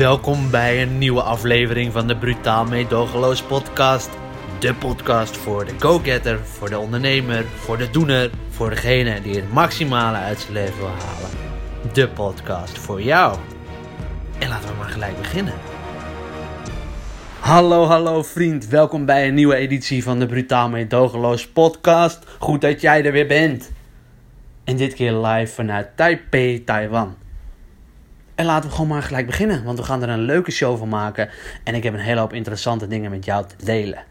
Welkom 0.00 0.50
bij 0.50 0.82
een 0.82 0.98
nieuwe 0.98 1.22
aflevering 1.22 1.92
van 1.92 2.06
de 2.06 2.16
Brutaal 2.16 2.64
Meedogenloos 2.64 3.42
podcast. 3.42 4.10
De 4.58 4.74
podcast 4.74 5.36
voor 5.36 5.64
de 5.64 5.72
go-getter, 5.78 6.38
voor 6.46 6.68
de 6.68 6.78
ondernemer, 6.78 7.44
voor 7.44 7.78
de 7.78 7.90
doener, 7.90 8.30
voor 8.48 8.70
degene 8.70 9.20
die 9.20 9.34
het 9.34 9.52
maximale 9.52 10.16
uit 10.16 10.40
zijn 10.40 10.52
leven 10.52 10.76
wil 10.76 10.86
halen. 10.86 11.30
De 11.92 12.08
podcast 12.08 12.78
voor 12.78 13.02
jou. 13.02 13.38
En 14.38 14.48
laten 14.48 14.68
we 14.68 14.74
maar 14.78 14.88
gelijk 14.88 15.18
beginnen. 15.18 15.54
Hallo, 17.40 17.84
hallo 17.84 18.22
vriend. 18.22 18.66
Welkom 18.68 19.04
bij 19.04 19.28
een 19.28 19.34
nieuwe 19.34 19.54
editie 19.54 20.02
van 20.02 20.18
de 20.18 20.26
Brutaal 20.26 20.68
Meedogenloos 20.68 21.48
podcast. 21.48 22.24
Goed 22.38 22.60
dat 22.60 22.80
jij 22.80 23.04
er 23.04 23.12
weer 23.12 23.26
bent. 23.26 23.72
En 24.64 24.76
dit 24.76 24.94
keer 24.94 25.12
live 25.12 25.54
vanuit 25.54 25.96
Taipei, 25.96 26.64
Taiwan. 26.64 27.19
En 28.40 28.46
laten 28.46 28.68
we 28.68 28.74
gewoon 28.74 28.90
maar 28.90 29.02
gelijk 29.02 29.26
beginnen, 29.26 29.64
want 29.64 29.78
we 29.78 29.84
gaan 29.84 30.02
er 30.02 30.08
een 30.08 30.20
leuke 30.20 30.50
show 30.50 30.78
van 30.78 30.88
maken. 30.88 31.30
En 31.64 31.74
ik 31.74 31.82
heb 31.82 31.94
een 31.94 32.00
hele 32.00 32.20
hoop 32.20 32.32
interessante 32.32 32.86
dingen 32.86 33.10
met 33.10 33.24
jou 33.24 33.46
te 33.46 33.64
delen. 33.64 34.04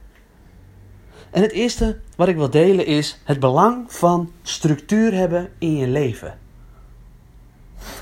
En 1.31 1.41
het 1.41 1.51
eerste 1.51 1.99
wat 2.15 2.27
ik 2.27 2.35
wil 2.35 2.49
delen 2.49 2.85
is 2.85 3.19
het 3.23 3.39
belang 3.39 3.93
van 3.93 4.31
structuur 4.41 5.13
hebben 5.13 5.49
in 5.57 5.75
je 5.75 5.87
leven. 5.87 6.37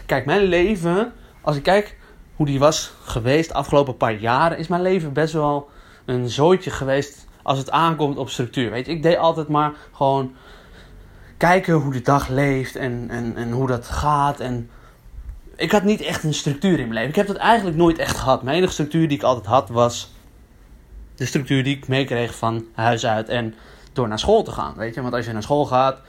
Kijk, 0.05 0.25
mijn 0.25 0.41
leven, 0.41 1.13
als 1.41 1.55
ik 1.55 1.63
kijk 1.63 1.97
hoe 2.35 2.45
die 2.45 2.59
was 2.59 2.93
geweest 3.03 3.49
de 3.49 3.55
afgelopen 3.55 3.97
paar 3.97 4.15
jaren, 4.15 4.57
is 4.57 4.67
mijn 4.67 4.81
leven 4.81 5.13
best 5.13 5.33
wel 5.33 5.69
een 6.05 6.29
zooitje 6.29 6.71
geweest 6.71 7.27
als 7.41 7.57
het 7.57 7.71
aankomt 7.71 8.17
op 8.17 8.29
structuur. 8.29 8.71
Weet 8.71 8.85
je, 8.85 8.91
ik 8.91 9.03
deed 9.03 9.17
altijd 9.17 9.47
maar 9.47 9.73
gewoon 9.91 10.35
kijken 11.37 11.73
hoe 11.73 11.93
de 11.93 12.01
dag 12.01 12.27
leeft 12.27 12.75
en, 12.75 13.05
en, 13.09 13.35
en 13.35 13.51
hoe 13.51 13.67
dat 13.67 13.87
gaat. 13.87 14.39
En 14.39 14.69
ik 15.57 15.71
had 15.71 15.83
niet 15.83 16.01
echt 16.01 16.23
een 16.23 16.33
structuur 16.33 16.79
in 16.79 16.87
mijn 16.87 16.93
leven. 16.93 17.09
Ik 17.09 17.15
heb 17.15 17.27
dat 17.27 17.35
eigenlijk 17.35 17.77
nooit 17.77 17.97
echt 17.97 18.17
gehad. 18.17 18.43
Mijn 18.43 18.57
enige 18.57 18.73
structuur 18.73 19.07
die 19.07 19.17
ik 19.17 19.23
altijd 19.23 19.45
had 19.45 19.69
was 19.69 20.11
de 21.15 21.25
structuur 21.25 21.63
die 21.63 21.77
ik 21.77 21.87
meekreeg 21.87 22.35
van 22.35 22.65
huis 22.73 23.05
uit 23.05 23.29
en 23.29 23.55
door 23.93 24.07
naar 24.07 24.19
school 24.19 24.43
te 24.43 24.51
gaan. 24.51 24.73
Weet 24.75 24.95
je, 24.95 25.01
want 25.01 25.13
als 25.13 25.25
je 25.25 25.33
naar 25.33 25.43
school 25.43 25.65
gaat, 25.65 25.99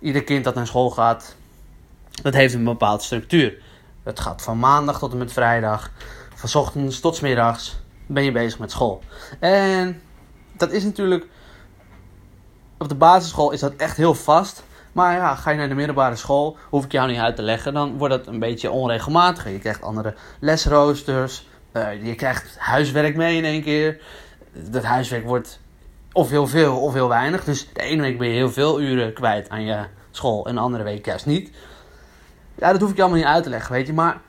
ieder 0.00 0.24
kind 0.24 0.44
dat 0.44 0.54
naar 0.54 0.66
school 0.66 0.90
gaat, 0.90 1.36
dat 2.22 2.34
heeft 2.34 2.54
een 2.54 2.64
bepaalde 2.64 3.02
structuur. 3.02 3.54
Het 4.02 4.20
gaat 4.20 4.42
van 4.42 4.58
maandag 4.58 4.98
tot 4.98 5.12
en 5.12 5.18
met 5.18 5.32
vrijdag, 5.32 5.90
van 6.34 6.60
ochtends 6.60 7.00
tot 7.00 7.22
middags 7.22 7.76
ben 8.06 8.24
je 8.24 8.32
bezig 8.32 8.58
met 8.58 8.70
school. 8.70 9.02
En 9.40 10.02
dat 10.52 10.72
is 10.72 10.84
natuurlijk 10.84 11.26
op 12.78 12.88
de 12.88 12.94
basisschool 12.94 13.50
is 13.50 13.60
dat 13.60 13.76
echt 13.76 13.96
heel 13.96 14.14
vast. 14.14 14.62
Maar 14.92 15.16
ja, 15.16 15.34
ga 15.34 15.50
je 15.50 15.56
naar 15.56 15.68
de 15.68 15.74
middelbare 15.74 16.16
school, 16.16 16.56
hoef 16.68 16.84
ik 16.84 16.92
jou 16.92 17.10
niet 17.10 17.18
uit 17.18 17.36
te 17.36 17.42
leggen, 17.42 17.74
dan 17.74 17.98
wordt 17.98 18.14
het 18.14 18.26
een 18.26 18.38
beetje 18.38 18.70
onregelmatiger. 18.70 19.50
Je 19.50 19.58
krijgt 19.58 19.82
andere 19.82 20.14
lesroosters, 20.40 21.48
uh, 21.72 22.04
je 22.06 22.14
krijgt 22.14 22.58
huiswerk 22.58 23.16
mee 23.16 23.36
in 23.36 23.44
één 23.44 23.62
keer. 23.62 24.00
Dat 24.52 24.84
huiswerk 24.84 25.24
wordt 25.24 25.60
of 26.12 26.30
heel 26.30 26.46
veel 26.46 26.80
of 26.80 26.92
heel 26.92 27.08
weinig. 27.08 27.44
Dus 27.44 27.68
de 27.72 27.82
ene 27.82 28.02
week 28.02 28.18
ben 28.18 28.28
je 28.28 28.34
heel 28.34 28.50
veel 28.50 28.80
uren 28.80 29.12
kwijt 29.12 29.48
aan 29.48 29.64
je 29.64 29.84
school 30.10 30.46
en 30.46 30.54
de 30.54 30.60
andere 30.60 30.84
week 30.84 31.06
juist 31.06 31.26
niet. 31.26 31.50
Ja, 32.54 32.72
dat 32.72 32.80
hoef 32.80 32.90
ik 32.90 32.96
je 32.96 33.02
allemaal 33.02 33.20
niet 33.20 33.30
uit 33.30 33.42
te 33.42 33.50
leggen, 33.50 33.72
weet 33.72 33.86
je. 33.86 33.92
Maar 33.92 34.20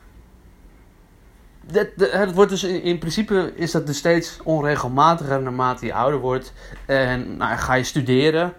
het 1.72 2.34
wordt 2.34 2.50
dus 2.50 2.64
in, 2.64 2.82
in, 2.82 2.98
principe 2.98 3.52
is 3.56 3.70
dat 3.70 3.86
dus 3.86 3.96
steeds 3.96 4.38
onregelmatiger 4.44 5.42
naarmate 5.42 5.86
je 5.86 5.94
ouder 5.94 6.20
wordt. 6.20 6.52
En 6.86 7.36
nou, 7.36 7.56
ga 7.56 7.74
je 7.74 7.84
studeren 7.84 8.52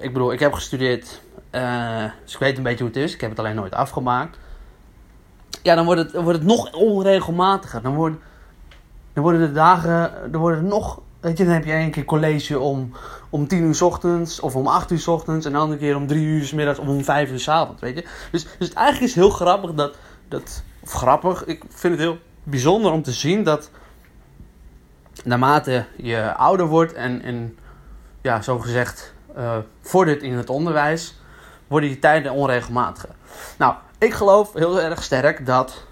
ik 0.00 0.12
bedoel, 0.12 0.32
ik 0.32 0.40
heb 0.40 0.52
gestudeerd, 0.52 1.20
uh, 1.50 2.04
dus 2.24 2.32
ik 2.32 2.38
weet 2.38 2.56
een 2.56 2.62
beetje 2.62 2.84
hoe 2.84 2.92
het 2.92 3.02
is. 3.02 3.14
Ik 3.14 3.20
heb 3.20 3.30
het 3.30 3.38
alleen 3.38 3.54
nooit 3.54 3.74
afgemaakt. 3.74 4.38
Ja, 5.62 5.74
dan 5.74 5.84
wordt 5.84 6.00
het, 6.00 6.12
wordt 6.12 6.38
het 6.38 6.46
nog 6.46 6.72
onregelmatiger. 6.72 7.82
Dan, 7.82 8.18
dan 9.12 9.22
worden 9.22 9.40
de 9.40 9.52
dagen, 9.52 10.12
dan 10.30 10.40
worden 10.40 10.66
nog, 10.66 11.00
weet 11.20 11.38
je, 11.38 11.44
dan 11.44 11.52
heb 11.52 11.64
je 11.64 11.72
één 11.72 11.90
keer 11.90 12.04
college 12.04 12.58
om, 12.58 12.92
om 13.30 13.48
tien 13.48 13.62
uur 13.62 13.74
s 13.74 13.82
ochtends, 13.82 14.40
of 14.40 14.56
om 14.56 14.66
acht 14.66 14.90
uur 14.90 14.98
s 14.98 15.06
ochtends, 15.06 15.46
en 15.46 15.54
een 15.54 15.60
andere 15.60 15.78
keer 15.78 15.96
om 15.96 16.06
drie 16.06 16.24
uur 16.24 16.44
s 16.44 16.52
middags, 16.52 16.78
of 16.78 16.86
om 16.86 17.04
vijf 17.04 17.30
uur 17.30 17.40
s 17.40 17.48
avonds, 17.48 17.80
weet 17.80 17.96
je. 17.96 18.06
Dus, 18.30 18.46
dus 18.58 18.72
eigenlijk 18.72 19.06
is 19.06 19.14
het 19.14 19.24
heel 19.24 19.34
grappig 19.34 19.74
dat, 19.74 19.96
dat, 20.28 20.62
grappig, 20.84 21.44
ik 21.44 21.62
vind 21.68 21.92
het 21.92 22.02
heel 22.02 22.18
bijzonder 22.42 22.92
om 22.92 23.02
te 23.02 23.12
zien 23.12 23.42
dat 23.42 23.70
naarmate 25.24 25.84
je 25.96 26.34
ouder 26.34 26.66
wordt 26.66 26.92
en, 26.92 27.22
en 27.22 27.58
ja, 28.22 28.42
zo 28.42 28.58
gezegd 28.58 29.14
uh, 29.36 29.56
vordert 29.80 30.22
in 30.22 30.32
het 30.32 30.50
onderwijs, 30.50 31.14
worden 31.66 31.88
die 31.88 31.98
tijden 31.98 32.32
onregelmatiger. 32.32 33.10
Nou, 33.58 33.74
ik 33.98 34.14
geloof 34.14 34.52
heel 34.52 34.80
erg 34.80 35.02
sterk 35.02 35.46
dat 35.46 35.84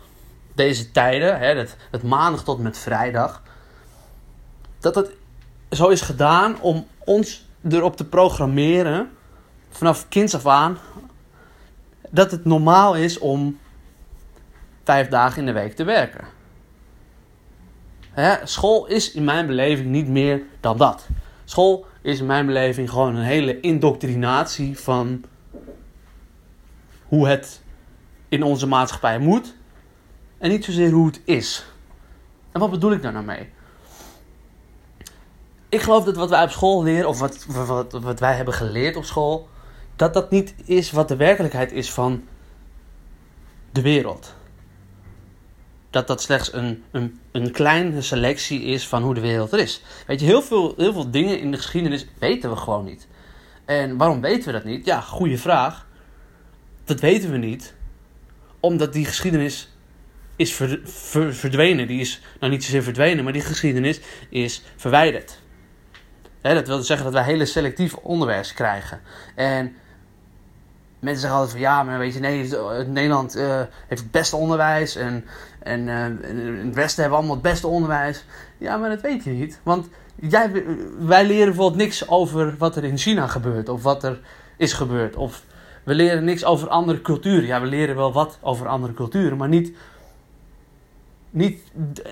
deze 0.54 0.90
tijden, 0.90 1.38
hè, 1.38 1.54
het, 1.54 1.76
het 1.90 2.02
maandag 2.02 2.44
tot 2.44 2.58
met 2.58 2.78
vrijdag, 2.78 3.42
dat 4.80 4.94
het 4.94 5.10
zo 5.70 5.88
is 5.88 6.00
gedaan 6.00 6.60
om 6.60 6.86
ons 6.98 7.46
erop 7.68 7.96
te 7.96 8.04
programmeren, 8.04 9.10
vanaf 9.70 10.08
kinds 10.08 10.34
af 10.34 10.46
aan, 10.46 10.78
dat 12.10 12.30
het 12.30 12.44
normaal 12.44 12.96
is 12.96 13.18
om 13.18 13.58
vijf 14.84 15.08
dagen 15.08 15.38
in 15.38 15.46
de 15.46 15.52
week 15.52 15.76
te 15.76 15.84
werken. 15.84 16.24
Hè, 18.10 18.46
school 18.46 18.86
is 18.86 19.12
in 19.12 19.24
mijn 19.24 19.46
beleving 19.46 19.88
niet 19.88 20.08
meer 20.08 20.42
dan 20.60 20.76
dat. 20.76 21.06
School 21.44 21.86
is 22.08 22.22
mijn 22.22 22.46
beleving 22.46 22.90
gewoon 22.90 23.16
een 23.16 23.24
hele 23.24 23.60
indoctrinatie 23.60 24.78
van 24.78 25.24
hoe 27.04 27.28
het 27.28 27.62
in 28.28 28.42
onze 28.42 28.66
maatschappij 28.66 29.18
moet 29.18 29.56
en 30.38 30.50
niet 30.50 30.64
zozeer 30.64 30.90
hoe 30.90 31.06
het 31.06 31.20
is. 31.24 31.66
En 32.52 32.60
wat 32.60 32.70
bedoel 32.70 32.92
ik 32.92 33.02
daar 33.02 33.12
nou 33.12 33.24
mee? 33.24 33.48
Ik 35.68 35.80
geloof 35.80 36.04
dat 36.04 36.16
wat 36.16 36.30
wij 36.30 36.42
op 36.42 36.50
school 36.50 36.82
leren, 36.82 37.08
of 37.08 37.18
wat, 37.18 37.46
wat, 37.46 37.92
wat 37.92 38.20
wij 38.20 38.34
hebben 38.34 38.54
geleerd 38.54 38.96
op 38.96 39.04
school, 39.04 39.48
dat 39.96 40.14
dat 40.14 40.30
niet 40.30 40.54
is 40.64 40.90
wat 40.90 41.08
de 41.08 41.16
werkelijkheid 41.16 41.72
is 41.72 41.92
van 41.92 42.24
de 43.72 43.80
wereld 43.82 44.34
dat 45.90 46.06
dat 46.06 46.22
slechts 46.22 46.52
een, 46.52 46.82
een, 46.90 47.20
een 47.32 47.50
kleine 47.50 48.02
selectie 48.02 48.62
is 48.62 48.88
van 48.88 49.02
hoe 49.02 49.14
de 49.14 49.20
wereld 49.20 49.52
er 49.52 49.58
is. 49.58 49.82
Weet 50.06 50.20
je, 50.20 50.26
heel 50.26 50.42
veel, 50.42 50.74
heel 50.76 50.92
veel 50.92 51.10
dingen 51.10 51.40
in 51.40 51.50
de 51.50 51.56
geschiedenis 51.56 52.06
weten 52.18 52.50
we 52.50 52.56
gewoon 52.56 52.84
niet. 52.84 53.06
En 53.64 53.96
waarom 53.96 54.20
weten 54.20 54.46
we 54.46 54.52
dat 54.52 54.64
niet? 54.64 54.84
Ja, 54.84 55.00
goede 55.00 55.38
vraag. 55.38 55.86
Dat 56.84 57.00
weten 57.00 57.30
we 57.30 57.36
niet, 57.36 57.74
omdat 58.60 58.92
die 58.92 59.04
geschiedenis 59.04 59.68
is 60.36 60.52
verdwenen. 61.30 61.86
Die 61.86 62.00
is 62.00 62.20
nou 62.40 62.52
niet 62.52 62.64
zozeer 62.64 62.82
verdwenen, 62.82 63.24
maar 63.24 63.32
die 63.32 63.42
geschiedenis 63.42 64.00
is 64.28 64.62
verwijderd. 64.76 65.38
dat 66.40 66.66
wil 66.66 66.82
zeggen 66.82 67.04
dat 67.04 67.14
wij 67.14 67.24
hele 67.24 67.46
selectief 67.46 67.94
onderwijs 67.94 68.54
krijgen. 68.54 69.00
En 69.34 69.76
mensen 70.98 71.20
zeggen 71.20 71.38
altijd 71.38 71.56
van 71.56 71.66
ja, 71.66 71.82
maar 71.82 71.98
weet 71.98 72.14
je, 72.14 72.20
nee, 72.20 72.50
Nederland 72.86 73.36
uh, 73.36 73.60
heeft 73.86 74.02
het 74.02 74.10
beste 74.10 74.36
onderwijs 74.36 74.96
en, 74.96 75.24
en 75.62 75.88
in 76.22 76.66
het 76.66 76.74
Westen 76.74 77.02
hebben 77.02 77.10
we 77.10 77.26
allemaal 77.26 77.42
het 77.42 77.52
beste 77.52 77.66
onderwijs. 77.66 78.24
Ja, 78.58 78.76
maar 78.76 78.88
dat 78.88 79.00
weet 79.00 79.24
je 79.24 79.30
niet. 79.30 79.60
Want 79.62 79.88
jij, 80.14 80.64
wij 80.98 81.26
leren 81.26 81.46
bijvoorbeeld 81.46 81.82
niks 81.82 82.08
over 82.08 82.54
wat 82.58 82.76
er 82.76 82.84
in 82.84 82.98
China 82.98 83.26
gebeurt 83.26 83.68
of 83.68 83.82
wat 83.82 84.04
er 84.04 84.20
is 84.56 84.72
gebeurd. 84.72 85.16
Of 85.16 85.42
we 85.84 85.94
leren 85.94 86.24
niks 86.24 86.44
over 86.44 86.68
andere 86.68 87.00
culturen. 87.00 87.46
Ja, 87.46 87.60
we 87.60 87.66
leren 87.66 87.96
wel 87.96 88.12
wat 88.12 88.38
over 88.40 88.66
andere 88.66 88.94
culturen, 88.94 89.36
maar 89.36 89.48
niet, 89.48 89.76
niet, 91.30 91.62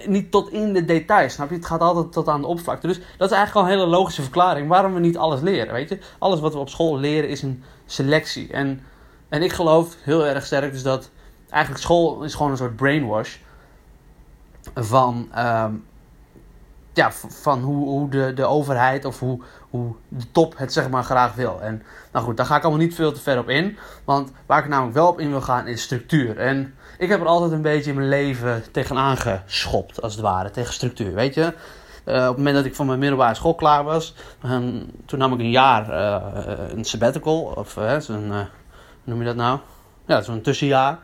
niet 0.07 0.31
tot 0.31 0.51
in 0.51 0.73
de 0.73 0.85
details. 0.85 1.33
Snap 1.33 1.49
je? 1.49 1.55
Het 1.55 1.67
gaat 1.67 1.81
altijd 1.81 2.13
tot 2.13 2.29
aan 2.29 2.41
de 2.41 2.47
oppervlakte. 2.47 2.87
Dus 2.87 3.01
dat 3.19 3.31
is 3.31 3.37
eigenlijk 3.37 3.67
al 3.67 3.73
een 3.73 3.79
hele 3.79 3.91
logische 3.91 4.23
verklaring 4.23 4.69
waarom 4.69 4.95
we 4.95 5.01
niet 5.01 5.19
alles 5.19 5.41
leren. 5.41 5.73
Weet 5.73 5.89
je? 5.89 5.99
Alles 6.19 6.41
wat 6.41 6.53
we 6.53 6.59
op 6.59 6.69
school 6.69 6.99
leren 6.99 7.29
is 7.29 7.43
een 7.43 7.63
selectie. 7.87 8.53
En, 8.53 8.81
en 9.29 9.43
ik 9.43 9.53
geloof 9.53 9.97
heel 10.03 10.27
erg 10.27 10.47
sterk 10.47 10.73
dus 10.73 10.83
dat 10.83 11.11
eigenlijk 11.51 11.85
school 11.85 12.23
is 12.23 12.35
gewoon 12.35 12.51
een 12.51 12.57
soort 12.57 12.77
brainwash 12.77 13.37
van, 14.75 15.29
uh, 15.35 15.65
ja, 16.93 17.13
van 17.13 17.63
hoe, 17.63 17.89
hoe 17.89 18.09
de, 18.09 18.33
de 18.35 18.45
overheid 18.45 19.05
of 19.05 19.21
hoe, 19.21 19.41
hoe 19.71 19.95
de 20.09 20.31
top 20.31 20.59
het 20.59 20.73
zeg 20.73 20.91
maar 20.91 21.05
graag 21.05 21.35
wil. 21.35 21.61
En 21.61 21.83
nou 22.13 22.25
goed, 22.25 22.37
daar 22.37 22.47
ga 22.47 22.57
ik 22.57 22.63
allemaal 22.63 22.81
niet 22.81 22.95
veel 22.95 23.13
te 23.13 23.21
ver 23.21 23.39
op 23.39 23.49
in. 23.49 23.79
Want 24.05 24.31
waar 24.47 24.59
ik 24.59 24.69
namelijk 24.69 24.95
wel 24.95 25.09
op 25.09 25.21
in 25.21 25.31
wil 25.31 25.41
gaan 25.41 25.67
is 25.67 25.83
structuur. 25.83 26.39
En 26.39 26.75
ik 26.99 27.09
heb 27.09 27.21
er 27.21 27.27
altijd 27.27 27.53
een 27.53 27.63
beetje 27.63 27.91
in 27.91 27.97
mijn 27.97 28.09
leven 28.09 28.65
tegenaan 28.73 29.17
geschopt, 29.17 30.03
als 30.03 30.13
het 30.13 30.23
ware, 30.23 30.51
tegen 30.51 30.73
structuur. 30.73 31.15
Weet 31.15 31.35
je, 31.35 31.43
uh, 31.43 32.15
op 32.15 32.27
het 32.27 32.37
moment 32.37 32.57
dat 32.57 32.65
ik 32.65 32.75
van 32.75 32.87
mijn 32.87 32.99
middelbare 32.99 33.35
school 33.35 33.55
klaar 33.55 33.85
was, 33.85 34.15
toen 35.05 35.19
nam 35.19 35.33
ik 35.33 35.39
een 35.39 35.51
jaar 35.51 35.89
uh, 35.91 36.69
een 36.69 36.85
sabbatical, 36.85 37.41
of 37.57 37.77
uh, 37.77 37.99
zo'n, 37.99 38.29
hoe 38.29 38.47
noem 39.05 39.19
je 39.19 39.25
dat 39.25 39.37
nou? 39.37 39.59
Ja, 40.07 40.23
zo'n 40.23 40.41
tussenjaar. 40.41 40.99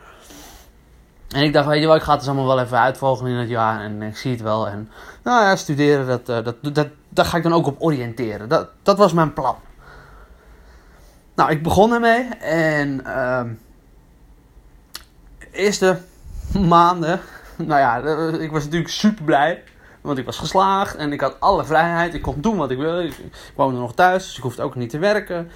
En 1.29 1.43
ik 1.43 1.53
dacht, 1.53 1.67
weet 1.67 1.81
je 1.81 1.87
wel, 1.87 1.97
ik 1.97 2.03
ga 2.03 2.11
het 2.11 2.21
dus 2.21 2.29
allemaal 2.29 2.47
wel 2.47 2.61
even 2.61 2.79
uitvolgen 2.79 3.27
in 3.27 3.37
het 3.37 3.49
jaar 3.49 3.81
en 3.81 4.03
ik 4.03 4.17
zie 4.17 4.31
het 4.31 4.41
wel. 4.41 4.69
En 4.69 4.91
nou 5.23 5.45
ja, 5.45 5.57
studeren, 5.57 6.07
dat, 6.07 6.45
dat, 6.45 6.75
dat, 6.75 6.89
daar 7.09 7.25
ga 7.25 7.37
ik 7.37 7.43
dan 7.43 7.53
ook 7.53 7.67
op 7.67 7.83
oriënteren. 7.83 8.49
Dat, 8.49 8.69
dat 8.83 8.99
was 8.99 9.13
mijn 9.13 9.33
plan. 9.33 9.57
Nou, 11.35 11.51
ik 11.51 11.63
begon 11.63 11.93
ermee 11.93 12.29
en 12.41 13.01
uh, 13.07 13.41
eerste 15.53 15.99
maanden 16.61 17.21
nou 17.57 17.81
ja, 17.81 17.97
ik 18.39 18.51
was 18.51 18.65
natuurlijk 18.65 18.91
super 18.91 19.25
blij. 19.25 19.63
Want 20.01 20.19
ik 20.19 20.25
was 20.25 20.39
geslaagd 20.39 20.97
en 20.97 21.13
ik 21.13 21.21
had 21.21 21.41
alle 21.41 21.65
vrijheid. 21.65 22.15
Ik 22.15 22.23
kon 22.23 22.41
doen 22.41 22.57
wat 22.57 22.71
ik 22.71 22.79
wilde. 22.79 23.05
Ik, 23.05 23.15
woonde 23.57 23.81
nog 23.81 23.95
thuis, 23.95 24.27
dus 24.27 24.37
ik 24.37 24.43
hoefde 24.43 24.63
ook 24.63 24.75
niet 24.75 24.91
te 24.91 24.99
werken. 24.99 25.51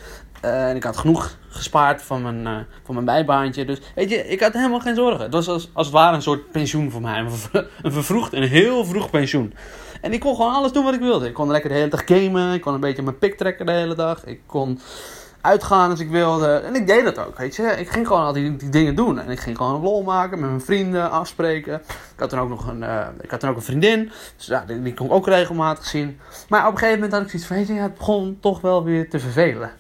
Uh, 0.45 0.69
en 0.69 0.77
ik 0.77 0.83
had 0.83 0.97
genoeg 0.97 1.37
gespaard 1.49 2.03
van 2.03 2.23
mijn, 2.23 2.41
uh, 2.41 2.59
van 2.85 2.95
mijn 2.95 3.07
bijbaantje. 3.07 3.65
Dus 3.65 3.79
weet 3.95 4.11
je, 4.11 4.29
ik 4.29 4.41
had 4.41 4.53
helemaal 4.53 4.81
geen 4.81 4.95
zorgen. 4.95 5.23
Het 5.23 5.33
was 5.33 5.49
als, 5.49 5.71
als 5.73 5.87
het 5.87 5.95
ware 5.95 6.17
een 6.17 6.23
soort 6.23 6.51
pensioen 6.51 6.91
voor 6.91 7.01
mij. 7.01 7.27
Een 7.83 7.93
vervroegd, 7.93 8.33
een 8.33 8.49
heel 8.49 8.85
vroeg 8.85 9.11
pensioen. 9.11 9.55
En 10.01 10.13
ik 10.13 10.21
kon 10.21 10.37
gewoon 10.37 10.53
alles 10.53 10.73
doen 10.73 10.85
wat 10.85 10.95
ik 10.95 11.01
wilde. 11.01 11.27
Ik 11.27 11.35
kon 11.35 11.51
lekker 11.51 11.71
de 11.71 11.77
hele 11.77 11.89
dag 11.89 12.03
gamen. 12.05 12.55
Ik 12.55 12.61
kon 12.61 12.75
een 12.75 12.81
beetje 12.81 13.03
mijn 13.03 13.19
pik 13.19 13.37
trekken 13.37 13.67
de 13.67 13.73
hele 13.73 13.95
dag. 13.95 14.25
Ik 14.25 14.41
kon 14.47 14.81
uitgaan 15.47 15.91
als 15.91 16.01
ik 16.01 16.11
wilde. 16.11 16.47
En 16.47 16.75
ik 16.75 16.87
deed 16.87 17.05
dat 17.05 17.19
ook, 17.19 17.39
weet 17.39 17.57
je. 17.57 17.63
Ik 17.63 17.89
ging 17.89 18.07
gewoon 18.07 18.23
al 18.23 18.33
die, 18.33 18.57
die 18.57 18.69
dingen 18.69 18.95
doen. 18.95 19.21
En 19.21 19.31
ik 19.31 19.41
ging 19.41 19.57
gewoon 19.57 19.75
een 19.75 19.81
lol 19.81 20.03
maken, 20.03 20.41
met 20.41 20.49
mijn 20.49 20.61
vrienden 20.61 21.11
afspreken. 21.11 21.75
Ik 21.75 22.21
had 22.21 22.31
dan 22.31 22.39
ook 22.39 22.49
nog 22.49 22.69
een, 22.69 22.83
uh, 22.83 23.07
ik 23.21 23.31
had 23.31 23.41
dan 23.41 23.51
ook 23.51 23.57
een 23.57 23.63
vriendin. 23.63 24.11
Dus 24.37 24.47
ja, 24.47 24.65
die, 24.67 24.83
die, 24.83 24.95
kon 24.95 25.07
ik 25.07 25.13
ook 25.13 25.27
regelmatig 25.27 25.85
zien. 25.85 26.19
Maar 26.49 26.67
op 26.67 26.73
een 26.73 26.79
gegeven 26.79 27.01
moment 27.01 27.13
had 27.13 27.23
ik 27.23 27.31
zoiets 27.31 27.49
van, 27.49 27.57
weet 27.57 27.67
je, 27.67 27.73
het 27.73 27.99
begon 27.99 28.39
toch 28.41 28.61
wel 28.61 28.85
weer 28.85 29.11
te 29.11 29.19
vervelen. 29.19 29.71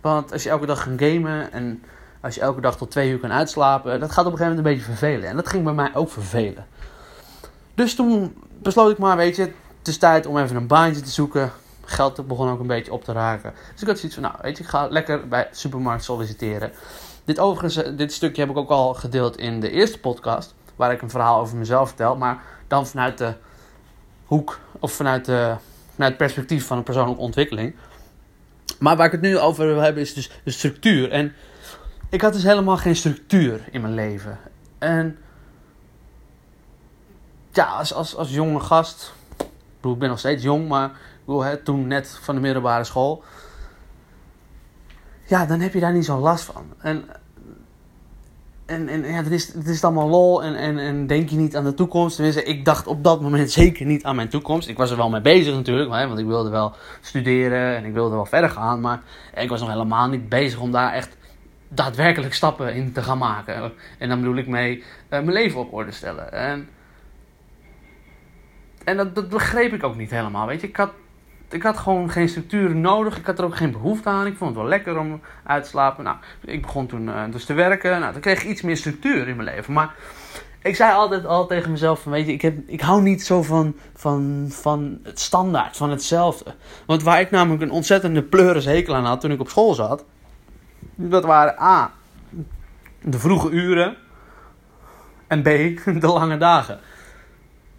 Want 0.00 0.32
als 0.32 0.42
je 0.42 0.48
elke 0.48 0.66
dag 0.66 0.84
kan 0.84 0.98
gamen 0.98 1.52
en 1.52 1.82
als 2.20 2.34
je 2.34 2.40
elke 2.40 2.60
dag 2.60 2.76
tot 2.76 2.90
twee 2.90 3.10
uur 3.10 3.18
kan 3.18 3.32
uitslapen, 3.32 4.00
dat 4.00 4.12
gaat 4.12 4.26
op 4.26 4.32
een 4.32 4.38
gegeven 4.38 4.56
moment 4.56 4.66
een 4.66 4.72
beetje 4.72 4.96
vervelen. 4.96 5.28
En 5.28 5.36
dat 5.36 5.48
ging 5.48 5.64
bij 5.64 5.72
mij 5.72 5.90
ook 5.94 6.10
vervelen. 6.10 6.66
Dus 7.74 7.94
toen 7.94 8.34
besloot 8.62 8.90
ik 8.90 8.98
maar, 8.98 9.16
weet 9.16 9.36
je, 9.36 9.42
het 9.78 9.88
is 9.88 9.98
tijd 9.98 10.26
om 10.26 10.38
even 10.38 10.56
een 10.56 10.66
baantje 10.66 11.02
te 11.02 11.10
zoeken 11.10 11.52
geld 11.86 12.26
begon 12.26 12.50
ook 12.50 12.60
een 12.60 12.66
beetje 12.66 12.92
op 12.92 13.04
te 13.04 13.12
raken. 13.12 13.54
Dus 13.72 13.82
ik 13.82 13.88
had 13.88 13.98
zoiets 13.98 14.18
van, 14.18 14.28
nou 14.28 14.34
weet 14.42 14.56
je, 14.56 14.62
ik 14.62 14.68
ga 14.68 14.88
lekker 14.88 15.28
bij 15.28 15.48
supermarkt 15.50 16.04
solliciteren. 16.04 16.72
Dit 17.24 17.38
overigens, 17.38 17.76
eh, 17.76 17.96
dit 17.96 18.12
stukje 18.12 18.40
heb 18.40 18.50
ik 18.50 18.56
ook 18.56 18.70
al 18.70 18.94
gedeeld 18.94 19.36
in 19.36 19.60
de 19.60 19.70
eerste 19.70 20.00
podcast. 20.00 20.54
Waar 20.76 20.92
ik 20.92 21.02
een 21.02 21.10
verhaal 21.10 21.40
over 21.40 21.56
mezelf 21.56 21.88
vertel. 21.88 22.16
Maar 22.16 22.42
dan 22.68 22.86
vanuit 22.86 23.18
de 23.18 23.34
hoek, 24.26 24.58
of 24.80 24.92
vanuit, 24.92 25.24
vanuit 25.24 25.58
het 25.96 26.16
perspectief 26.16 26.66
van 26.66 26.76
een 26.76 26.82
persoonlijke 26.82 27.22
ontwikkeling. 27.22 27.74
Maar 28.78 28.96
waar 28.96 29.06
ik 29.06 29.12
het 29.12 29.20
nu 29.20 29.38
over 29.38 29.66
wil 29.66 29.80
hebben 29.80 30.02
is 30.02 30.14
dus 30.14 30.30
de 30.44 30.50
structuur. 30.50 31.10
En 31.10 31.34
ik 32.10 32.20
had 32.20 32.32
dus 32.32 32.42
helemaal 32.42 32.76
geen 32.76 32.96
structuur 32.96 33.68
in 33.70 33.80
mijn 33.80 33.94
leven. 33.94 34.38
En 34.78 35.18
ja, 37.52 37.64
als, 37.64 37.94
als, 37.94 38.16
als 38.16 38.30
jonge 38.30 38.60
gast, 38.60 39.12
ik 39.82 39.98
ben 39.98 40.08
nog 40.08 40.18
steeds 40.18 40.42
jong, 40.42 40.68
maar 40.68 40.98
toen 41.64 41.86
net 41.86 42.18
van 42.22 42.34
de 42.34 42.40
middelbare 42.40 42.84
school. 42.84 43.22
Ja, 45.26 45.46
dan 45.46 45.60
heb 45.60 45.72
je 45.72 45.80
daar 45.80 45.92
niet 45.92 46.04
zo'n 46.04 46.20
last 46.20 46.44
van. 46.44 46.64
En, 46.78 47.04
en, 48.66 48.88
en 48.88 49.04
ja, 49.04 49.22
het 49.22 49.30
is, 49.30 49.54
het 49.54 49.66
is 49.66 49.84
allemaal 49.84 50.08
lol 50.08 50.42
en, 50.42 50.54
en, 50.54 50.78
en 50.78 51.06
denk 51.06 51.28
je 51.28 51.36
niet 51.36 51.56
aan 51.56 51.64
de 51.64 51.74
toekomst. 51.74 52.16
Tenminste, 52.16 52.42
ik 52.42 52.64
dacht 52.64 52.86
op 52.86 53.04
dat 53.04 53.20
moment 53.20 53.50
zeker 53.62 53.86
niet 53.86 54.04
aan 54.04 54.16
mijn 54.16 54.28
toekomst. 54.28 54.68
Ik 54.68 54.76
was 54.76 54.90
er 54.90 54.96
wel 54.96 55.10
mee 55.10 55.20
bezig 55.20 55.54
natuurlijk, 55.54 55.92
hè, 55.92 56.06
want 56.06 56.18
ik 56.18 56.26
wilde 56.26 56.50
wel 56.50 56.72
studeren 57.00 57.76
en 57.76 57.84
ik 57.84 57.92
wilde 57.92 58.14
wel 58.14 58.26
verder 58.26 58.50
gaan. 58.50 58.80
Maar 58.80 59.02
ik 59.34 59.48
was 59.48 59.60
nog 59.60 59.70
helemaal 59.70 60.08
niet 60.08 60.28
bezig 60.28 60.60
om 60.60 60.72
daar 60.72 60.92
echt 60.92 61.16
daadwerkelijk 61.68 62.34
stappen 62.34 62.74
in 62.74 62.92
te 62.92 63.02
gaan 63.02 63.18
maken. 63.18 63.72
En 63.98 64.08
dan 64.08 64.20
bedoel 64.20 64.36
ik 64.36 64.46
mee 64.46 64.76
uh, 64.78 64.84
mijn 65.08 65.32
leven 65.32 65.60
op 65.60 65.72
orde 65.72 65.92
stellen. 65.92 66.32
En, 66.32 66.68
en 68.84 68.96
dat, 68.96 69.14
dat 69.14 69.28
begreep 69.28 69.72
ik 69.72 69.84
ook 69.84 69.96
niet 69.96 70.10
helemaal. 70.10 70.46
Weet 70.46 70.60
je, 70.60 70.68
ik 70.68 70.76
had 70.76 70.92
ik 71.48 71.62
had 71.62 71.76
gewoon 71.76 72.10
geen 72.10 72.28
structuur 72.28 72.76
nodig. 72.76 73.16
Ik 73.18 73.26
had 73.26 73.38
er 73.38 73.44
ook 73.44 73.56
geen 73.56 73.72
behoefte 73.72 74.08
aan. 74.08 74.26
Ik 74.26 74.36
vond 74.36 74.50
het 74.50 74.58
wel 74.58 74.68
lekker 74.68 74.98
om 74.98 75.20
uit 75.44 75.62
te 75.62 75.68
slapen. 75.68 76.04
Nou, 76.04 76.16
ik 76.44 76.62
begon 76.62 76.86
toen 76.86 77.08
uh, 77.08 77.22
dus 77.30 77.44
te 77.44 77.52
werken. 77.52 78.00
Nou, 78.00 78.12
dan 78.12 78.20
kreeg 78.20 78.42
ik 78.42 78.48
iets 78.50 78.62
meer 78.62 78.76
structuur 78.76 79.28
in 79.28 79.36
mijn 79.36 79.48
leven. 79.54 79.72
Maar 79.72 79.94
ik 80.62 80.76
zei 80.76 80.92
altijd 80.92 81.26
al 81.26 81.46
tegen 81.46 81.70
mezelf 81.70 82.00
van, 82.02 82.12
weet 82.12 82.26
je, 82.26 82.32
ik, 82.32 82.42
heb, 82.42 82.58
ik 82.66 82.80
hou 82.80 83.02
niet 83.02 83.22
zo 83.22 83.42
van, 83.42 83.76
van, 83.94 84.46
van 84.50 84.98
het 85.02 85.20
standaard, 85.20 85.76
van 85.76 85.90
hetzelfde. 85.90 86.54
Want 86.86 87.02
waar 87.02 87.20
ik 87.20 87.30
namelijk 87.30 87.62
een 87.62 87.70
ontzettende 87.70 88.22
pleuris 88.22 88.64
hekel 88.64 88.94
aan 88.94 89.04
had 89.04 89.20
toen 89.20 89.30
ik 89.30 89.40
op 89.40 89.48
school 89.48 89.74
zat, 89.74 90.04
dat 90.94 91.24
waren 91.24 91.60
A, 91.60 91.92
de 93.02 93.18
vroege 93.18 93.50
uren 93.50 93.96
en 95.26 95.42
B, 95.42 95.44
de 96.00 96.06
lange 96.06 96.36
dagen. 96.36 96.78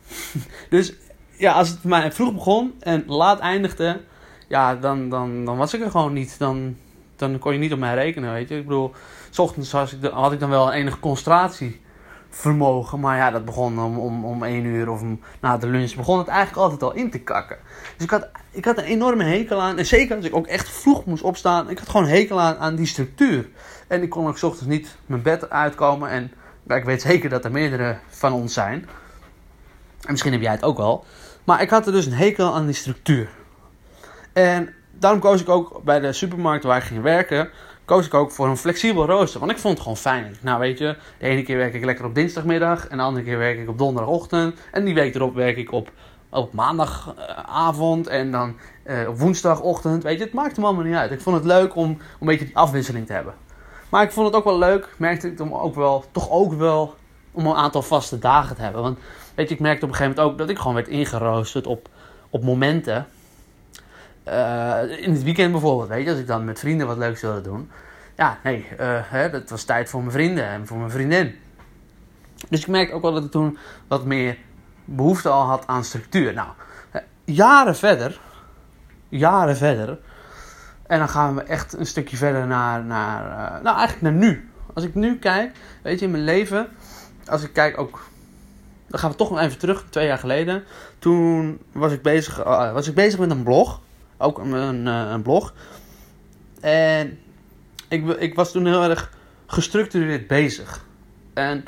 Dus 0.69 0.93
ja, 1.37 1.53
als 1.53 1.69
het 1.69 1.83
mij 1.83 2.11
vroeg 2.11 2.33
begon 2.33 2.73
en 2.79 3.03
laat 3.07 3.39
eindigde, 3.39 4.01
ja, 4.47 4.75
dan, 4.75 5.09
dan, 5.09 5.45
dan 5.45 5.57
was 5.57 5.73
ik 5.73 5.81
er 5.81 5.91
gewoon 5.91 6.13
niet. 6.13 6.39
Dan, 6.39 6.77
dan 7.15 7.39
kon 7.39 7.53
je 7.53 7.59
niet 7.59 7.73
op 7.73 7.79
mij 7.79 7.95
rekenen, 7.95 8.33
weet 8.33 8.49
je. 8.49 8.57
Ik 8.57 8.65
bedoel, 8.65 8.93
s 9.29 9.39
ochtends 9.39 9.73
ik, 9.73 10.11
had 10.11 10.31
ik 10.31 10.39
dan 10.39 10.49
wel 10.49 10.67
een 10.67 10.73
enige 10.73 10.99
concentratievermogen. 10.99 12.99
Maar 12.99 13.17
ja, 13.17 13.31
dat 13.31 13.45
begon 13.45 13.79
om, 13.79 13.97
om, 13.97 14.25
om 14.25 14.43
één 14.43 14.65
uur 14.65 14.89
of 14.89 15.03
na 15.41 15.57
de 15.57 15.67
lunch 15.67 15.95
begon 15.95 16.17
het 16.17 16.27
eigenlijk 16.27 16.59
altijd 16.59 16.83
al 16.83 16.93
in 16.93 17.11
te 17.11 17.19
kakken. 17.19 17.57
Dus 17.95 18.05
ik 18.05 18.11
had, 18.11 18.29
ik 18.51 18.65
had 18.65 18.77
een 18.77 18.83
enorme 18.83 19.23
hekel 19.23 19.61
aan. 19.61 19.77
En 19.77 19.85
zeker 19.85 20.15
als 20.15 20.25
ik 20.25 20.35
ook 20.35 20.47
echt 20.47 20.69
vroeg 20.69 21.05
moest 21.05 21.23
opstaan. 21.23 21.69
Ik 21.69 21.79
had 21.79 21.89
gewoon 21.89 22.07
hekel 22.07 22.41
aan, 22.41 22.57
aan 22.57 22.75
die 22.75 22.85
structuur. 22.85 23.49
En 23.87 24.01
ik 24.01 24.09
kon 24.09 24.27
ook 24.27 24.37
s 24.37 24.43
ochtends 24.43 24.67
niet 24.67 24.97
mijn 25.05 25.21
bed 25.21 25.49
uitkomen. 25.49 26.09
En 26.09 26.31
ik 26.67 26.83
weet 26.83 27.01
zeker 27.01 27.29
dat 27.29 27.45
er 27.45 27.51
meerdere 27.51 27.97
van 28.07 28.33
ons 28.33 28.53
zijn. 28.53 28.87
En 30.01 30.11
misschien 30.11 30.31
heb 30.31 30.41
jij 30.41 30.51
het 30.51 30.63
ook 30.63 30.77
wel. 30.77 31.05
Maar 31.47 31.61
ik 31.61 31.69
had 31.69 31.85
er 31.85 31.91
dus 31.91 32.05
een 32.05 32.13
hekel 32.13 32.53
aan 32.53 32.65
die 32.65 32.75
structuur. 32.75 33.29
En 34.33 34.73
daarom 34.91 35.19
koos 35.19 35.41
ik 35.41 35.49
ook 35.49 35.81
bij 35.83 35.99
de 35.99 36.13
supermarkt 36.13 36.63
waar 36.63 36.77
ik 36.77 36.83
ging 36.83 37.01
werken, 37.01 37.49
koos 37.85 38.05
ik 38.05 38.13
ook 38.13 38.31
voor 38.31 38.47
een 38.47 38.57
flexibel 38.57 39.05
rooster. 39.05 39.39
Want 39.39 39.51
ik 39.51 39.57
vond 39.57 39.73
het 39.73 39.81
gewoon 39.81 39.97
fijn. 39.97 40.35
Nou 40.41 40.59
weet 40.59 40.77
je, 40.77 40.97
de 41.17 41.25
ene 41.25 41.43
keer 41.43 41.57
werk 41.57 41.73
ik 41.73 41.85
lekker 41.85 42.05
op 42.05 42.15
dinsdagmiddag 42.15 42.87
en 42.87 42.97
de 42.97 43.03
andere 43.03 43.25
keer 43.25 43.37
werk 43.37 43.59
ik 43.59 43.69
op 43.69 43.77
donderdagochtend. 43.77 44.59
En 44.71 44.85
die 44.85 44.93
week 44.93 45.15
erop 45.15 45.35
werk 45.35 45.57
ik 45.57 45.71
op, 45.71 45.91
op 46.29 46.53
maandagavond 46.53 48.07
en 48.07 48.31
dan 48.31 48.55
uh, 48.85 49.07
op 49.07 49.19
woensdagochtend. 49.19 50.03
Weet 50.03 50.17
je, 50.17 50.23
het 50.23 50.33
maakte 50.33 50.59
me 50.59 50.65
allemaal 50.65 50.85
niet 50.85 50.95
uit. 50.95 51.11
Ik 51.11 51.21
vond 51.21 51.35
het 51.35 51.45
leuk 51.45 51.75
om, 51.75 51.89
om 51.89 51.97
een 52.19 52.27
beetje 52.27 52.45
die 52.45 52.57
afwisseling 52.57 53.05
te 53.05 53.13
hebben. 53.13 53.33
Maar 53.89 54.03
ik 54.03 54.11
vond 54.11 54.27
het 54.27 54.35
ook 54.35 54.43
wel 54.43 54.57
leuk, 54.57 54.95
merkte 54.97 55.27
ik 55.27 55.39
om 55.39 55.53
ook 55.53 55.75
wel, 55.75 56.05
toch 56.11 56.29
ook 56.29 56.53
wel, 56.53 56.95
om 57.31 57.47
een 57.47 57.55
aantal 57.55 57.81
vaste 57.81 58.19
dagen 58.19 58.55
te 58.55 58.61
hebben. 58.61 58.81
Want 58.81 58.97
Weet 59.37 59.51
ik 59.51 59.59
merkte 59.59 59.85
op 59.85 59.91
een 59.91 59.97
gegeven 59.97 60.15
moment 60.15 60.33
ook 60.33 60.39
dat 60.39 60.49
ik 60.49 60.57
gewoon 60.57 60.73
werd 60.73 60.87
ingeroosterd 60.87 61.67
op, 61.67 61.89
op 62.29 62.43
momenten. 62.43 63.07
Uh, 64.27 64.79
in 64.99 65.11
het 65.11 65.23
weekend 65.23 65.51
bijvoorbeeld, 65.51 65.89
weet 65.89 66.03
je, 66.03 66.09
als 66.09 66.19
ik 66.19 66.27
dan 66.27 66.45
met 66.45 66.59
vrienden 66.59 66.87
wat 66.87 66.97
leuks 66.97 67.21
wilde 67.21 67.41
doen. 67.41 67.69
Ja, 68.15 68.37
nee, 68.43 68.67
uh, 68.79 68.99
hè, 69.03 69.29
dat 69.29 69.49
was 69.49 69.63
tijd 69.63 69.89
voor 69.89 69.99
mijn 69.99 70.11
vrienden 70.11 70.45
en 70.45 70.67
voor 70.67 70.77
mijn 70.77 70.91
vriendin. 70.91 71.35
Dus 72.49 72.61
ik 72.61 72.67
merkte 72.67 72.93
ook 72.95 73.01
wel 73.01 73.13
dat 73.13 73.23
ik 73.23 73.31
toen 73.31 73.57
wat 73.87 74.05
meer 74.05 74.37
behoefte 74.85 75.29
al 75.29 75.45
had 75.45 75.67
aan 75.67 75.83
structuur. 75.83 76.33
Nou, 76.33 76.49
uh, 76.95 77.01
jaren 77.23 77.75
verder, 77.75 78.19
jaren 79.09 79.57
verder. 79.57 79.97
En 80.87 80.99
dan 80.99 81.09
gaan 81.09 81.35
we 81.35 81.43
echt 81.43 81.73
een 81.73 81.85
stukje 81.85 82.17
verder 82.17 82.47
naar, 82.47 82.83
naar 82.83 83.23
nou 83.63 83.77
eigenlijk 83.77 84.01
naar 84.01 84.27
nu. 84.27 84.49
Als 84.73 84.83
ik 84.83 84.95
nu 84.95 85.17
kijk, 85.19 85.57
weet 85.81 85.99
je, 85.99 86.05
in 86.05 86.11
mijn 86.11 86.23
leven, 86.23 86.67
als 87.25 87.43
ik 87.43 87.53
kijk 87.53 87.79
ook 87.79 88.05
dan 88.87 88.99
gaan 88.99 89.11
we 89.11 89.15
toch 89.15 89.29
nog 89.29 89.39
even 89.39 89.57
terug, 89.57 89.85
twee 89.89 90.07
jaar 90.07 90.17
geleden. 90.17 90.63
Toen 90.99 91.59
was 91.71 91.91
ik 91.91 92.01
bezig, 92.01 92.45
uh, 92.45 92.73
was 92.73 92.87
ik 92.87 92.95
bezig 92.95 93.19
met 93.19 93.31
een 93.31 93.43
blog. 93.43 93.81
Ook 94.17 94.37
een, 94.37 94.87
eh, 94.87 95.09
een 95.09 95.21
blog. 95.21 95.53
En 96.59 97.19
ik, 97.87 98.07
ik 98.07 98.35
was 98.35 98.51
toen 98.51 98.65
heel 98.65 98.83
erg 98.83 99.11
gestructureerd 99.47 100.27
bezig. 100.27 100.85
En 101.33 101.65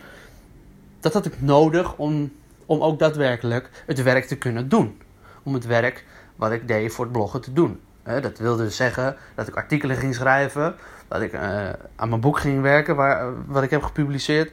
dat 1.00 1.14
had 1.14 1.26
ik 1.26 1.42
nodig 1.42 1.96
om, 1.96 2.32
om 2.66 2.82
ook 2.82 3.00
daadwerkelijk 3.00 3.70
het 3.86 4.04
werk 4.04 4.26
te 4.26 4.38
kunnen 4.38 4.70
doen. 4.70 5.02
Om 5.44 5.54
het 5.54 5.66
werk 5.66 6.06
wat 6.36 6.52
ik 6.52 6.68
deed 6.68 6.94
voor 6.94 7.04
het 7.06 7.14
bloggen 7.14 7.42
te 7.42 7.54
doen. 7.54 7.80
dat 8.04 8.38
wilde 8.38 8.70
zeggen 8.70 9.16
dat 9.36 9.48
ik 9.48 9.56
artikelen 9.56 9.96
ging 9.96 10.16
schrijven. 10.16 10.76
Dat 11.08 11.22
ik 11.22 11.34
uh, 11.34 11.70
aan 11.96 12.10
mijn 12.10 12.22
boek 12.22 12.40
ging 12.40 12.62
werken, 12.62 12.96
waar, 12.96 13.46
wat 13.46 13.64
ik 13.64 13.70
heb 13.70 13.84
gepubliceerd. 13.84 14.52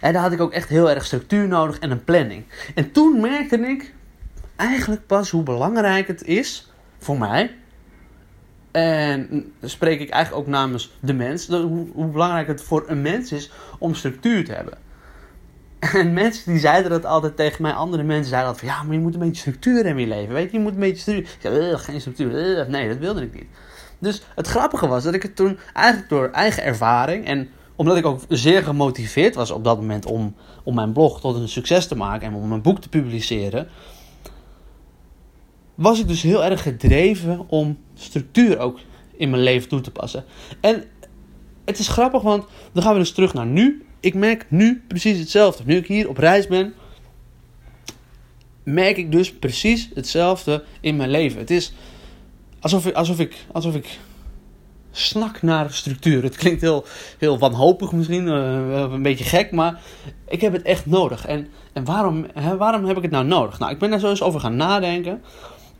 En 0.00 0.12
daar 0.12 0.22
had 0.22 0.32
ik 0.32 0.40
ook 0.40 0.52
echt 0.52 0.68
heel 0.68 0.90
erg 0.90 1.04
structuur 1.04 1.48
nodig 1.48 1.78
en 1.78 1.90
een 1.90 2.04
planning. 2.04 2.44
En 2.74 2.92
toen 2.92 3.20
merkte 3.20 3.58
ik 3.58 3.94
eigenlijk 4.56 5.06
pas 5.06 5.30
hoe 5.30 5.42
belangrijk 5.42 6.06
het 6.06 6.24
is 6.24 6.72
voor 6.98 7.18
mij. 7.18 7.56
En 8.70 9.52
spreek 9.62 10.00
ik 10.00 10.10
eigenlijk 10.10 10.46
ook 10.46 10.52
namens 10.52 10.98
de 11.00 11.14
mens. 11.14 11.46
Hoe, 11.46 11.86
hoe 11.92 12.06
belangrijk 12.06 12.46
het 12.46 12.62
voor 12.62 12.84
een 12.86 13.02
mens 13.02 13.32
is 13.32 13.50
om 13.78 13.94
structuur 13.94 14.44
te 14.44 14.52
hebben. 14.52 14.78
En 15.78 16.12
mensen 16.12 16.52
die 16.52 16.60
zeiden 16.60 16.90
dat 16.90 17.04
altijd 17.04 17.36
tegen 17.36 17.62
mij. 17.62 17.72
Andere 17.72 18.02
mensen 18.02 18.28
zeiden 18.28 18.48
altijd 18.48 18.70
van 18.70 18.76
ja, 18.76 18.82
maar 18.82 18.94
je 18.94 19.00
moet 19.00 19.14
een 19.14 19.20
beetje 19.20 19.40
structuur 19.40 19.86
in 19.86 19.98
je 19.98 20.06
leven. 20.06 20.34
Weet 20.34 20.50
je, 20.50 20.56
je 20.56 20.62
moet 20.62 20.72
een 20.72 20.80
beetje 20.80 21.00
structuur. 21.00 21.24
Ik 21.34 21.38
zei, 21.40 21.78
geen 21.78 22.00
structuur. 22.00 22.66
Nee, 22.68 22.88
dat 22.88 22.98
wilde 22.98 23.22
ik 23.22 23.34
niet. 23.34 23.46
Dus 23.98 24.22
het 24.34 24.46
grappige 24.46 24.86
was 24.86 25.04
dat 25.04 25.14
ik 25.14 25.22
het 25.22 25.36
toen 25.36 25.58
eigenlijk 25.72 26.08
door 26.08 26.30
eigen 26.30 26.62
ervaring 26.62 27.26
en 27.26 27.48
omdat 27.78 27.96
ik 27.96 28.06
ook 28.06 28.20
zeer 28.28 28.62
gemotiveerd 28.62 29.34
was 29.34 29.50
op 29.50 29.64
dat 29.64 29.76
moment 29.76 30.06
om, 30.06 30.34
om 30.62 30.74
mijn 30.74 30.92
blog 30.92 31.20
tot 31.20 31.36
een 31.36 31.48
succes 31.48 31.86
te 31.86 31.96
maken 31.96 32.28
en 32.28 32.34
om 32.34 32.48
mijn 32.48 32.62
boek 32.62 32.80
te 32.80 32.88
publiceren, 32.88 33.68
was 35.74 36.00
ik 36.00 36.08
dus 36.08 36.22
heel 36.22 36.44
erg 36.44 36.62
gedreven 36.62 37.44
om 37.48 37.78
structuur 37.94 38.58
ook 38.58 38.78
in 39.16 39.30
mijn 39.30 39.42
leven 39.42 39.68
toe 39.68 39.80
te 39.80 39.90
passen. 39.90 40.24
En 40.60 40.84
het 41.64 41.78
is 41.78 41.88
grappig, 41.88 42.22
want 42.22 42.44
dan 42.72 42.82
gaan 42.82 42.92
we 42.92 42.98
dus 42.98 43.12
terug 43.12 43.34
naar 43.34 43.46
nu. 43.46 43.86
ik 44.00 44.14
merk 44.14 44.46
nu 44.48 44.84
precies 44.88 45.18
hetzelfde. 45.18 45.62
Nu 45.66 45.76
ik 45.76 45.86
hier 45.86 46.08
op 46.08 46.18
reis 46.18 46.46
ben, 46.46 46.74
merk 48.62 48.96
ik 48.96 49.12
dus 49.12 49.32
precies 49.32 49.90
hetzelfde 49.94 50.64
in 50.80 50.96
mijn 50.96 51.10
leven. 51.10 51.38
Het 51.38 51.50
is 51.50 51.72
alsof 52.60 52.86
ik, 52.86 52.94
alsof 52.94 53.18
ik, 53.18 53.46
alsof 53.52 53.74
ik 53.74 53.98
snak 54.98 55.42
naar 55.42 55.72
structuur. 55.72 56.22
Het 56.22 56.36
klinkt 56.36 56.60
heel, 56.60 56.84
heel 57.18 57.38
wanhopig 57.38 57.92
misschien, 57.92 58.26
uh, 58.26 58.92
een 58.92 59.02
beetje 59.02 59.24
gek, 59.24 59.52
maar 59.52 59.80
ik 60.28 60.40
heb 60.40 60.52
het 60.52 60.62
echt 60.62 60.86
nodig. 60.86 61.26
En, 61.26 61.48
en 61.72 61.84
waarom, 61.84 62.26
hè, 62.34 62.56
waarom 62.56 62.84
heb 62.84 62.96
ik 62.96 63.02
het 63.02 63.10
nou 63.10 63.24
nodig? 63.24 63.58
Nou, 63.58 63.72
ik 63.72 63.78
ben 63.78 63.90
daar 63.90 63.98
zo 63.98 64.08
eens 64.08 64.22
over 64.22 64.40
gaan 64.40 64.56
nadenken. 64.56 65.22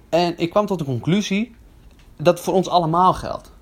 En 0.09 0.35
ik 0.37 0.51
kwam 0.51 0.67
tot 0.67 0.79
de 0.79 0.85
conclusie 0.85 1.55
dat 2.17 2.35
het 2.35 2.45
voor 2.45 2.55
ons 2.55 2.69
allemaal 2.69 3.15
geldt. 3.15 3.53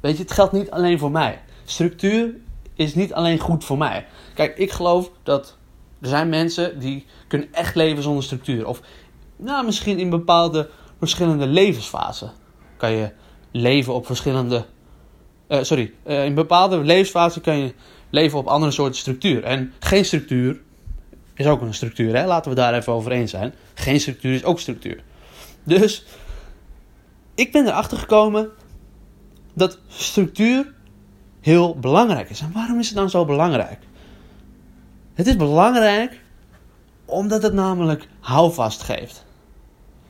Weet 0.00 0.16
je, 0.16 0.22
het 0.22 0.32
geldt 0.32 0.52
niet 0.52 0.70
alleen 0.70 0.98
voor 0.98 1.10
mij. 1.10 1.40
Structuur 1.64 2.34
is 2.74 2.94
niet 2.94 3.14
alleen 3.14 3.38
goed 3.38 3.64
voor 3.64 3.78
mij. 3.78 4.06
Kijk, 4.34 4.58
ik 4.58 4.70
geloof 4.70 5.10
dat 5.22 5.56
er 6.00 6.08
zijn 6.08 6.28
mensen 6.28 6.78
die 6.78 7.06
kunnen 7.28 7.52
echt 7.52 7.74
leven 7.74 8.02
zonder 8.02 8.22
structuur. 8.22 8.66
Of 8.66 8.80
nou, 9.36 9.64
misschien 9.64 9.98
in 9.98 10.10
bepaalde 10.10 10.70
verschillende 10.98 11.46
levensfasen 11.46 12.32
kan 12.76 12.92
je 12.92 13.10
leven 13.50 13.94
op 13.94 14.06
verschillende. 14.06 14.64
Uh, 15.48 15.62
sorry, 15.62 15.92
uh, 16.06 16.24
in 16.24 16.34
bepaalde 16.34 16.78
levensfasen 16.78 17.42
kan 17.42 17.56
je 17.56 17.74
leven 18.10 18.38
op 18.38 18.46
andere 18.46 18.72
soorten 18.72 18.96
structuur. 18.96 19.44
En 19.44 19.72
geen 19.78 20.04
structuur 20.04 20.60
is 21.34 21.46
ook 21.46 21.60
een 21.60 21.74
structuur, 21.74 22.16
hè? 22.16 22.26
laten 22.26 22.50
we 22.50 22.56
daar 22.56 22.74
even 22.74 22.92
over 22.92 23.12
eens 23.12 23.30
zijn. 23.30 23.54
Geen 23.74 24.00
structuur 24.00 24.34
is 24.34 24.44
ook 24.44 24.60
structuur. 24.60 25.02
Dus 25.62 26.04
ik 27.34 27.52
ben 27.52 27.66
erachter 27.66 27.98
gekomen 27.98 28.48
dat 29.54 29.78
structuur 29.88 30.72
heel 31.40 31.78
belangrijk 31.78 32.30
is. 32.30 32.40
En 32.40 32.52
waarom 32.52 32.78
is 32.78 32.86
het 32.86 32.96
dan 32.96 33.10
zo 33.10 33.24
belangrijk? 33.24 33.78
Het 35.14 35.26
is 35.26 35.36
belangrijk 35.36 36.20
omdat 37.04 37.42
het 37.42 37.52
namelijk 37.52 38.08
houvast 38.20 38.82
geeft. 38.82 39.24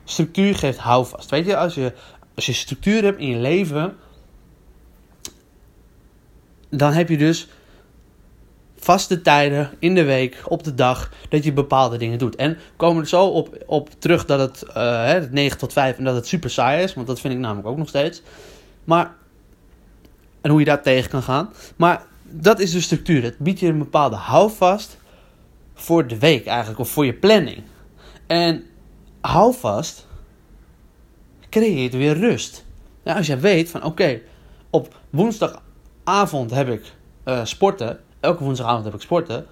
Structuur 0.03 0.55
geeft 0.55 0.77
houvast. 0.77 1.29
Weet 1.29 1.45
je, 1.45 1.57
als 1.57 1.73
je, 1.75 1.93
als 2.35 2.45
je 2.45 2.53
structuur 2.53 3.03
hebt 3.03 3.19
in 3.19 3.27
je 3.27 3.37
leven, 3.37 3.97
dan 6.77 6.93
heb 6.93 7.09
je 7.09 7.17
dus 7.17 7.47
vaste 8.85 9.21
tijden 9.21 9.69
in 9.79 9.95
de 9.95 10.03
week, 10.03 10.43
op 10.47 10.63
de 10.63 10.73
dag, 10.73 11.11
dat 11.29 11.43
je 11.43 11.53
bepaalde 11.53 11.97
dingen 11.97 12.17
doet. 12.17 12.35
En 12.35 12.57
komen 12.75 13.01
er 13.01 13.07
zo 13.07 13.25
op, 13.25 13.63
op 13.65 13.89
terug 13.99 14.25
dat 14.25 14.39
het, 14.39 14.63
uh, 14.77 15.05
het 15.05 15.31
9 15.31 15.57
tot 15.57 15.73
5 15.73 15.97
en 15.97 16.03
dat 16.03 16.15
het 16.15 16.27
super 16.27 16.49
saai 16.49 16.83
is, 16.83 16.93
want 16.93 17.07
dat 17.07 17.19
vind 17.19 17.33
ik 17.33 17.39
namelijk 17.39 17.67
ook 17.67 17.77
nog 17.77 17.87
steeds. 17.87 18.21
Maar, 18.83 19.15
en 20.41 20.49
hoe 20.49 20.59
je 20.59 20.65
daar 20.65 20.81
tegen 20.81 21.09
kan 21.09 21.23
gaan. 21.23 21.49
Maar 21.75 22.05
dat 22.23 22.59
is 22.59 22.71
de 22.71 22.81
structuur. 22.81 23.23
Het 23.23 23.37
biedt 23.37 23.59
je 23.59 23.67
een 23.67 23.77
bepaalde 23.77 24.15
houvast 24.15 24.97
voor 25.73 26.07
de 26.07 26.19
week 26.19 26.45
eigenlijk, 26.45 26.79
of 26.79 26.89
voor 26.89 27.05
je 27.05 27.13
planning. 27.13 27.63
En 28.27 28.63
houvast 29.21 30.07
creëert 31.49 31.93
weer 31.93 32.17
rust. 32.17 32.65
Nou, 33.03 33.17
als 33.17 33.27
je 33.27 33.37
weet 33.37 33.69
van 33.69 33.83
oké, 33.83 34.19
op 34.69 34.95
woensdagavond 36.05 36.51
heb 36.51 36.69
ik 36.69 36.93
uh, 37.25 37.45
sporten, 37.45 37.99
elke 38.19 38.43
woensdagavond 38.43 38.85
heb 38.85 38.93
ik 38.93 39.01
sporten, 39.01 39.45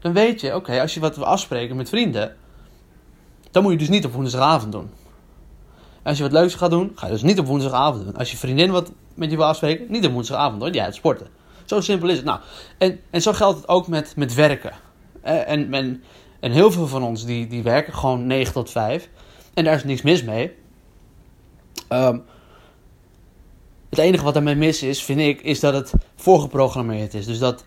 dan 0.00 0.12
weet 0.12 0.40
je, 0.40 0.54
oké, 0.54 0.80
als 0.80 0.94
je 0.94 1.00
wat 1.00 1.16
wil 1.16 1.24
afspreken 1.24 1.76
met 1.76 1.88
vrienden, 1.88 2.36
dan 3.50 3.62
moet 3.62 3.72
je 3.72 3.78
dus 3.78 3.88
niet 3.88 4.04
op 4.04 4.12
woensdagavond 4.12 4.72
doen. 4.72 4.90
Als 6.02 6.16
je 6.16 6.22
wat 6.22 6.32
leuks 6.32 6.54
gaat 6.54 6.70
doen, 6.70 6.92
ga 6.94 7.06
je 7.06 7.12
dus 7.12 7.22
niet 7.22 7.38
op 7.38 7.46
woensdagavond 7.46 8.04
doen. 8.04 8.16
Als 8.16 8.30
je 8.30 8.36
vriendin 8.36 8.70
wat 8.70 8.92
met 9.14 9.30
je 9.30 9.36
wil 9.36 9.46
afspreken, 9.46 9.86
niet 9.88 10.06
op 10.06 10.12
woensdagavond 10.12 10.62
hoor, 10.62 10.70
jij 10.70 10.84
het 10.84 10.94
sporten. 10.94 11.26
Zo 11.64 11.80
simpel 11.80 12.08
is 12.08 12.16
het. 12.16 12.24
Nou, 12.24 12.40
en, 12.78 13.00
en 13.10 13.22
zo 13.22 13.32
geldt 13.32 13.56
het 13.56 13.68
ook 13.68 13.88
met, 13.88 14.16
met 14.16 14.34
werken. 14.34 14.72
Eh, 15.20 15.48
en, 15.48 15.74
en, 15.74 16.02
en 16.40 16.52
heel 16.52 16.70
veel 16.70 16.86
van 16.86 17.02
ons 17.02 17.24
die, 17.24 17.46
die 17.46 17.62
werken 17.62 17.94
gewoon 17.94 18.26
9 18.26 18.52
tot 18.52 18.70
5. 18.70 19.08
En 19.54 19.64
daar 19.64 19.74
is 19.74 19.84
niks 19.84 20.02
mis 20.02 20.22
mee. 20.22 20.56
Um, 21.88 22.24
het 23.88 23.98
enige 23.98 24.24
wat 24.24 24.34
daarmee 24.34 24.54
mis 24.54 24.82
is, 24.82 25.02
vind 25.02 25.20
ik, 25.20 25.40
is 25.40 25.60
dat 25.60 25.74
het 25.74 25.92
voorgeprogrammeerd 26.16 27.14
is. 27.14 27.26
Dus 27.26 27.38
dat, 27.38 27.64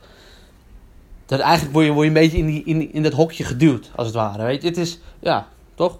dat 1.25 1.40
eigenlijk 1.40 1.74
word 1.74 1.86
je, 1.86 1.92
word 1.92 2.04
je 2.04 2.13
een 2.13 2.22
beetje 2.22 2.38
in, 2.38 2.46
die, 2.46 2.63
in, 2.63 2.94
in 2.94 3.04
dat 3.04 3.13
hokje 3.13 3.44
geduwd, 3.44 3.92
als 3.96 4.08
het 4.08 4.16
ware. 4.16 4.44
Weet 4.44 4.62
je, 4.62 4.68
het 4.68 4.78
is, 4.78 5.00
ja, 5.20 5.48
toch? 5.75 5.98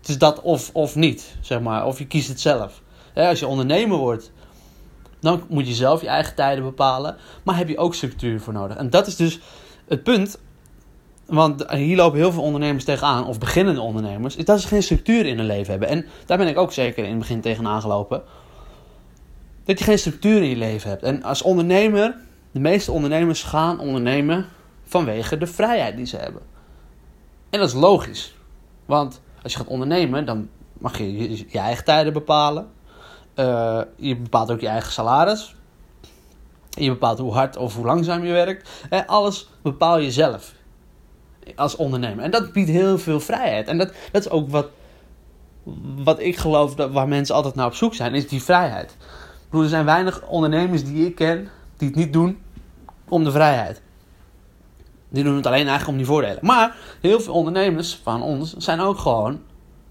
Het 0.00 0.08
is 0.08 0.18
dat 0.18 0.40
of, 0.40 0.70
of 0.72 0.94
niet, 0.94 1.36
zeg 1.40 1.60
maar. 1.60 1.86
Of 1.86 1.98
je 1.98 2.06
kiest 2.06 2.28
het 2.28 2.40
zelf. 2.40 2.82
als 3.14 3.38
je 3.38 3.46
ondernemer 3.46 3.96
wordt, 3.96 4.32
dan 5.20 5.42
moet 5.48 5.68
je 5.68 5.74
zelf 5.74 6.00
je 6.00 6.08
eigen 6.08 6.34
tijden 6.34 6.64
bepalen. 6.64 7.16
Maar 7.42 7.56
heb 7.56 7.68
je 7.68 7.78
ook 7.78 7.94
structuur 7.94 8.40
voor 8.40 8.52
nodig. 8.52 8.76
En 8.76 8.90
dat 8.90 9.06
is 9.06 9.16
dus 9.16 9.40
het 9.88 10.02
punt. 10.02 10.38
Want 11.26 11.70
hier 11.70 11.96
lopen 11.96 12.18
heel 12.18 12.32
veel 12.32 12.42
ondernemers 12.42 12.84
tegenaan, 12.84 13.26
of 13.26 13.38
beginnende 13.38 13.80
ondernemers, 13.80 14.36
is 14.36 14.44
dat 14.44 14.60
ze 14.60 14.68
geen 14.68 14.82
structuur 14.82 15.26
in 15.26 15.36
hun 15.36 15.46
leven 15.46 15.70
hebben. 15.70 15.88
En 15.88 16.06
daar 16.26 16.38
ben 16.38 16.48
ik 16.48 16.58
ook 16.58 16.72
zeker 16.72 17.04
in 17.04 17.10
het 17.10 17.18
begin 17.18 17.40
tegenaan 17.40 17.80
gelopen. 17.80 18.22
Dat 19.64 19.78
je 19.78 19.84
geen 19.84 19.98
structuur 19.98 20.42
in 20.42 20.48
je 20.48 20.56
leven 20.56 20.90
hebt. 20.90 21.02
En 21.02 21.22
als 21.22 21.42
ondernemer, 21.42 22.16
de 22.50 22.60
meeste 22.60 22.92
ondernemers 22.92 23.42
gaan 23.42 23.80
ondernemen 23.80 24.46
vanwege 24.82 25.38
de 25.38 25.46
vrijheid 25.46 25.96
die 25.96 26.06
ze 26.06 26.16
hebben. 26.16 26.42
En 27.50 27.58
dat 27.58 27.68
is 27.68 27.74
logisch. 27.74 28.34
Want 28.86 29.20
als 29.42 29.52
je 29.52 29.58
gaat 29.58 29.66
ondernemen, 29.66 30.26
dan 30.26 30.48
mag 30.78 30.98
je 30.98 31.30
je, 31.48 31.58
eigen 31.58 31.84
tijden 31.84 32.12
bepalen. 32.12 32.66
Uh, 33.36 33.80
je 33.96 34.16
bepaalt 34.16 34.50
ook 34.50 34.60
je 34.60 34.68
eigen 34.68 34.92
salaris. 34.92 35.54
Je 36.70 36.88
bepaalt 36.88 37.18
hoe 37.18 37.32
hard 37.32 37.56
of 37.56 37.74
hoe 37.74 37.84
langzaam 37.84 38.24
je 38.24 38.32
werkt. 38.32 38.70
En 38.90 39.06
alles 39.06 39.48
bepaal 39.62 39.98
je 39.98 40.10
zelf. 40.10 40.54
Als 41.56 41.76
ondernemer. 41.76 42.24
En 42.24 42.30
dat 42.30 42.52
biedt 42.52 42.70
heel 42.70 42.98
veel 42.98 43.20
vrijheid. 43.20 43.68
En 43.68 43.78
dat, 43.78 43.92
dat 44.12 44.24
is 44.24 44.30
ook 44.30 44.50
wat, 44.50 44.66
wat 46.04 46.20
ik 46.20 46.36
geloof 46.36 46.74
dat, 46.74 46.90
waar 46.90 47.08
mensen 47.08 47.34
altijd 47.34 47.54
naar 47.54 47.66
op 47.66 47.74
zoek 47.74 47.94
zijn. 47.94 48.14
Is 48.14 48.28
die 48.28 48.42
vrijheid. 48.42 48.96
Er 49.52 49.68
zijn 49.68 49.84
weinig 49.84 50.26
ondernemers 50.26 50.84
die 50.84 51.06
ik 51.06 51.14
ken. 51.14 51.48
Die 51.76 51.88
het 51.88 51.96
niet 51.96 52.12
doen 52.12 52.38
om 53.08 53.24
de 53.24 53.30
vrijheid. 53.30 53.82
Die 55.08 55.24
doen 55.24 55.36
het 55.36 55.46
alleen 55.46 55.66
eigenlijk 55.66 55.88
om 55.88 55.96
die 55.96 56.06
voordelen. 56.06 56.38
Maar 56.40 56.76
heel 57.00 57.20
veel 57.20 57.34
ondernemers 57.34 58.00
van 58.02 58.22
ons 58.22 58.56
zijn 58.56 58.80
ook 58.80 58.98
gewoon 58.98 59.40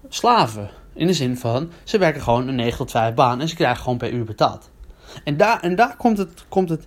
slaven. 0.08 0.70
In 0.94 1.06
de 1.06 1.12
zin 1.12 1.36
van, 1.36 1.70
ze 1.84 1.98
werken 1.98 2.22
gewoon 2.22 2.48
een 2.48 2.54
9 2.54 2.78
tot 2.78 2.90
5 2.90 3.14
baan 3.14 3.40
en 3.40 3.48
ze 3.48 3.54
krijgen 3.54 3.82
gewoon 3.82 3.98
per 3.98 4.12
uur 4.12 4.24
betaald. 4.24 4.70
En 5.24 5.36
daar, 5.36 5.60
en 5.60 5.76
daar 5.76 5.96
komt, 5.96 6.18
het, 6.18 6.44
komt, 6.48 6.68
het, 6.68 6.86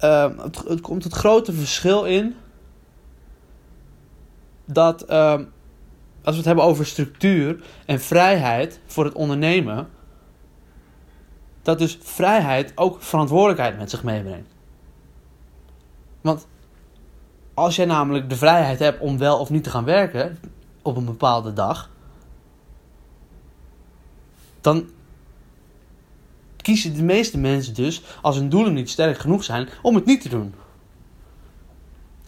uh, 0.00 0.30
het, 0.68 0.80
komt 0.80 1.04
het 1.04 1.12
grote 1.12 1.52
verschil 1.52 2.04
in. 2.04 2.36
Dat 4.64 5.10
uh, 5.10 5.32
als 6.24 6.32
we 6.32 6.36
het 6.36 6.44
hebben 6.44 6.64
over 6.64 6.86
structuur 6.86 7.64
en 7.86 8.00
vrijheid 8.00 8.80
voor 8.86 9.04
het 9.04 9.14
ondernemen. 9.14 9.88
Dat 11.64 11.78
dus 11.78 11.98
vrijheid 12.02 12.72
ook 12.74 13.02
verantwoordelijkheid 13.02 13.78
met 13.78 13.90
zich 13.90 14.02
meebrengt. 14.02 14.52
Want 16.20 16.46
als 17.54 17.76
jij 17.76 17.84
namelijk 17.84 18.28
de 18.28 18.36
vrijheid 18.36 18.78
hebt 18.78 19.00
om 19.00 19.18
wel 19.18 19.38
of 19.38 19.50
niet 19.50 19.64
te 19.64 19.70
gaan 19.70 19.84
werken 19.84 20.38
op 20.82 20.96
een 20.96 21.04
bepaalde 21.04 21.52
dag, 21.52 21.90
dan 24.60 24.88
kiezen 26.56 26.94
de 26.94 27.02
meeste 27.02 27.38
mensen 27.38 27.74
dus, 27.74 28.02
als 28.22 28.36
hun 28.36 28.48
doelen 28.48 28.72
niet 28.72 28.90
sterk 28.90 29.18
genoeg 29.18 29.44
zijn, 29.44 29.68
om 29.82 29.94
het 29.94 30.04
niet 30.04 30.20
te 30.20 30.28
doen. 30.28 30.54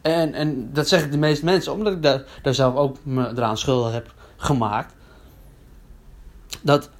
En, 0.02 0.34
en 0.34 0.72
dat 0.72 0.88
zeg 0.88 1.04
ik 1.04 1.10
de 1.10 1.18
meeste 1.18 1.44
mensen, 1.44 1.72
omdat 1.72 1.92
ik 1.92 2.02
daar, 2.02 2.24
daar 2.42 2.54
zelf 2.54 2.74
ook 2.74 2.96
me 3.02 3.28
eraan 3.28 3.58
schuldig 3.58 3.92
heb 3.92 4.14
gemaakt. 4.36 4.94
Dat 6.62 6.90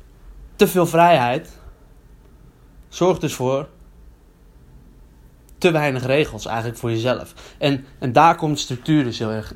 te 0.57 0.69
veel 0.69 0.87
vrijheid 0.87 1.59
zorgt 2.97 3.21
dus 3.21 3.35
voor 3.35 3.69
te 5.59 5.71
weinig 5.71 6.07
regels 6.07 6.47
eigenlijk 6.47 6.79
voor 6.79 6.91
jezelf. 6.91 7.35
En, 7.59 7.85
en 7.99 8.13
daar 8.13 8.37
komt 8.37 8.59
structuur 8.59 9.05
dus 9.05 9.19
heel 9.19 9.31
erg 9.31 9.55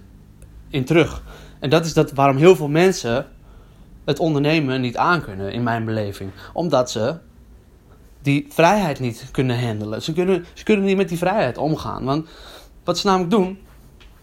in 0.68 0.85
terug. 0.85 1.23
En 1.59 1.70
dat 1.70 1.85
is 1.85 1.94
dat 1.94 2.12
waarom 2.12 2.37
heel 2.37 2.56
veel 2.56 2.68
mensen 2.68 3.26
het 4.04 4.18
ondernemen 4.18 4.80
niet 4.80 4.97
aankunnen, 4.97 5.52
in 5.52 5.62
mijn 5.62 5.85
beleving. 5.85 6.30
Omdat 6.52 6.90
ze 6.90 7.16
die 8.23 8.47
vrijheid 8.49 9.00
niet 9.00 9.28
kunnen 9.30 9.66
handelen. 9.66 10.02
Ze 10.02 10.12
kunnen, 10.12 10.44
ze 10.54 10.64
kunnen 10.64 10.85
niet 10.85 10.97
met 10.97 11.09
die 11.09 11.18
vrijheid 11.18 11.59
omgaan. 11.59 12.04
Want 12.04 12.28
wat 12.85 12.99
ze 12.99 13.06
namelijk 13.06 13.30
doen, 13.30 13.59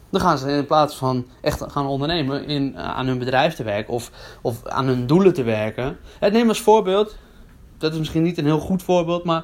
dan 0.09 0.21
gaan 0.21 0.38
ze 0.38 0.51
in 0.51 0.65
plaats 0.65 0.95
van 0.95 1.27
echt 1.41 1.63
gaan 1.67 1.86
ondernemen 1.88 2.45
in, 2.45 2.75
eh, 2.75 2.83
aan 2.83 3.07
hun 3.07 3.19
bedrijf 3.19 3.55
te 3.55 3.63
werken 3.63 3.93
of, 3.93 4.12
of 4.41 4.65
aan 4.65 4.86
hun 4.86 5.07
doelen 5.07 5.33
te 5.33 5.43
werken. 5.43 5.97
En 6.19 6.33
neem 6.33 6.47
als 6.47 6.62
voorbeeld, 6.62 7.17
dat 7.77 7.91
is 7.91 7.98
misschien 7.98 8.24
niet 8.24 8.38
een 8.38 8.46
heel 8.46 8.60
goed 8.60 8.84
voorbeeld, 8.84 9.24
maar 9.24 9.43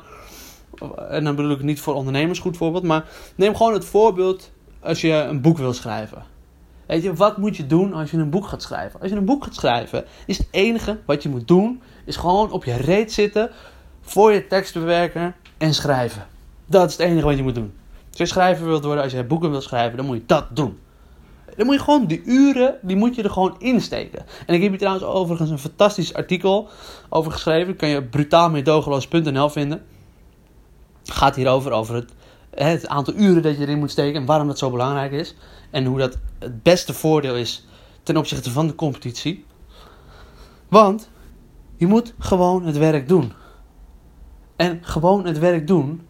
en 1.09 1.23
dan 1.23 1.35
bedoel 1.35 1.51
ik 1.51 1.61
niet 1.61 1.81
voor 1.81 1.93
ondernemers 1.93 2.39
goed 2.39 2.57
voorbeeld, 2.57 2.83
maar 2.83 3.05
neem 3.35 3.55
gewoon 3.55 3.73
het 3.73 3.85
voorbeeld 3.85 4.51
als 4.79 5.01
je 5.01 5.13
een 5.13 5.41
boek 5.41 5.57
wil 5.57 5.73
schrijven. 5.73 6.23
Weet 6.87 7.03
je, 7.03 7.13
wat 7.13 7.37
moet 7.37 7.57
je 7.57 7.67
doen 7.67 7.93
als 7.93 8.11
je 8.11 8.17
een 8.17 8.29
boek 8.29 8.47
gaat 8.47 8.61
schrijven? 8.61 8.99
Als 8.99 9.09
je 9.09 9.15
een 9.15 9.25
boek 9.25 9.43
gaat 9.43 9.55
schrijven, 9.55 10.05
is 10.25 10.37
het 10.37 10.47
enige 10.51 10.99
wat 11.05 11.23
je 11.23 11.29
moet 11.29 11.47
doen, 11.47 11.81
is 12.05 12.15
gewoon 12.15 12.51
op 12.51 12.63
je 12.63 12.75
reet 12.75 13.13
zitten, 13.13 13.49
voor 14.01 14.31
je 14.31 14.47
tekst 14.47 14.73
bewerken 14.73 15.35
en 15.57 15.73
schrijven. 15.73 16.27
Dat 16.65 16.89
is 16.89 16.97
het 16.97 17.07
enige 17.07 17.25
wat 17.25 17.37
je 17.37 17.43
moet 17.43 17.55
doen. 17.55 17.73
Als 18.09 18.17
je 18.17 18.25
schrijver 18.25 18.65
wilt 18.65 18.83
worden, 18.83 19.03
als 19.03 19.13
je 19.13 19.23
boeken 19.23 19.49
wilt 19.51 19.63
schrijven, 19.63 19.97
dan 19.97 20.05
moet 20.05 20.17
je 20.17 20.25
dat 20.25 20.55
doen. 20.55 20.79
Dan 21.55 21.65
moet 21.65 21.75
je 21.75 21.81
gewoon 21.81 22.05
die 22.05 22.21
uren, 22.23 22.77
die 22.81 22.95
moet 22.95 23.15
je 23.15 23.23
er 23.23 23.29
gewoon 23.29 23.55
insteken. 23.59 24.25
En 24.45 24.53
ik 24.53 24.61
heb 24.61 24.69
hier 24.69 24.79
trouwens 24.79 25.05
overigens 25.05 25.49
een 25.49 25.59
fantastisch 25.59 26.13
artikel 26.13 26.69
over 27.09 27.31
geschreven. 27.31 27.67
Dat 27.67 27.75
kan 27.75 27.89
je 27.89 27.97
op 27.97 28.11
brutaalmeedogeloos.nl 28.11 29.49
vinden. 29.49 29.83
Gaat 31.03 31.35
hierover, 31.35 31.71
over 31.71 31.95
het, 31.95 32.11
het 32.49 32.87
aantal 32.87 33.13
uren 33.13 33.41
dat 33.41 33.57
je 33.57 33.61
erin 33.61 33.79
moet 33.79 33.91
steken 33.91 34.21
en 34.21 34.25
waarom 34.25 34.47
dat 34.47 34.57
zo 34.57 34.69
belangrijk 34.69 35.11
is. 35.11 35.35
En 35.71 35.85
hoe 35.85 35.97
dat 35.97 36.17
het 36.39 36.63
beste 36.63 36.93
voordeel 36.93 37.35
is 37.35 37.67
ten 38.03 38.17
opzichte 38.17 38.51
van 38.51 38.67
de 38.67 38.75
competitie. 38.75 39.45
Want 40.67 41.09
je 41.77 41.87
moet 41.87 42.13
gewoon 42.19 42.65
het 42.65 42.77
werk 42.77 43.07
doen. 43.07 43.33
En 44.55 44.79
gewoon 44.81 45.25
het 45.25 45.39
werk 45.39 45.67
doen 45.67 46.01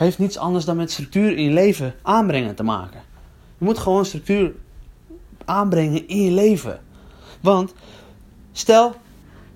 heeft 0.00 0.18
niets 0.18 0.38
anders 0.38 0.64
dan 0.64 0.76
met 0.76 0.90
structuur 0.90 1.36
in 1.36 1.44
je 1.44 1.50
leven 1.50 1.94
aanbrengen 2.02 2.54
te 2.54 2.62
maken. 2.62 3.02
Je 3.60 3.66
moet 3.66 3.78
gewoon 3.78 4.04
structuur 4.04 4.54
aanbrengen 5.44 6.08
in 6.08 6.22
je 6.22 6.30
leven. 6.30 6.80
Want 7.40 7.74
stel, 8.52 8.94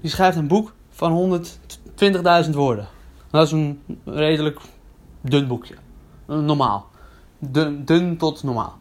je 0.00 0.08
schrijft 0.08 0.36
een 0.36 0.48
boek 0.48 0.74
van 0.90 1.40
120.000 2.44 2.50
woorden. 2.50 2.88
Dat 3.30 3.46
is 3.46 3.52
een 3.52 3.82
redelijk 4.04 4.60
dun 5.20 5.46
boekje. 5.46 5.74
Normaal. 6.26 6.88
Dun, 7.38 7.84
dun 7.84 8.16
tot 8.16 8.42
normaal. 8.42 8.78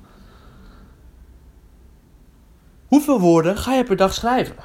Hoeveel 2.87 3.19
woorden 3.19 3.57
ga 3.57 3.73
je 3.73 3.83
per 3.83 3.97
dag 3.97 4.13
schrijven? 4.13 4.55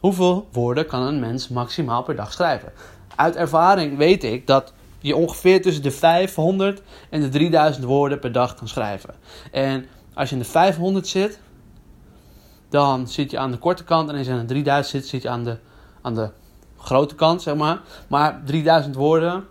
Hoeveel 0.00 0.48
woorden 0.52 0.86
kan 0.86 1.02
een 1.02 1.20
mens 1.20 1.48
maximaal 1.48 2.02
per 2.02 2.16
dag 2.16 2.32
schrijven? 2.32 2.72
Uit 3.16 3.36
ervaring 3.36 3.96
weet 3.96 4.24
ik 4.24 4.46
dat 4.46 4.72
je 4.98 5.16
ongeveer 5.16 5.62
tussen 5.62 5.82
de 5.82 5.90
500 5.90 6.82
en 7.10 7.20
de 7.20 7.28
3000 7.28 7.84
woorden 7.84 8.18
per 8.18 8.32
dag 8.32 8.54
kan 8.54 8.68
schrijven. 8.68 9.14
En 9.52 9.86
als 10.14 10.28
je 10.28 10.34
in 10.34 10.42
de 10.42 10.48
500 10.48 11.06
zit, 11.06 11.40
dan 12.68 13.08
zit 13.08 13.30
je 13.30 13.38
aan 13.38 13.50
de 13.50 13.58
korte 13.58 13.84
kant. 13.84 14.08
En 14.08 14.16
als 14.16 14.26
je 14.26 14.32
aan 14.32 14.38
de 14.38 14.44
3000 14.44 14.96
zit, 14.96 15.06
zit 15.10 15.22
je 15.22 15.28
aan 15.28 15.44
de, 15.44 15.56
aan 16.02 16.14
de 16.14 16.30
grote 16.78 17.14
kant, 17.14 17.42
zeg 17.42 17.54
maar. 17.54 17.80
Maar 18.08 18.42
3000 18.44 18.94
woorden 18.94 19.44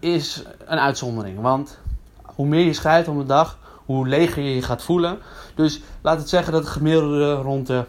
is 0.00 0.42
een 0.64 0.78
uitzondering. 0.78 1.40
Want 1.40 1.78
hoe 2.22 2.46
meer 2.46 2.64
je 2.64 2.72
schrijft 2.72 3.08
om 3.08 3.18
de 3.18 3.24
dag, 3.24 3.58
hoe 3.84 4.08
leger 4.08 4.42
je 4.42 4.54
je 4.54 4.62
gaat 4.62 4.82
voelen. 4.82 5.18
Dus 5.54 5.80
laat 6.02 6.18
het 6.18 6.28
zeggen 6.28 6.52
dat 6.52 6.62
het 6.62 6.72
gemiddelde 6.72 7.34
rond 7.34 7.66
de 7.66 7.84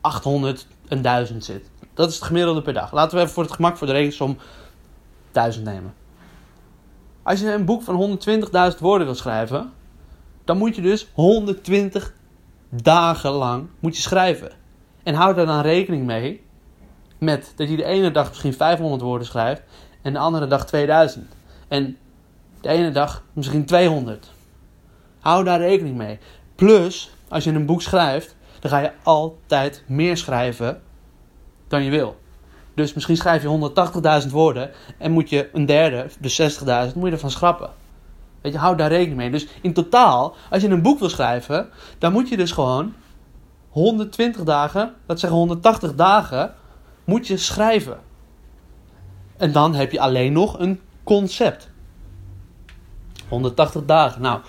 800 0.00 0.66
en 0.88 1.02
1000 1.02 1.44
zit. 1.44 1.70
Dat 1.94 2.08
is 2.08 2.14
het 2.14 2.24
gemiddelde 2.24 2.62
per 2.62 2.72
dag. 2.72 2.92
Laten 2.92 3.16
we 3.16 3.22
even 3.22 3.34
voor 3.34 3.42
het 3.42 3.52
gemak 3.52 3.76
voor 3.76 3.86
de 3.86 3.92
rekensom 3.92 4.38
1000 5.32 5.64
nemen. 5.64 5.94
Als 7.28 7.40
je 7.40 7.52
een 7.52 7.64
boek 7.64 7.82
van 7.82 8.18
120.000 8.72 8.78
woorden 8.78 9.06
wil 9.06 9.16
schrijven, 9.16 9.72
dan 10.44 10.58
moet 10.58 10.76
je 10.76 10.82
dus 10.82 11.08
120 11.12 12.14
dagen 12.70 13.30
lang 13.30 13.68
moet 13.80 13.96
je 13.96 14.02
schrijven. 14.02 14.50
En 15.02 15.14
hou 15.14 15.34
daar 15.34 15.46
dan 15.46 15.60
rekening 15.60 16.06
mee 16.06 16.44
met 17.18 17.52
dat 17.56 17.68
je 17.68 17.76
de 17.76 17.84
ene 17.84 18.10
dag 18.10 18.28
misschien 18.28 18.52
500 18.52 19.02
woorden 19.02 19.26
schrijft 19.26 19.62
en 20.02 20.12
de 20.12 20.18
andere 20.18 20.46
dag 20.46 20.66
2000. 20.66 21.26
En 21.68 21.96
de 22.60 22.68
ene 22.68 22.90
dag 22.90 23.24
misschien 23.32 23.64
200. 23.64 24.30
Hou 25.20 25.44
daar 25.44 25.60
rekening 25.60 25.96
mee. 25.96 26.18
Plus, 26.54 27.10
als 27.28 27.44
je 27.44 27.50
een 27.50 27.66
boek 27.66 27.82
schrijft, 27.82 28.36
dan 28.60 28.70
ga 28.70 28.78
je 28.78 28.92
altijd 29.02 29.82
meer 29.86 30.16
schrijven 30.16 30.82
dan 31.66 31.84
je 31.84 31.90
wil. 31.90 32.16
Dus 32.78 32.94
misschien 32.94 33.16
schrijf 33.16 33.42
je 33.42 33.70
180.000 34.22 34.30
woorden 34.30 34.70
en 34.98 35.12
moet 35.12 35.30
je 35.30 35.48
een 35.52 35.66
derde, 35.66 36.06
dus 36.20 36.60
60.000, 36.60 36.94
moet 36.94 37.06
je 37.06 37.10
ervan 37.10 37.30
schrappen. 37.30 37.70
Weet 38.40 38.52
je, 38.52 38.58
hou 38.58 38.76
daar 38.76 38.88
rekening 38.88 39.16
mee. 39.16 39.30
Dus 39.30 39.46
in 39.62 39.72
totaal, 39.72 40.34
als 40.50 40.62
je 40.62 40.68
een 40.68 40.82
boek 40.82 40.98
wil 40.98 41.08
schrijven, 41.08 41.68
dan 41.98 42.12
moet 42.12 42.28
je 42.28 42.36
dus 42.36 42.52
gewoon 42.52 42.94
120 43.68 44.44
dagen, 44.44 44.94
dat 45.06 45.20
zeggen 45.20 45.38
180 45.38 45.94
dagen, 45.94 46.54
moet 47.04 47.26
je 47.26 47.36
schrijven. 47.36 47.98
En 49.36 49.52
dan 49.52 49.74
heb 49.74 49.92
je 49.92 50.00
alleen 50.00 50.32
nog 50.32 50.58
een 50.58 50.80
concept. 51.02 51.70
180 53.28 53.84
dagen. 53.84 54.22
Nou, 54.22 54.40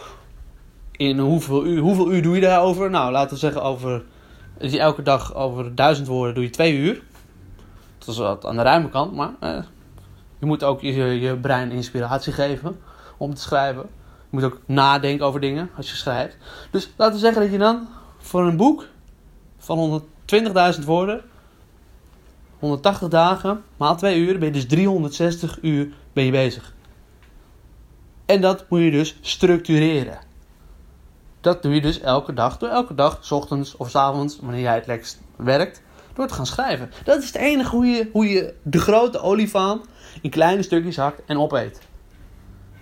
in 0.91 1.19
hoeveel 1.19 1.65
uur, 1.65 1.81
hoeveel 1.81 2.11
uur 2.11 2.21
doe 2.21 2.35
je 2.35 2.41
daarover? 2.41 2.89
Nou, 2.89 3.11
laten 3.11 3.33
we 3.33 3.39
zeggen 3.39 3.63
over, 3.63 4.03
elke 4.57 5.01
dag 5.01 5.35
over 5.35 5.75
1000 5.75 6.07
woorden 6.07 6.35
doe 6.35 6.43
je 6.43 6.49
2 6.49 6.77
uur. 6.77 7.01
Dat 7.99 8.07
is 8.07 8.17
wat 8.17 8.45
aan 8.45 8.55
de 8.55 8.61
ruime 8.61 8.89
kant, 8.89 9.15
maar 9.15 9.33
eh, 9.39 9.63
je 10.39 10.45
moet 10.45 10.63
ook 10.63 10.81
je, 10.81 11.19
je 11.19 11.37
brein 11.37 11.71
inspiratie 11.71 12.33
geven 12.33 12.79
om 13.17 13.33
te 13.33 13.41
schrijven. 13.41 13.81
Je 14.29 14.37
moet 14.37 14.43
ook 14.43 14.59
nadenken 14.65 15.25
over 15.25 15.39
dingen 15.39 15.69
als 15.75 15.89
je 15.89 15.95
schrijft. 15.95 16.37
Dus 16.71 16.89
laten 16.97 17.13
we 17.13 17.19
zeggen 17.19 17.41
dat 17.41 17.51
je 17.51 17.57
dan 17.57 17.87
voor 18.17 18.41
een 18.41 18.57
boek 18.57 18.87
van 19.57 20.01
120.000 20.75 20.85
woorden, 20.85 21.21
180 22.59 23.07
dagen, 23.07 23.63
maal 23.77 23.95
2 23.95 24.19
uur, 24.19 24.39
ben 24.39 24.47
je 24.47 24.53
dus 24.53 24.67
360 24.67 25.57
uur 25.61 25.93
ben 26.13 26.23
je 26.23 26.31
bezig. 26.31 26.73
En 28.25 28.41
dat 28.41 28.65
moet 28.69 28.79
je 28.79 28.91
dus 28.91 29.17
structureren. 29.21 30.19
Dat 31.41 31.61
doe 31.61 31.73
je 31.73 31.81
dus 31.81 31.99
elke 31.99 32.33
dag, 32.33 32.57
door 32.57 32.69
elke 32.69 32.95
dag, 32.95 33.17
s 33.21 33.31
ochtends 33.31 33.77
of 33.77 33.89
s 33.89 33.95
avonds, 33.95 34.39
wanneer 34.39 34.61
jij 34.61 34.75
het 34.75 34.87
lekkerst 34.87 35.21
werkt, 35.35 35.81
door 36.27 36.37
gaan 36.37 36.45
schrijven. 36.45 36.91
Dat 37.03 37.21
is 37.21 37.25
het 37.25 37.35
enige 37.35 37.75
hoe 37.75 37.85
je, 37.85 38.09
hoe 38.11 38.29
je 38.29 38.53
de 38.63 38.79
grote 38.79 39.19
olifant 39.19 39.85
in 40.21 40.29
kleine 40.29 40.63
stukjes 40.63 40.97
hakt 40.97 41.21
en 41.25 41.39
opeet. 41.39 41.79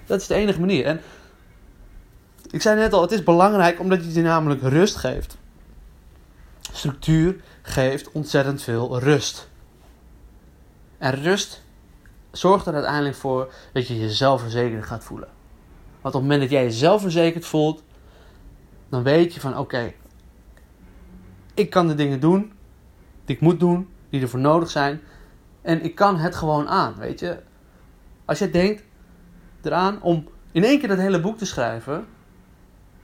Dat 0.05 0.21
is 0.21 0.27
de 0.27 0.35
enige 0.35 0.59
manier. 0.59 0.85
En 0.85 1.01
ik 2.51 2.61
zei 2.61 2.79
net 2.79 2.93
al, 2.93 3.01
het 3.01 3.11
is 3.11 3.23
belangrijk 3.23 3.79
omdat 3.79 4.03
je 4.03 4.13
je 4.13 4.21
namelijk 4.21 4.61
rust 4.61 4.95
geeft. 4.95 5.37
Structuur 6.71 7.41
geeft 7.61 8.11
ontzettend 8.11 8.61
veel 8.61 8.99
rust. 8.99 9.49
En 10.97 11.23
rust 11.23 11.63
zorgt 12.31 12.65
er 12.65 12.73
uiteindelijk 12.73 13.15
voor 13.15 13.53
dat 13.73 13.87
je 13.87 13.99
je 13.99 14.11
zelfverzekerd 14.11 14.85
gaat 14.85 15.03
voelen. 15.03 15.29
Want 16.01 16.15
op 16.15 16.21
het 16.21 16.29
moment 16.29 16.41
dat 16.41 16.49
jij 16.49 16.63
je 16.63 16.71
zelfverzekerd 16.71 17.45
voelt, 17.45 17.83
dan 18.89 19.03
weet 19.03 19.33
je 19.33 19.39
van 19.39 19.57
oké, 19.57 19.93
ik 21.53 21.69
kan 21.69 21.87
de 21.87 21.95
dingen 21.95 22.19
doen 22.19 22.51
die 23.27 23.35
ik 23.35 23.41
moet 23.41 23.59
doen, 23.59 23.87
die 24.09 24.21
ervoor 24.21 24.39
nodig 24.39 24.69
zijn. 24.69 25.01
En 25.61 25.83
ik 25.83 25.95
kan 25.95 26.17
het 26.17 26.35
gewoon 26.35 26.67
aan, 26.67 26.95
weet 26.99 27.19
je. 27.19 27.37
Als 28.25 28.39
je 28.39 28.49
denkt 28.49 28.83
eraan 29.61 30.01
om 30.01 30.27
in 30.51 30.63
één 30.63 30.79
keer 30.79 30.87
dat 30.87 30.97
hele 30.97 31.19
boek 31.19 31.37
te 31.37 31.45
schrijven, 31.45 32.05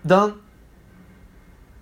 dan, 0.01 0.33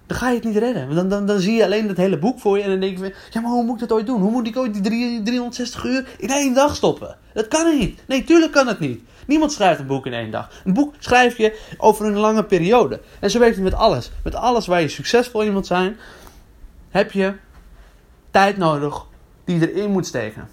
dan 0.06 0.18
ga 0.18 0.30
je 0.30 0.36
het 0.36 0.44
niet 0.44 0.58
redden. 0.58 0.96
Dan, 0.96 1.10
dan, 1.10 1.26
dan 1.26 1.40
zie 1.40 1.56
je 1.56 1.64
alleen 1.64 1.88
dat 1.88 1.98
hele 1.98 2.20
boek 2.20 2.40
voor 2.40 2.58
je 2.58 2.64
en 2.64 2.70
dan 2.70 2.80
denk 2.80 2.98
je, 2.98 3.16
ja 3.30 3.42
maar 3.42 3.52
hoe 3.52 3.64
moet 3.64 3.82
ik 3.82 3.88
dat 3.88 3.98
ooit 3.98 4.06
doen? 4.06 4.22
Hoe 4.22 4.32
moet 4.32 4.48
ik 4.48 4.58
ooit 4.58 4.74
die 4.74 5.22
360 5.24 5.84
uur 5.84 6.16
in 6.18 6.30
één 6.30 6.54
dag 6.54 6.76
stoppen? 6.76 7.18
Dat 7.34 7.48
kan 7.48 7.78
niet. 7.78 8.02
Nee, 8.08 8.24
tuurlijk 8.24 8.52
kan 8.52 8.68
het 8.68 8.80
niet. 8.80 9.02
Niemand 9.28 9.52
schrijft 9.52 9.80
een 9.80 9.88
boek 9.88 10.06
in 10.06 10.14
één 10.14 10.32
dag. 10.32 10.62
Een 10.66 10.74
boek 10.74 10.94
schrijf 11.00 11.38
je 11.38 11.60
over 11.78 12.06
een 12.06 12.18
lange 12.18 12.44
periode. 12.44 13.02
En 13.20 13.30
zo 13.30 13.40
werkt 13.40 13.56
het 13.56 13.64
met 13.64 13.74
alles. 13.74 14.12
Met 14.24 14.36
alles 14.36 14.68
waar 14.68 14.82
je 14.82 14.88
succesvol 14.88 15.42
in 15.42 15.52
wilt 15.52 15.68
zijn, 15.68 15.98
heb 16.90 17.12
je 17.12 17.34
tijd 18.32 18.58
nodig 18.58 19.06
die 19.44 19.60
je 19.60 19.74
erin 19.74 19.92
moet 19.92 20.06
steken. 20.06 20.48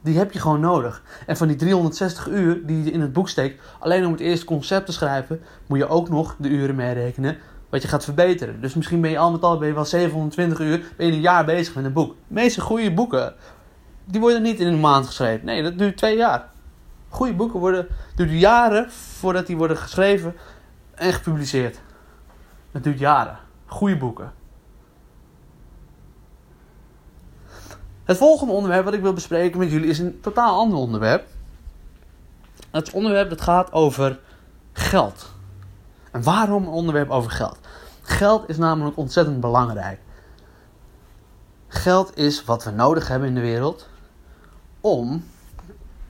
Die 0.00 0.18
heb 0.18 0.32
je 0.32 0.40
gewoon 0.40 0.60
nodig. 0.60 1.02
En 1.26 1.36
van 1.36 1.48
die 1.48 1.56
360 1.56 2.28
uur 2.28 2.66
die 2.66 2.84
je 2.84 2.90
in 2.90 3.00
het 3.00 3.12
boek 3.12 3.28
steekt, 3.28 3.62
alleen 3.78 4.06
om 4.06 4.12
het 4.12 4.20
eerste 4.20 4.46
concept 4.46 4.86
te 4.86 4.92
schrijven, 4.92 5.40
moet 5.66 5.78
je 5.78 5.88
ook 5.88 6.08
nog 6.08 6.36
de 6.38 6.48
uren 6.48 6.74
meerekenen 6.74 7.38
wat 7.68 7.82
je 7.82 7.88
gaat 7.88 8.04
verbeteren. 8.04 8.60
Dus 8.60 8.74
misschien 8.74 9.00
ben 9.00 9.10
je 9.10 9.18
al 9.18 9.30
met 9.30 9.42
al 9.42 9.58
ben 9.58 9.68
je 9.68 9.74
wel 9.74 9.84
720 9.84 10.60
uur, 10.60 10.92
ben 10.96 11.06
je 11.06 11.12
een 11.12 11.20
jaar 11.20 11.44
bezig 11.44 11.74
met 11.74 11.84
een 11.84 11.92
boek. 11.92 12.10
De 12.10 12.34
meeste 12.34 12.60
goede 12.60 12.92
boeken, 12.92 13.34
die 14.04 14.20
worden 14.20 14.42
niet 14.42 14.60
in 14.60 14.66
een 14.66 14.80
maand 14.80 15.06
geschreven. 15.06 15.46
Nee, 15.46 15.62
dat 15.62 15.78
duurt 15.78 15.96
twee 15.96 16.16
jaar. 16.16 16.48
Goede 17.08 17.34
boeken 17.34 17.60
worden, 17.60 17.86
duurt 18.14 18.30
jaren 18.30 18.90
voordat 18.90 19.46
die 19.46 19.56
worden 19.56 19.76
geschreven 19.76 20.34
en 20.94 21.12
gepubliceerd. 21.12 21.80
Dat 22.72 22.82
duurt 22.82 22.98
jaren. 22.98 23.38
Goede 23.66 23.96
boeken. 23.96 24.32
Het 28.04 28.16
volgende 28.16 28.52
onderwerp 28.52 28.84
wat 28.84 28.94
ik 28.94 29.00
wil 29.00 29.12
bespreken 29.12 29.58
met 29.58 29.70
jullie 29.70 29.88
is 29.88 29.98
een 29.98 30.20
totaal 30.20 30.58
ander 30.58 30.78
onderwerp. 30.78 31.26
Het 32.70 32.90
onderwerp 32.90 33.30
dat 33.30 33.40
gaat 33.40 33.72
over 33.72 34.20
geld. 34.72 35.30
En 36.10 36.22
waarom 36.22 36.62
een 36.62 36.68
onderwerp 36.68 37.10
over 37.10 37.30
geld? 37.30 37.58
Geld 38.02 38.48
is 38.48 38.56
namelijk 38.56 38.96
ontzettend 38.96 39.40
belangrijk. 39.40 40.00
Geld 41.68 42.16
is 42.16 42.44
wat 42.44 42.64
we 42.64 42.70
nodig 42.70 43.08
hebben 43.08 43.28
in 43.28 43.34
de 43.34 43.40
wereld 43.40 43.88
om 44.80 45.24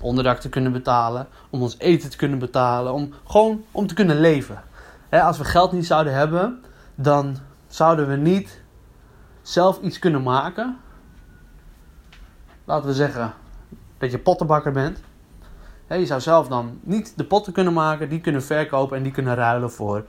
onderdak 0.00 0.40
te 0.40 0.48
kunnen 0.48 0.72
betalen, 0.72 1.26
om 1.50 1.62
ons 1.62 1.78
eten 1.78 2.10
te 2.10 2.16
kunnen 2.16 2.38
betalen, 2.38 2.92
om 2.92 3.12
gewoon 3.24 3.64
om 3.70 3.86
te 3.86 3.94
kunnen 3.94 4.20
leven. 4.20 4.62
als 5.10 5.38
we 5.38 5.44
geld 5.44 5.72
niet 5.72 5.86
zouden 5.86 6.14
hebben, 6.14 6.64
dan 6.94 7.36
zouden 7.68 8.08
we 8.08 8.16
niet 8.16 8.62
zelf 9.42 9.80
iets 9.80 9.98
kunnen 9.98 10.22
maken 10.22 10.78
laten 12.72 12.88
we 12.88 12.94
zeggen 12.94 13.34
dat 13.98 14.10
je 14.10 14.18
pottenbakker 14.18 14.72
bent. 14.72 15.00
je 15.88 16.06
zou 16.06 16.20
zelf 16.20 16.48
dan 16.48 16.78
niet 16.80 17.12
de 17.16 17.24
potten 17.24 17.52
kunnen 17.52 17.72
maken, 17.72 18.08
die 18.08 18.20
kunnen 18.20 18.42
verkopen 18.42 18.96
en 18.96 19.02
die 19.02 19.12
kunnen 19.12 19.34
ruilen 19.34 19.70
voor 19.70 20.04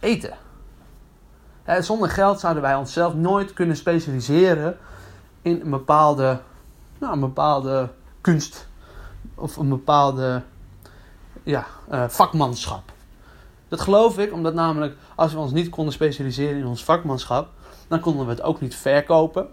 eten. 0.00 0.36
zonder 1.78 2.10
geld 2.10 2.40
zouden 2.40 2.62
wij 2.62 2.74
onszelf 2.74 3.14
nooit 3.14 3.52
kunnen 3.52 3.76
specialiseren 3.76 4.76
in 5.42 5.60
een 5.60 5.70
bepaalde, 5.70 6.40
nou, 6.98 7.12
een 7.12 7.20
bepaalde 7.20 7.88
kunst 8.20 8.68
of 9.34 9.56
een 9.56 9.68
bepaalde 9.68 10.42
ja, 11.42 11.66
uh, 11.92 12.04
vakmanschap. 12.08 12.92
Dat 13.68 13.80
geloof 13.80 14.18
ik, 14.18 14.32
omdat 14.32 14.54
namelijk 14.54 14.96
als 15.14 15.32
we 15.32 15.38
ons 15.38 15.52
niet 15.52 15.68
konden 15.68 15.92
specialiseren 15.92 16.58
in 16.58 16.66
ons 16.66 16.84
vakmanschap, 16.84 17.48
dan 17.88 18.00
konden 18.00 18.26
we 18.26 18.32
het 18.32 18.42
ook 18.42 18.60
niet 18.60 18.74
verkopen. 18.74 19.48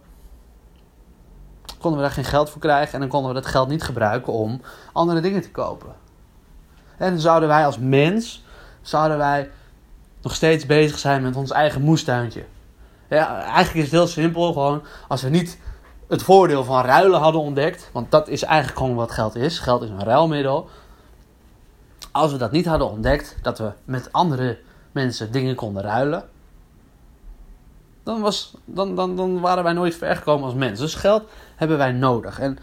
Konden 1.80 2.00
we 2.00 2.06
daar 2.06 2.16
geen 2.16 2.24
geld 2.24 2.50
voor 2.50 2.62
krijgen 2.62 2.94
en 2.94 3.00
dan 3.00 3.10
konden 3.10 3.34
we 3.34 3.42
dat 3.42 3.50
geld 3.50 3.68
niet 3.68 3.84
gebruiken 3.84 4.34
om 4.34 4.62
andere 4.94 5.22
dingen 5.22 5.42
te 5.42 5.52
kopen. 5.52 5.96
En 6.98 7.10
dan 7.10 7.20
zouden 7.20 7.50
wij 7.50 7.66
als 7.66 7.78
mens, 7.78 8.44
zouden 8.82 9.18
wij 9.18 9.50
nog 10.22 10.36
steeds 10.36 10.66
bezig 10.66 11.00
zijn 11.00 11.22
met 11.22 11.36
ons 11.36 11.52
eigen 11.52 11.82
moestuintje. 11.82 12.46
Ja, 13.10 13.42
eigenlijk 13.42 13.76
is 13.76 13.82
het 13.82 13.92
heel 13.92 14.08
simpel, 14.08 14.54
gewoon 14.54 14.82
als 15.08 15.22
we 15.22 15.30
niet 15.30 15.58
het 16.08 16.24
voordeel 16.24 16.64
van 16.64 16.86
ruilen 16.86 17.20
hadden 17.20 17.42
ontdekt, 17.42 17.90
want 17.94 18.12
dat 18.12 18.28
is 18.28 18.44
eigenlijk 18.44 18.78
gewoon 18.78 18.96
wat 18.96 19.12
geld 19.12 19.36
is. 19.36 19.60
Geld 19.60 19.82
is 19.82 19.90
een 19.90 20.04
ruilmiddel. 20.04 20.70
Als 22.12 22.32
we 22.32 22.38
dat 22.38 22.52
niet 22.52 22.66
hadden 22.66 22.90
ontdekt, 22.90 23.36
dat 23.42 23.58
we 23.58 23.72
met 23.86 24.12
andere 24.12 24.60
mensen 24.92 25.32
dingen 25.32 25.56
konden 25.56 25.84
ruilen, 25.84 26.24
dan, 28.04 28.22
was, 28.22 28.54
dan, 28.66 28.96
dan, 28.96 29.16
dan 29.16 29.40
waren 29.40 29.64
wij 29.64 29.74
nooit 29.74 29.96
ver 29.96 30.16
gekomen 30.16 30.46
als 30.46 30.54
mens. 30.54 30.80
Dus 30.80 30.96
geld 30.96 31.24
hebben 31.60 31.78
wij 31.78 31.92
nodig. 31.92 32.40
En 32.40 32.58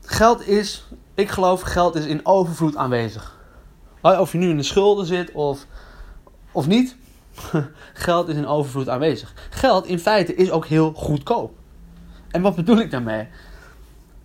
geld 0.00 0.46
is, 0.46 0.86
ik 1.14 1.28
geloof, 1.28 1.60
geld 1.60 1.94
is 1.94 2.06
in 2.06 2.26
overvloed 2.26 2.76
aanwezig. 2.76 3.38
Of 4.00 4.32
je 4.32 4.38
nu 4.38 4.48
in 4.48 4.56
de 4.56 4.62
schulden 4.62 5.06
zit 5.06 5.32
of, 5.32 5.66
of 6.52 6.66
niet, 6.66 6.96
geld 8.06 8.28
is 8.28 8.36
in 8.36 8.46
overvloed 8.46 8.88
aanwezig. 8.88 9.34
Geld 9.50 9.86
in 9.86 9.98
feite 9.98 10.34
is 10.34 10.50
ook 10.50 10.66
heel 10.66 10.92
goedkoop. 10.92 11.58
En 12.30 12.42
wat 12.42 12.54
bedoel 12.54 12.78
ik 12.78 12.90
daarmee? 12.90 13.28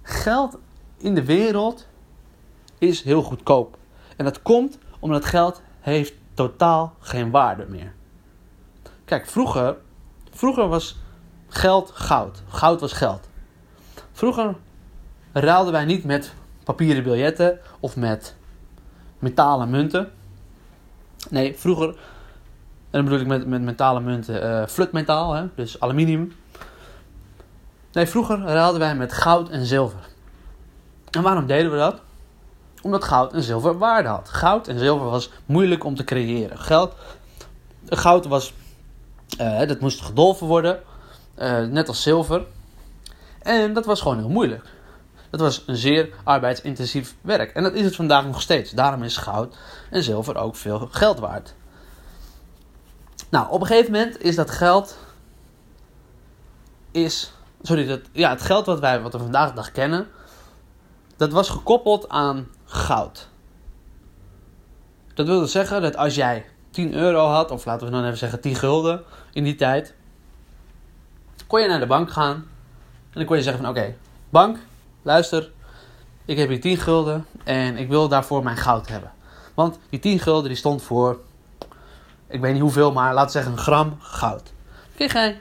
Geld 0.02 0.58
in 0.98 1.16
de 1.16 1.26
wereld 1.26 1.88
is 2.78 3.02
heel 3.02 3.22
goedkoop. 3.22 3.78
En 4.16 4.26
dat 4.26 4.42
komt 4.42 4.78
omdat 5.00 5.26
geld 5.26 5.62
heeft 5.80 6.14
totaal 6.34 6.96
geen 7.00 7.32
waarde 7.32 7.66
meer. 7.70 7.94
Kijk, 9.06 9.28
vroeger, 9.28 9.78
vroeger 10.32 10.68
was 10.68 10.98
geld 11.50 11.92
goud. 11.94 12.42
Goud 12.48 12.80
was 12.80 12.94
geld. 12.94 13.30
Vroeger 14.12 14.56
ruilden 15.34 15.72
wij 15.72 15.86
niet 15.86 16.04
met 16.04 16.34
papieren 16.64 17.04
biljetten 17.04 17.60
of 17.80 17.96
met 17.96 18.36
metalen 19.20 19.70
munten. 19.70 20.12
Nee, 21.30 21.58
vroeger, 21.58 21.88
en 21.88 21.96
dan 22.92 23.04
bedoel 23.04 23.20
ik 23.20 23.28
met, 23.28 23.48
met 23.48 23.62
metalen 23.62 24.04
munten, 24.04 24.44
uh, 24.44 24.68
flutmetaal, 24.68 25.34
hè, 25.34 25.46
dus 25.56 25.80
aluminium. 25.80 26.36
Nee, 27.92 28.08
vroeger 28.08 28.40
ruilden 28.40 28.80
wij 28.80 28.96
met 28.96 29.14
goud 29.14 29.50
en 29.50 29.66
zilver. 29.66 30.00
En 31.12 31.22
waarom 31.22 31.46
deden 31.46 31.72
we 31.72 31.78
dat? 31.78 32.02
Omdat 32.82 33.04
goud 33.04 33.34
en 33.34 33.44
zilver 33.44 33.78
waarde 33.78 34.10
had. 34.10 34.30
Goud 34.30 34.68
en 34.68 34.80
zilver 34.80 35.10
was 35.10 35.30
moeilijk 35.46 35.84
om 35.84 35.96
te 35.96 36.04
creëren. 36.04 36.58
Geld, 36.58 36.96
goud 37.86 38.26
was, 38.26 38.54
uh, 39.42 39.68
dat 39.68 39.80
moest 39.80 40.02
gedolven 40.02 40.48
worden, 40.48 40.80
uh, 41.40 41.62
net 41.62 41.88
als 41.88 42.02
zilver. 42.02 42.46
En 43.42 43.74
dat 43.74 43.86
was 43.86 44.02
gewoon 44.02 44.18
heel 44.18 44.30
moeilijk. 44.30 44.66
Dat 45.30 45.40
was 45.40 45.64
een 45.66 45.76
zeer 45.76 46.10
arbeidsintensief 46.24 47.16
werk. 47.22 47.52
En 47.52 47.64
dat 47.64 47.74
is 47.74 47.86
het 47.86 47.96
vandaag 47.96 48.26
nog 48.26 48.42
steeds. 48.42 48.72
Daarom 48.72 49.04
is 49.04 49.18
goud 49.18 49.56
en 49.90 50.04
zilver 50.04 50.38
ook 50.38 50.56
veel 50.56 50.88
geld 50.92 51.20
waard. 51.20 51.54
Nou, 53.30 53.50
op 53.50 53.62
een 53.62 53.68
gegeven 53.68 53.92
moment 53.92 54.22
is 54.22 54.36
dat 54.36 54.52
geld. 54.52 54.98
Is. 56.92 57.32
Sorry, 57.62 57.86
dat, 57.86 58.00
ja, 58.12 58.30
het 58.30 58.42
geld 58.42 58.66
wat 58.66 58.80
wij 58.80 59.02
wat 59.02 59.12
we 59.12 59.20
vandaag 59.20 59.50
de 59.50 59.56
dag 59.56 59.72
kennen. 59.72 60.08
Dat 61.18 61.32
was 61.32 61.50
gekoppeld 61.50 62.10
aan 62.10 62.48
goud. 62.66 63.28
Dat 65.14 65.28
wilde 65.28 65.48
zeggen 65.48 65.82
dat 65.82 65.96
als 65.96 66.16
jij 66.16 66.46
10 66.70 66.94
euro 66.94 67.26
had, 67.26 67.52
of 67.52 67.66
laten 67.66 67.86
we 67.86 67.94
dan 67.94 68.06
even 68.06 68.18
zeggen 68.18 68.42
10 68.42 68.56
gulden 68.56 69.04
in 69.34 69.44
die 69.44 69.56
tijd, 69.56 69.94
kon 71.50 71.62
je 71.62 71.68
naar 71.68 71.80
de 71.80 71.86
bank 71.86 72.12
gaan 72.12 72.36
en 72.36 72.46
dan 73.12 73.26
kon 73.26 73.36
je 73.36 73.44
zeggen 73.44 73.64
van 73.64 73.72
oké, 73.72 73.96
bank, 74.30 74.58
luister, 75.02 75.52
ik 76.26 76.38
heb 76.38 76.50
hier 76.50 76.62
10 76.62 76.78
gulden 76.78 77.26
en 77.44 77.78
ik 77.78 77.88
wil 77.88 78.08
daarvoor 78.08 78.44
mijn 78.44 78.58
goud 78.58 78.88
hebben. 78.88 79.12
Want 79.54 79.80
die 79.90 80.00
10 80.00 80.20
gulden 80.20 80.48
die 80.48 80.58
stond 80.58 80.82
voor, 80.82 81.20
ik 82.28 82.42
weet 82.42 82.54
niet 82.54 82.62
hoeveel, 82.62 82.92
maar 82.92 83.14
laten 83.14 83.26
we 83.26 83.32
zeggen 83.32 83.52
een 83.52 83.58
gram 83.58 83.98
goud. 84.00 84.54
Kreeg 84.96 85.14
jij, 85.14 85.40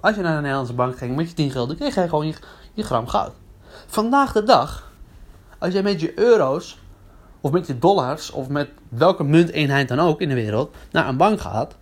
als 0.00 0.16
je 0.16 0.22
naar 0.22 0.34
de 0.34 0.40
Nederlandse 0.40 0.74
bank 0.74 0.98
ging 0.98 1.16
met 1.16 1.28
je 1.28 1.34
10 1.34 1.50
gulden, 1.50 1.76
kreeg 1.76 1.94
jij 1.94 2.08
gewoon 2.08 2.34
je 2.72 2.82
gram 2.82 3.06
goud. 3.06 3.32
Vandaag 3.86 4.32
de 4.32 4.42
dag, 4.42 4.90
als 5.58 5.72
jij 5.72 5.82
met 5.82 6.00
je 6.00 6.18
euro's 6.18 6.78
of 7.40 7.50
met 7.50 7.66
je 7.66 7.78
dollars 7.78 8.30
of 8.30 8.48
met 8.48 8.68
welke 8.88 9.24
munteenheid 9.24 9.88
dan 9.88 10.00
ook 10.00 10.20
in 10.20 10.28
de 10.28 10.34
wereld 10.34 10.74
naar 10.90 11.08
een 11.08 11.16
bank 11.16 11.40
gaat 11.40 11.76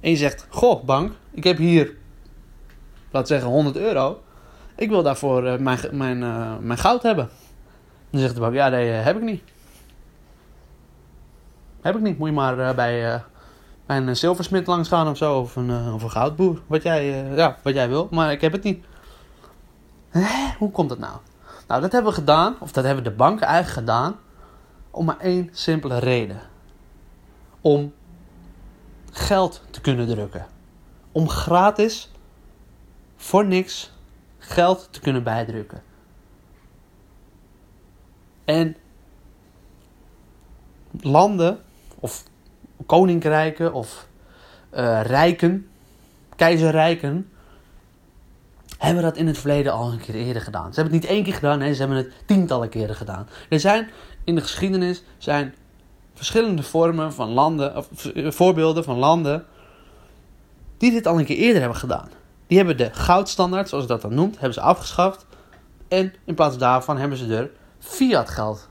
en 0.00 0.10
je 0.10 0.16
zegt: 0.16 0.46
Goh, 0.48 0.84
bank, 0.84 1.12
ik 1.30 1.44
heb 1.44 1.56
hier, 1.56 1.96
laat 3.10 3.28
zeggen 3.28 3.48
100 3.48 3.76
euro. 3.76 4.20
Ik 4.76 4.88
wil 4.88 5.02
daarvoor 5.02 5.44
uh, 5.44 5.56
mijn, 5.56 5.78
mijn, 5.92 6.22
uh, 6.22 6.52
mijn 6.60 6.78
goud 6.78 7.02
hebben. 7.02 7.28
Dan 8.10 8.20
zegt 8.20 8.34
de 8.34 8.40
bank, 8.40 8.54
ja, 8.54 8.68
nee, 8.68 8.98
uh, 8.98 9.04
heb 9.04 9.16
ik 9.16 9.22
niet. 9.22 9.42
Heb 11.80 11.94
ik 11.94 12.00
niet. 12.00 12.18
Moet 12.18 12.28
je 12.28 12.34
maar 12.34 12.56
bij, 12.56 13.22
bij 13.86 13.96
een 13.96 14.16
zilversmid 14.16 14.66
langs 14.66 14.88
gaan 14.88 15.08
of 15.08 15.16
zo. 15.16 15.38
Of 15.38 15.56
een, 15.56 15.92
of 15.92 16.02
een 16.02 16.10
goudboer. 16.10 16.60
Wat 16.66 16.82
jij, 16.82 17.06
ja, 17.34 17.56
wat 17.62 17.74
jij 17.74 17.88
wil. 17.88 18.08
Maar 18.10 18.32
ik 18.32 18.40
heb 18.40 18.52
het 18.52 18.62
niet. 18.62 18.84
Hè? 20.08 20.54
Hoe 20.58 20.70
komt 20.70 20.88
dat 20.88 20.98
nou? 20.98 21.16
Nou, 21.66 21.80
dat 21.80 21.92
hebben 21.92 22.10
we 22.10 22.18
gedaan. 22.18 22.56
Of 22.58 22.72
dat 22.72 22.84
hebben 22.84 23.04
de 23.04 23.10
banken 23.10 23.46
eigenlijk 23.46 23.78
gedaan. 23.78 24.16
Om 24.90 25.04
maar 25.04 25.18
één 25.18 25.48
simpele 25.52 25.98
reden. 25.98 26.40
Om 27.60 27.92
geld 29.16 29.62
te 29.70 29.80
kunnen 29.80 30.06
drukken. 30.06 30.46
Om 31.12 31.28
gratis, 31.28 32.10
voor 33.16 33.46
niks, 33.46 33.90
geld 34.38 34.88
te 34.90 35.00
kunnen 35.00 35.22
bijdrukken. 35.22 35.82
En 38.44 38.76
landen 41.00 41.60
of 41.98 42.24
koninkrijken 42.86 43.72
of 43.72 44.06
uh, 44.74 45.00
rijken, 45.02 45.68
keizerrijken, 46.36 47.30
hebben 48.78 49.02
dat 49.02 49.16
in 49.16 49.26
het 49.26 49.38
verleden 49.38 49.72
al 49.72 49.92
een 49.92 50.00
keer 50.00 50.14
eerder 50.14 50.42
gedaan. 50.42 50.74
Ze 50.74 50.80
hebben 50.80 50.98
het 50.98 51.02
niet 51.02 51.16
één 51.16 51.24
keer 51.24 51.34
gedaan, 51.34 51.58
nee, 51.58 51.72
ze 51.72 51.78
hebben 51.78 51.96
het 51.98 52.12
tientallen 52.26 52.68
keren 52.68 52.96
gedaan. 52.96 53.28
Er 53.48 53.60
zijn 53.60 53.90
in 54.24 54.34
de 54.34 54.40
geschiedenis 54.40 55.02
zijn 55.18 55.54
verschillende 56.16 56.62
vormen 56.62 57.12
van 57.12 57.28
landen, 57.28 57.76
of 57.76 57.88
voorbeelden 58.14 58.84
van 58.84 58.96
landen, 58.96 59.44
die 60.76 60.90
dit 60.90 61.06
al 61.06 61.18
een 61.18 61.24
keer 61.24 61.36
eerder 61.36 61.60
hebben 61.60 61.78
gedaan. 61.78 62.08
Die 62.46 62.56
hebben 62.56 62.76
de 62.76 62.92
goudstandaard, 62.92 63.68
zoals 63.68 63.86
dat 63.86 64.02
dan 64.02 64.14
noemt, 64.14 64.34
hebben 64.34 64.54
ze 64.54 64.60
afgeschaft. 64.60 65.26
En 65.88 66.14
in 66.24 66.34
plaats 66.34 66.58
daarvan 66.58 66.98
hebben 66.98 67.18
ze 67.18 67.36
er 67.36 67.50
fiat 67.78 68.30
geld 68.30 68.68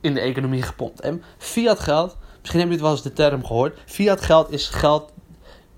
in 0.00 0.14
de 0.14 0.20
economie 0.20 0.62
gepompt. 0.62 1.00
En 1.00 1.22
fiat 1.38 1.80
geld, 1.80 2.16
misschien 2.40 2.60
hebben 2.60 2.76
jullie 2.76 2.82
wel 2.82 2.90
eens 2.90 3.02
de 3.02 3.12
term 3.12 3.44
gehoord. 3.44 3.78
Fiat 3.86 4.20
geld 4.20 4.50
is 4.50 4.68
geld, 4.68 5.12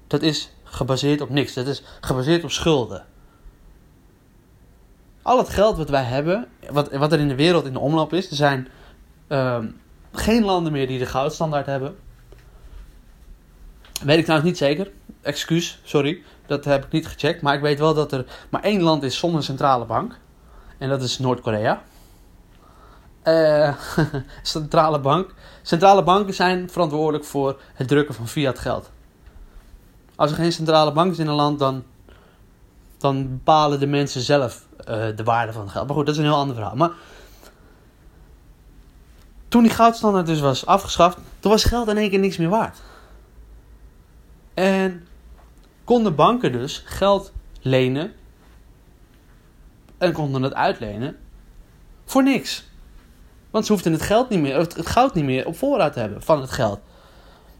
dat 0.06 0.22
is 0.22 0.54
gebaseerd 0.64 1.20
op 1.20 1.30
niks. 1.30 1.54
Dat 1.54 1.66
is 1.66 1.82
gebaseerd 2.00 2.44
op 2.44 2.50
schulden. 2.50 3.04
Al 5.22 5.38
het 5.38 5.48
geld 5.48 5.76
wat 5.76 5.88
wij 5.88 6.02
hebben, 6.02 6.48
wat, 6.70 6.92
wat 6.92 7.12
er 7.12 7.20
in 7.20 7.28
de 7.28 7.34
wereld 7.34 7.64
in 7.64 7.72
de 7.72 7.78
omloop 7.78 8.12
is, 8.12 8.30
er 8.30 8.36
zijn 8.36 8.68
ehm, 9.28 9.68
geen 10.12 10.44
landen 10.44 10.72
meer 10.72 10.86
die 10.86 10.98
de 10.98 11.06
goudstandaard 11.06 11.66
hebben. 11.66 11.96
Weet 14.02 14.18
ik 14.18 14.24
trouwens 14.24 14.50
niet 14.50 14.58
zeker. 14.58 14.90
Excuus, 15.22 15.80
sorry. 15.84 16.22
Dat 16.46 16.64
heb 16.64 16.84
ik 16.84 16.92
niet 16.92 17.06
gecheckt. 17.06 17.42
Maar 17.42 17.54
ik 17.54 17.60
weet 17.60 17.78
wel 17.78 17.94
dat 17.94 18.12
er 18.12 18.24
maar 18.50 18.62
één 18.62 18.82
land 18.82 19.02
is 19.02 19.18
zonder 19.18 19.42
centrale 19.42 19.84
bank. 19.84 20.18
En 20.78 20.88
dat 20.88 21.02
is 21.02 21.18
Noord-Korea. 21.18 21.82
Uh, 23.24 23.74
centrale 24.42 25.00
bank. 25.00 25.34
Centrale 25.62 26.02
banken 26.02 26.34
zijn 26.34 26.70
verantwoordelijk 26.70 27.24
voor 27.24 27.60
het 27.74 27.88
drukken 27.88 28.14
van 28.14 28.28
fiat 28.28 28.58
geld. 28.58 28.90
Als 30.16 30.30
er 30.30 30.36
geen 30.36 30.52
centrale 30.52 30.92
bank 30.92 31.12
is 31.12 31.18
in 31.18 31.26
een 31.26 31.34
land, 31.34 31.58
dan, 31.58 31.84
dan 32.98 33.28
bepalen 33.28 33.80
de 33.80 33.86
mensen 33.86 34.20
zelf 34.20 34.66
uh, 34.80 34.84
de 35.16 35.24
waarde 35.24 35.52
van 35.52 35.62
het 35.62 35.70
geld. 35.70 35.86
Maar 35.86 35.96
goed, 35.96 36.06
dat 36.06 36.14
is 36.14 36.20
een 36.20 36.26
heel 36.26 36.36
ander 36.36 36.54
verhaal. 36.54 36.76
Maar 36.76 36.90
toen 39.56 39.64
die 39.64 39.74
goudstandaard 39.74 40.26
dus 40.26 40.40
was 40.40 40.66
afgeschaft, 40.66 41.18
toen 41.40 41.50
was 41.50 41.64
geld 41.64 41.88
in 41.88 41.96
één 41.96 42.10
keer 42.10 42.18
niks 42.18 42.36
meer 42.36 42.48
waard. 42.48 42.78
En 44.54 45.06
konden 45.84 46.14
banken 46.14 46.52
dus 46.52 46.82
geld 46.84 47.32
lenen. 47.60 48.12
en 49.98 50.12
konden 50.12 50.42
het 50.42 50.54
uitlenen 50.54 51.16
voor 52.04 52.22
niks. 52.22 52.68
Want 53.50 53.66
ze 53.66 53.72
hoefden 53.72 53.92
het 53.92 54.02
geld 54.02 54.28
niet 54.28 54.40
meer, 54.40 54.56
het 54.56 54.86
goud 54.86 55.14
niet 55.14 55.24
meer 55.24 55.46
op 55.46 55.56
voorraad 55.56 55.92
te 55.92 56.00
hebben 56.00 56.22
van 56.22 56.40
het 56.40 56.50
geld. 56.50 56.80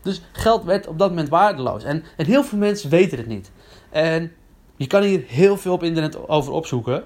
Dus 0.02 0.22
geld 0.32 0.64
werd 0.64 0.86
op 0.86 0.98
dat 0.98 1.08
moment 1.08 1.28
waardeloos. 1.28 1.84
En, 1.84 2.04
heel 2.16 2.44
veel 2.44 2.58
mensen 2.58 2.90
weten 2.90 3.18
het 3.18 3.26
niet. 3.26 3.50
En 3.90 4.32
je 4.76 4.86
kan 4.86 5.02
hier 5.02 5.24
heel 5.26 5.56
veel 5.56 5.72
op 5.72 5.82
internet 5.82 6.28
over 6.28 6.52
opzoeken. 6.52 7.04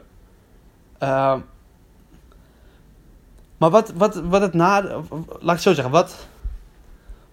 Uh, 1.02 1.36
maar 3.60 3.70
wat, 3.70 3.92
wat, 3.92 4.14
wat 4.14 4.40
het 4.40 4.54
na. 4.54 5.02
Laat 5.38 5.56
ik 5.56 5.62
zo 5.62 5.74
zeggen. 5.74 5.92
Wat, 5.92 6.26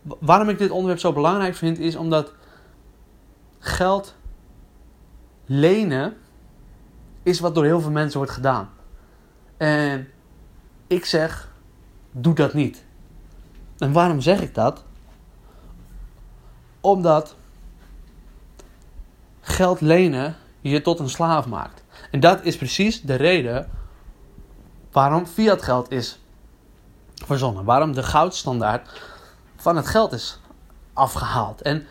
waarom 0.02 0.50
ik 0.50 0.58
dit 0.58 0.72
onderwerp 0.72 1.00
zo 1.00 1.14
belangrijk 1.14 1.56
vind, 1.56 1.80
is 1.80 1.96
omdat 1.96 2.34
geld 3.60 4.16
lenen 5.46 6.18
is 7.24 7.40
wat 7.40 7.56
door 7.56 7.66
heel 7.66 7.82
veel 7.82 7.92
mensen 7.92 8.18
wordt 8.18 8.34
gedaan. 8.34 8.70
En 9.58 10.08
ik 10.88 11.06
zeg, 11.06 11.52
doe 12.12 12.34
dat 12.34 12.54
niet. 12.54 12.84
En 13.78 13.92
waarom 13.92 14.22
zeg 14.22 14.42
ik 14.42 14.54
dat? 14.54 14.84
Omdat 16.82 17.36
geld 19.42 19.82
lenen 19.82 20.36
je 20.62 20.82
tot 20.82 21.00
een 21.00 21.10
slaaf 21.10 21.48
maakt. 21.48 21.84
En 22.12 22.20
dat 22.20 22.44
is 22.44 22.58
precies 22.58 23.02
de 23.02 23.16
reden 23.16 23.70
waarom 24.98 25.26
fiat 25.26 25.62
geld 25.62 25.92
is 25.92 26.20
verzonnen. 27.26 27.64
Waarom 27.64 27.94
de 27.94 28.04
goudstandaard 28.04 29.02
van 29.56 29.76
het 29.76 29.88
geld 29.88 30.12
is 30.12 30.40
afgehaald. 30.94 31.62
En 31.62 31.86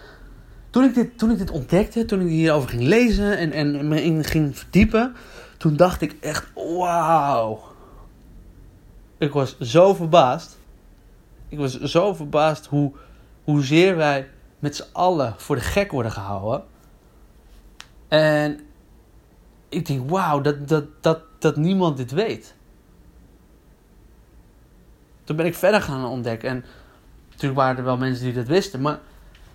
toen 0.70 0.84
ik 0.84 0.94
dit, 0.94 1.18
toen 1.18 1.30
ik 1.30 1.38
dit 1.38 1.50
ontdekte, 1.50 2.04
toen 2.04 2.20
ik 2.20 2.28
hierover 2.28 2.68
ging 2.68 2.82
lezen 2.82 3.38
en, 3.38 3.52
en 3.52 3.88
me 3.88 4.02
in 4.02 4.24
ging 4.24 4.58
verdiepen, 4.58 5.16
toen 5.58 5.76
dacht 5.76 6.00
ik 6.00 6.16
echt, 6.20 6.46
wauw. 6.54 7.62
Ik 9.18 9.32
was 9.32 9.58
zo 9.58 9.94
verbaasd. 9.94 10.58
Ik 11.48 11.58
was 11.58 11.80
zo 11.80 12.14
verbaasd 12.14 12.66
hoe, 12.66 12.92
hoezeer 13.44 13.96
wij 13.96 14.28
met 14.58 14.76
z'n 14.76 14.88
allen 14.92 15.34
voor 15.36 15.56
de 15.56 15.62
gek 15.62 15.90
worden 15.90 16.12
gehouden. 16.12 16.64
En 18.08 18.60
ik 19.68 19.86
denk, 19.86 20.10
wauw, 20.10 20.40
dat, 20.40 20.68
dat, 20.68 20.84
dat, 21.00 21.20
dat 21.38 21.56
niemand 21.56 21.96
dit 21.96 22.10
weet. 22.10 22.55
Toen 25.26 25.36
ben 25.36 25.46
ik 25.46 25.54
verder 25.54 25.82
gaan 25.82 26.04
ontdekken. 26.04 26.48
En 26.48 26.64
natuurlijk 27.30 27.60
waren 27.60 27.76
er 27.76 27.84
wel 27.84 27.96
mensen 27.96 28.24
die 28.24 28.34
dat 28.34 28.46
wisten. 28.46 28.80
Maar, 28.80 28.98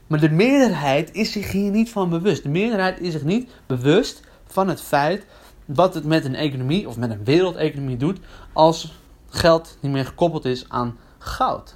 maar 0.07 0.19
de 0.19 0.29
meerderheid 0.29 1.13
is 1.13 1.31
zich 1.31 1.51
hier 1.51 1.71
niet 1.71 1.89
van 1.89 2.10
bewust. 2.10 2.43
De 2.43 2.49
meerderheid 2.49 2.99
is 2.99 3.12
zich 3.12 3.23
niet 3.23 3.51
bewust 3.65 4.21
van 4.45 4.67
het 4.67 4.81
feit 4.81 5.25
wat 5.65 5.93
het 5.93 6.05
met 6.05 6.25
een 6.25 6.36
economie 6.36 6.88
of 6.88 6.97
met 6.97 7.10
een 7.10 7.23
wereldeconomie 7.23 7.97
doet 7.97 8.19
als 8.53 8.99
geld 9.29 9.77
niet 9.79 9.91
meer 9.91 10.05
gekoppeld 10.05 10.45
is 10.45 10.65
aan 10.69 10.97
goud. 11.17 11.75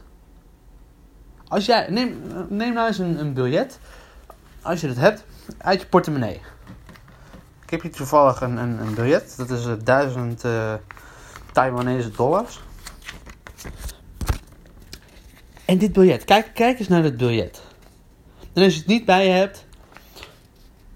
Als 1.48 1.66
jij, 1.66 1.88
neem, 1.90 2.22
neem 2.50 2.74
nou 2.74 2.88
eens 2.88 2.98
een, 2.98 3.20
een 3.20 3.34
biljet, 3.34 3.80
als 4.62 4.82
je 4.82 4.88
dat 4.88 4.96
hebt, 4.96 5.26
uit 5.58 5.82
je 5.82 5.88
portemonnee. 5.88 6.42
Ik 7.64 7.70
heb 7.70 7.82
hier 7.82 7.92
toevallig 7.92 8.42
een, 8.42 8.58
een, 8.58 8.94
biljet, 8.94 9.34
dat 9.38 9.50
is 9.50 9.68
1000 9.84 10.44
uh, 10.44 10.74
eh, 10.74 10.80
Taiwanese 11.52 12.12
dollars. 12.12 12.64
En 15.66 15.78
dit 15.78 15.94
biljet, 15.94 16.24
kijk, 16.24 16.52
kijk 16.54 16.80
eens 16.80 16.88
naar 16.88 17.02
dit 17.02 17.18
biljet. 17.18 17.62
En 18.54 18.64
als 18.64 18.74
je 18.74 18.80
het 18.80 18.88
niet 18.88 19.06
bij 19.06 19.26
je 19.26 19.32
hebt, 19.32 19.66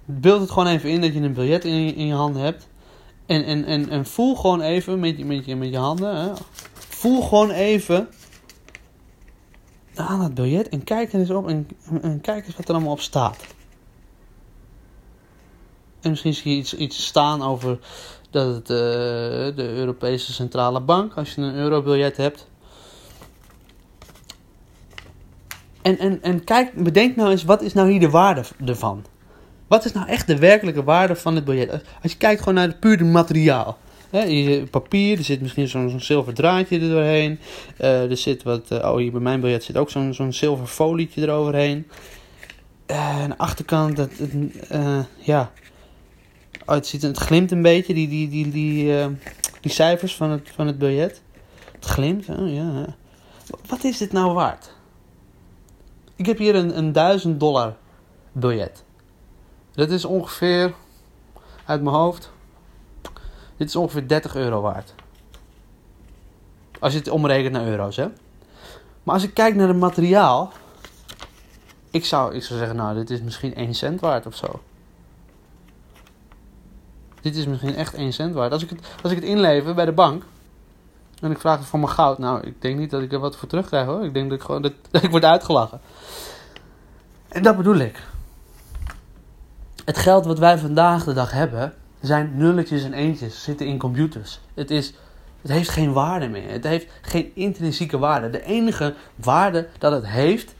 beeld 0.06 0.42
het 0.42 0.52
gewoon 0.52 0.68
even 0.68 0.90
in 0.90 1.02
dat 1.02 1.14
je 1.14 1.20
een 1.20 1.34
biljet 1.34 1.66
in 1.66 1.86
je, 1.86 1.94
in 1.94 2.06
je 2.06 2.40
hebt. 2.40 2.68
En, 3.26 3.46
en, 3.46 3.66
en, 3.66 3.90
en 3.90 4.06
voel 4.06 4.36
gewoon 4.36 4.62
even 4.62 5.00
met 5.00 5.18
je, 5.18 5.26
met 5.26 5.46
je, 5.46 5.56
met 5.56 5.70
je 5.70 5.78
handen. 5.78 6.36
Voel 6.74 7.22
gewoon 7.22 7.52
even 7.52 8.10
aan 9.96 10.22
het 10.22 10.34
biljet 10.34 10.70
en 10.70 10.84
kijk 10.84 11.14
eens 11.14 11.30
op 11.30 11.48
en, 11.48 11.68
en 12.02 12.22
kijk 12.22 12.46
eens 12.46 12.56
wat 12.56 12.68
er 12.68 12.74
allemaal 12.74 12.92
op 12.92 13.02
staat. 13.02 13.38
En 16.02 16.10
misschien 16.10 16.34
zie 16.34 16.52
je 16.52 16.58
iets, 16.58 16.74
iets 16.74 17.06
staan 17.06 17.42
over 17.42 17.80
dat 18.30 18.56
het, 18.56 18.70
uh, 18.70 18.78
de 19.56 19.72
Europese 19.76 20.34
Centrale 20.34 20.82
Bank, 20.82 21.14
als 21.14 21.36
je 21.36 21.42
een 21.42 21.56
eurobiljet 21.56 22.18
hebt. 22.18 22.48
En, 25.82 25.98
en, 25.98 26.22
en 26.22 26.44
kijk, 26.44 26.84
bedenk 26.84 27.16
nou 27.16 27.32
eens, 27.32 27.44
wat 27.44 27.62
is 27.62 27.74
nou 27.74 27.90
hier 27.90 28.00
de 28.00 28.10
waarde 28.10 28.44
ervan? 28.66 29.06
Wat 29.68 29.86
is 29.86 29.92
nou 29.92 30.08
echt 30.08 30.28
de 30.28 30.38
werkelijke 30.38 30.84
waarde 30.84 31.16
van 31.16 31.36
het 31.36 31.46
biljet? 31.46 31.84
Als 32.02 32.12
je 32.12 32.18
kijkt 32.18 32.40
gewoon 32.40 32.54
naar 32.54 32.68
het 32.68 32.80
pure 32.80 33.04
materiaal. 33.04 33.78
Hè, 34.10 34.64
papier, 34.66 35.18
er 35.18 35.24
zit 35.24 35.42
misschien 35.42 35.68
zo'n 35.68 35.90
zo'n 35.90 36.00
zilver 36.00 36.34
draadje 36.34 36.80
er 36.80 36.90
doorheen. 36.90 37.40
Uh, 37.82 38.10
er 38.10 38.18
zit 38.18 38.44
wat, 38.44 38.72
uh, 38.72 38.78
oh 38.78 38.96
hier 38.96 39.12
bij 39.12 39.22
mijn 39.22 39.42
biljet 39.42 39.64
zit 39.64 39.78
ook 39.78 39.90
zo'n 39.90 40.14
zo'n 40.14 40.34
zilver 40.34 40.68
folietje 40.68 41.22
eroverheen. 41.22 41.88
Uh, 42.88 43.22
aan 43.22 43.30
de 43.30 43.38
achterkant, 43.38 43.96
dat, 43.96 44.10
ja, 45.18 45.52
het, 46.76 47.18
glimt 47.18 47.52
een 47.52 47.62
beetje, 47.62 47.94
die, 47.94 48.08
die, 48.08 48.30
die, 48.30 48.52
die, 48.52 49.18
die 49.62 49.72
cijfers 49.72 50.16
van 50.16 50.30
het, 50.30 50.50
van 50.54 50.68
het 50.68 50.78
biljet. 50.78 51.22
Het 51.72 51.86
glimt, 51.86 52.30
oh, 52.30 52.54
ja. 52.54 52.86
Wat 53.68 53.84
is 53.84 53.98
dit 53.98 54.12
nou 54.12 54.34
waard? 54.34 54.74
Ik 56.16 56.26
heb 56.26 56.38
hier 56.38 56.56
een, 56.56 56.78
een 56.78 56.92
1000 56.92 57.40
dollar 57.40 57.76
biljet. 58.32 58.84
Dat 59.72 59.90
is 59.90 60.06
ongeveer, 60.06 60.74
uit 61.66 61.82
mijn 61.82 61.96
hoofd, 61.96 62.32
dit 63.58 63.68
is 63.68 63.76
ongeveer 63.76 64.08
30 64.08 64.36
euro 64.36 64.62
waard. 64.62 64.94
Als 66.80 66.94
je 66.94 67.00
het 67.00 67.10
omrekent 67.10 67.54
naar 67.54 67.68
euro's, 67.68 67.96
hè. 67.96 68.08
Maar 69.04 69.16
als 69.16 69.24
ik 69.24 69.34
kijk 69.34 69.56
naar 69.56 69.68
het 69.68 69.78
materiaal, 69.78 70.52
ik 71.92 72.06
zou, 72.06 72.36
ik 72.36 72.44
zou 72.44 72.60
zeggen, 72.60 72.78
nou, 72.78 72.96
dit 72.96 73.10
is 73.10 73.22
misschien 73.22 73.56
1 73.56 73.74
cent 73.74 74.00
waard 74.00 74.26
of 74.26 74.36
zo. 74.36 74.62
Dit 77.22 77.36
is 77.36 77.46
misschien 77.46 77.76
echt 77.76 77.94
1 77.94 78.14
cent 78.14 78.34
waard. 78.34 78.52
Als 78.52 78.64
ik 78.64 78.70
het, 78.70 78.80
als 79.04 79.12
ik 79.12 79.18
het 79.18 79.28
inlever 79.28 79.76
bij 79.76 79.86
de 79.86 79.92
bank 79.92 80.24
en 81.22 81.32
ik 81.32 81.40
vraag 81.40 81.58
het 81.58 81.68
voor 81.68 81.80
mijn 81.80 81.92
goud, 81.92 82.18
nou, 82.18 82.48
ik 82.48 82.62
denk 82.62 82.80
niet 82.80 82.90
dat 82.90 83.02
ik 83.02 83.14
er 83.14 83.20
wat 83.20 83.36
voor 83.36 83.48
terugkrijg 83.48 83.86
hoor. 83.86 84.06
Ik 84.06 84.14
denk 84.14 84.30
dat 84.30 84.40
ik 84.40 84.46
gewoon 84.46 84.62
dat, 84.92 85.04
ik 85.04 85.12
word 85.12 85.24
uitgelachen. 85.24 85.82
En 87.28 87.44
dat 87.44 87.58
bedoel 87.58 87.78
ik. 87.78 88.08
Het 89.86 89.98
geld 89.98 90.26
wat 90.26 90.40
wij 90.40 90.58
vandaag 90.58 91.04
de 91.04 91.14
dag 91.14 91.32
hebben, 91.32 91.74
zijn 92.02 92.32
nulletjes 92.38 92.84
en 92.84 92.94
eentjes, 92.94 93.44
zitten 93.44 93.68
in 93.68 93.78
computers. 93.78 94.40
Het, 94.54 94.72
is, 94.72 94.94
het 95.42 95.52
heeft 95.52 95.70
geen 95.70 95.94
waarde 95.94 96.28
meer. 96.28 96.52
Het 96.52 96.64
heeft 96.64 96.88
geen 97.02 97.32
intrinsieke 97.36 97.98
waarde. 97.98 98.30
De 98.30 98.44
enige 98.44 98.96
waarde 99.16 99.68
dat 99.78 99.92
het 99.92 100.08
heeft, 100.08 100.56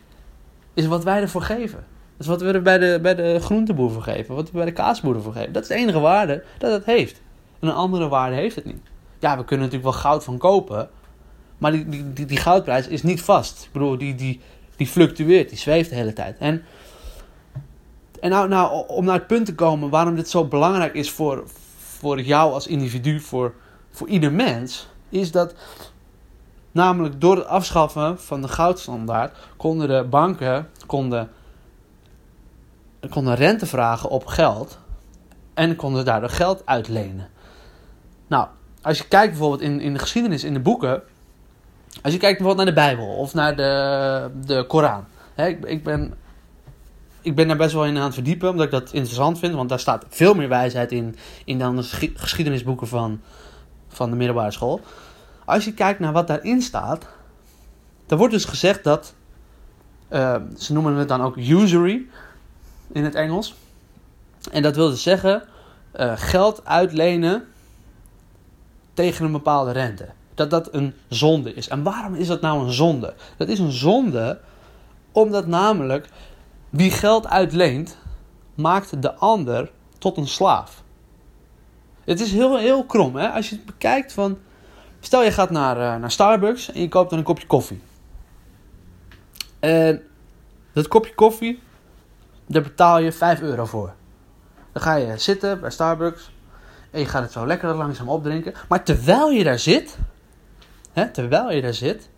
is 0.74 0.86
wat 0.86 1.04
wij 1.04 1.22
ervoor 1.22 1.42
geven. 1.42 1.86
Dat 2.20 2.28
is 2.28 2.34
wat 2.34 2.42
we 2.42 2.54
er 2.54 2.62
bij 2.62 2.78
de, 2.78 3.00
bij 3.02 3.16
de 3.16 3.40
groenteboer 3.40 3.92
voor 3.92 4.02
geven, 4.02 4.36
wat 4.36 4.46
we 4.46 4.58
bij 4.58 4.66
de 4.66 4.72
kaasboer 4.72 5.22
voor 5.22 5.34
geven. 5.34 5.54
Dat 5.54 5.62
is 5.62 5.68
de 5.68 5.76
enige 5.76 6.00
waarde 6.00 6.44
dat 6.58 6.72
het 6.72 6.86
heeft. 6.86 7.22
En 7.60 7.68
een 7.68 7.74
andere 7.74 8.08
waarde 8.08 8.36
heeft 8.36 8.56
het 8.56 8.66
niet. 8.66 8.82
Ja, 9.20 9.38
we 9.38 9.46
kunnen 9.46 9.66
natuurlijk 9.66 9.94
wel 9.94 10.02
goud 10.02 10.24
van 10.24 10.38
kopen, 10.38 10.90
maar 11.58 11.72
die, 11.72 12.14
die, 12.14 12.26
die, 12.26 12.38
goudprijs 12.38 12.88
is 12.88 13.04
niet 13.04 13.22
vast. 13.22 13.64
Ik 13.64 13.72
bedoel, 13.72 13.98
die, 13.98 14.16
die, 14.16 14.42
die 14.76 14.88
fluctueert, 14.88 15.50
die 15.50 15.58
zweeft 15.58 15.90
de 15.90 15.96
hele 15.96 16.14
tijd. 16.14 16.38
En, 16.38 16.64
en 18.20 18.30
nou, 18.30 18.48
nou, 18.48 18.88
om 18.88 19.06
naar 19.06 19.18
het 19.18 19.28
punt 19.28 19.46
te 19.46 19.56
komen 19.56 19.90
waarom 19.90 20.16
dit 20.16 20.30
zo 20.30 20.46
belangrijk 20.46 20.94
is 20.94 21.12
voor, 21.12 21.44
voor 21.78 22.22
jou 22.22 22.54
als 22.54 22.68
individu, 22.68 23.20
voor, 23.20 23.54
voor 23.90 24.08
ieder 24.08 24.32
mens, 24.32 24.88
is 25.10 25.32
dat 25.32 25.54
namelijk 26.72 27.22
door 27.22 27.36
het 27.36 27.48
afschaffen 27.48 28.20
van 28.20 28.42
de 28.42 28.48
goudstandaard 28.48 29.38
konden 29.58 29.88
de 29.88 30.08
banken 30.10 30.70
konden, 30.86 31.30
konden 33.10 33.36
rente 33.36 33.66
vragen 33.66 34.10
op 34.10 34.26
geld 34.26 34.80
en 35.54 35.76
konden 35.76 36.06
daardoor 36.06 36.30
geld 36.30 36.66
uitlenen. 36.66 37.30
Nou, 38.28 38.48
als 38.82 38.98
je 38.98 39.08
kijkt 39.08 39.30
bijvoorbeeld 39.30 39.62
in, 39.62 39.80
in 39.80 39.94
de 39.94 40.00
geschiedenis, 40.00 40.44
in 40.44 40.54
de 40.54 40.60
boeken, 40.60 41.02
als 42.02 42.14
je 42.14 42.20
kijkt 42.20 42.38
bijvoorbeeld 42.38 42.58
naar 42.58 42.76
de 42.76 42.82
Bijbel 42.82 43.08
of 43.08 43.34
naar 43.34 43.56
de, 43.56 44.32
de 44.46 44.66
Koran. 44.68 45.06
Hè, 45.36 45.48
ik, 45.48 45.84
ben, 45.84 46.14
ik 47.22 47.36
ben 47.36 47.48
daar 47.48 47.58
best 47.58 47.74
wel 47.74 47.86
in 47.86 47.98
aan 47.98 48.04
het 48.04 48.14
verdiepen, 48.14 48.50
omdat 48.50 48.66
ik 48.66 48.72
dat 48.72 48.92
interessant 48.92 49.40
vind. 49.40 49.54
Want 49.54 49.70
daar 49.70 49.80
staat 49.80 50.06
veel 50.10 50.34
meer 50.34 50.50
wijsheid 50.50 50.92
in, 50.92 51.16
in 51.46 51.60
dan 51.60 51.76
de 51.76 52.12
geschiedenisboeken 52.16 52.88
van, 52.88 53.22
van 53.88 54.10
de 54.10 54.16
middelbare 54.16 54.52
school. 54.52 54.82
Als 55.46 55.66
je 55.66 55.74
kijkt 55.74 56.00
naar 56.00 56.14
wat 56.14 56.28
daarin 56.28 56.62
staat, 56.62 57.08
dan 58.06 58.18
wordt 58.18 58.34
dus 58.34 58.46
gezegd 58.46 58.84
dat, 58.84 59.14
uh, 60.10 60.36
ze 60.58 60.74
noemen 60.74 60.96
het 60.96 61.08
dan 61.08 61.22
ook 61.22 61.38
usury 61.38 62.08
in 62.92 63.04
het 63.04 63.16
Engels. 63.16 63.56
En 64.52 64.62
dat 64.62 64.76
wil 64.76 64.90
dus 64.90 65.04
zeggen, 65.04 65.44
uh, 65.96 66.14
geld 66.16 66.66
uitlenen 66.66 67.48
tegen 68.94 69.26
een 69.26 69.32
bepaalde 69.32 69.72
rente 69.72 70.08
dat 70.40 70.50
dat 70.50 70.74
een 70.74 70.94
zonde 71.08 71.54
is. 71.54 71.68
En 71.68 71.84
waarom 71.84 72.16
is 72.16 72.28
dat 72.28 72.42
nou 72.42 72.66
een 72.66 72.74
zonde? 72.74 73.14
Dat 73.38 73.48
is 73.48 73.60
een 73.60 73.72
zonde 73.72 74.40
omdat 75.12 75.48
namelijk 75.48 76.10
wie 76.70 76.92
geld 76.92 77.28
uitleent, 77.28 77.98
maakt 78.56 79.02
de 79.02 79.14
ander 79.14 79.72
tot 79.98 80.18
een 80.18 80.28
slaaf. 80.28 80.84
Het 82.04 82.20
is 82.20 82.32
heel, 82.32 82.58
heel 82.58 82.86
krom, 82.86 83.16
hè? 83.16 83.30
Als 83.30 83.50
je 83.50 83.56
het 83.56 83.66
bekijkt 83.66 84.14
van... 84.14 84.38
Stel 85.00 85.24
je 85.24 85.32
gaat 85.32 85.50
naar, 85.50 85.78
uh, 85.78 85.96
naar 85.96 86.12
Starbucks 86.12 86.72
en 86.72 86.82
je 86.82 86.88
koopt 86.88 87.10
dan 87.10 87.20
een 87.20 87.26
kopje 87.26 87.48
koffie. 87.48 87.82
En 89.60 90.02
dat 90.74 90.88
kopje 90.88 91.16
koffie, 91.16 91.60
daar 92.50 92.62
betaal 92.62 93.00
je 93.00 93.12
5 93.12 93.42
euro 93.42 93.66
voor. 93.66 93.94
Dan 94.72 94.82
ga 94.82 94.96
je 94.96 95.18
zitten 95.18 95.60
bij 95.60 95.70
Starbucks 95.70 96.32
en 96.92 97.00
je 97.00 97.06
gaat 97.06 97.22
het 97.22 97.32
zo 97.32 97.46
lekker 97.46 97.76
langzaam 97.76 98.10
opdrinken. 98.10 98.54
Maar 98.68 98.84
terwijl 98.84 99.30
je 99.30 99.44
daar 99.44 99.60
zit, 99.60 99.98
hè, 100.92 101.10
terwijl 101.12 101.52
je 101.52 101.62
daar 101.62 101.74
zit, 101.74 102.10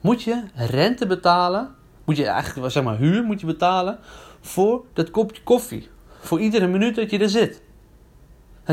moet 0.00 0.22
je 0.22 0.44
rente 0.54 1.06
betalen. 1.06 1.74
Moet 2.04 2.16
je 2.16 2.26
eigenlijk, 2.26 2.72
zeg 2.72 2.82
maar, 2.82 2.96
huur 2.96 3.22
moet 3.22 3.40
je 3.40 3.46
betalen 3.46 3.98
voor 4.40 4.84
dat 4.92 5.10
kopje 5.10 5.42
koffie. 5.42 5.88
Voor 6.20 6.40
iedere 6.40 6.66
minuut 6.66 6.94
dat 6.94 7.10
je 7.10 7.18
er 7.18 7.28
zit. 7.28 7.62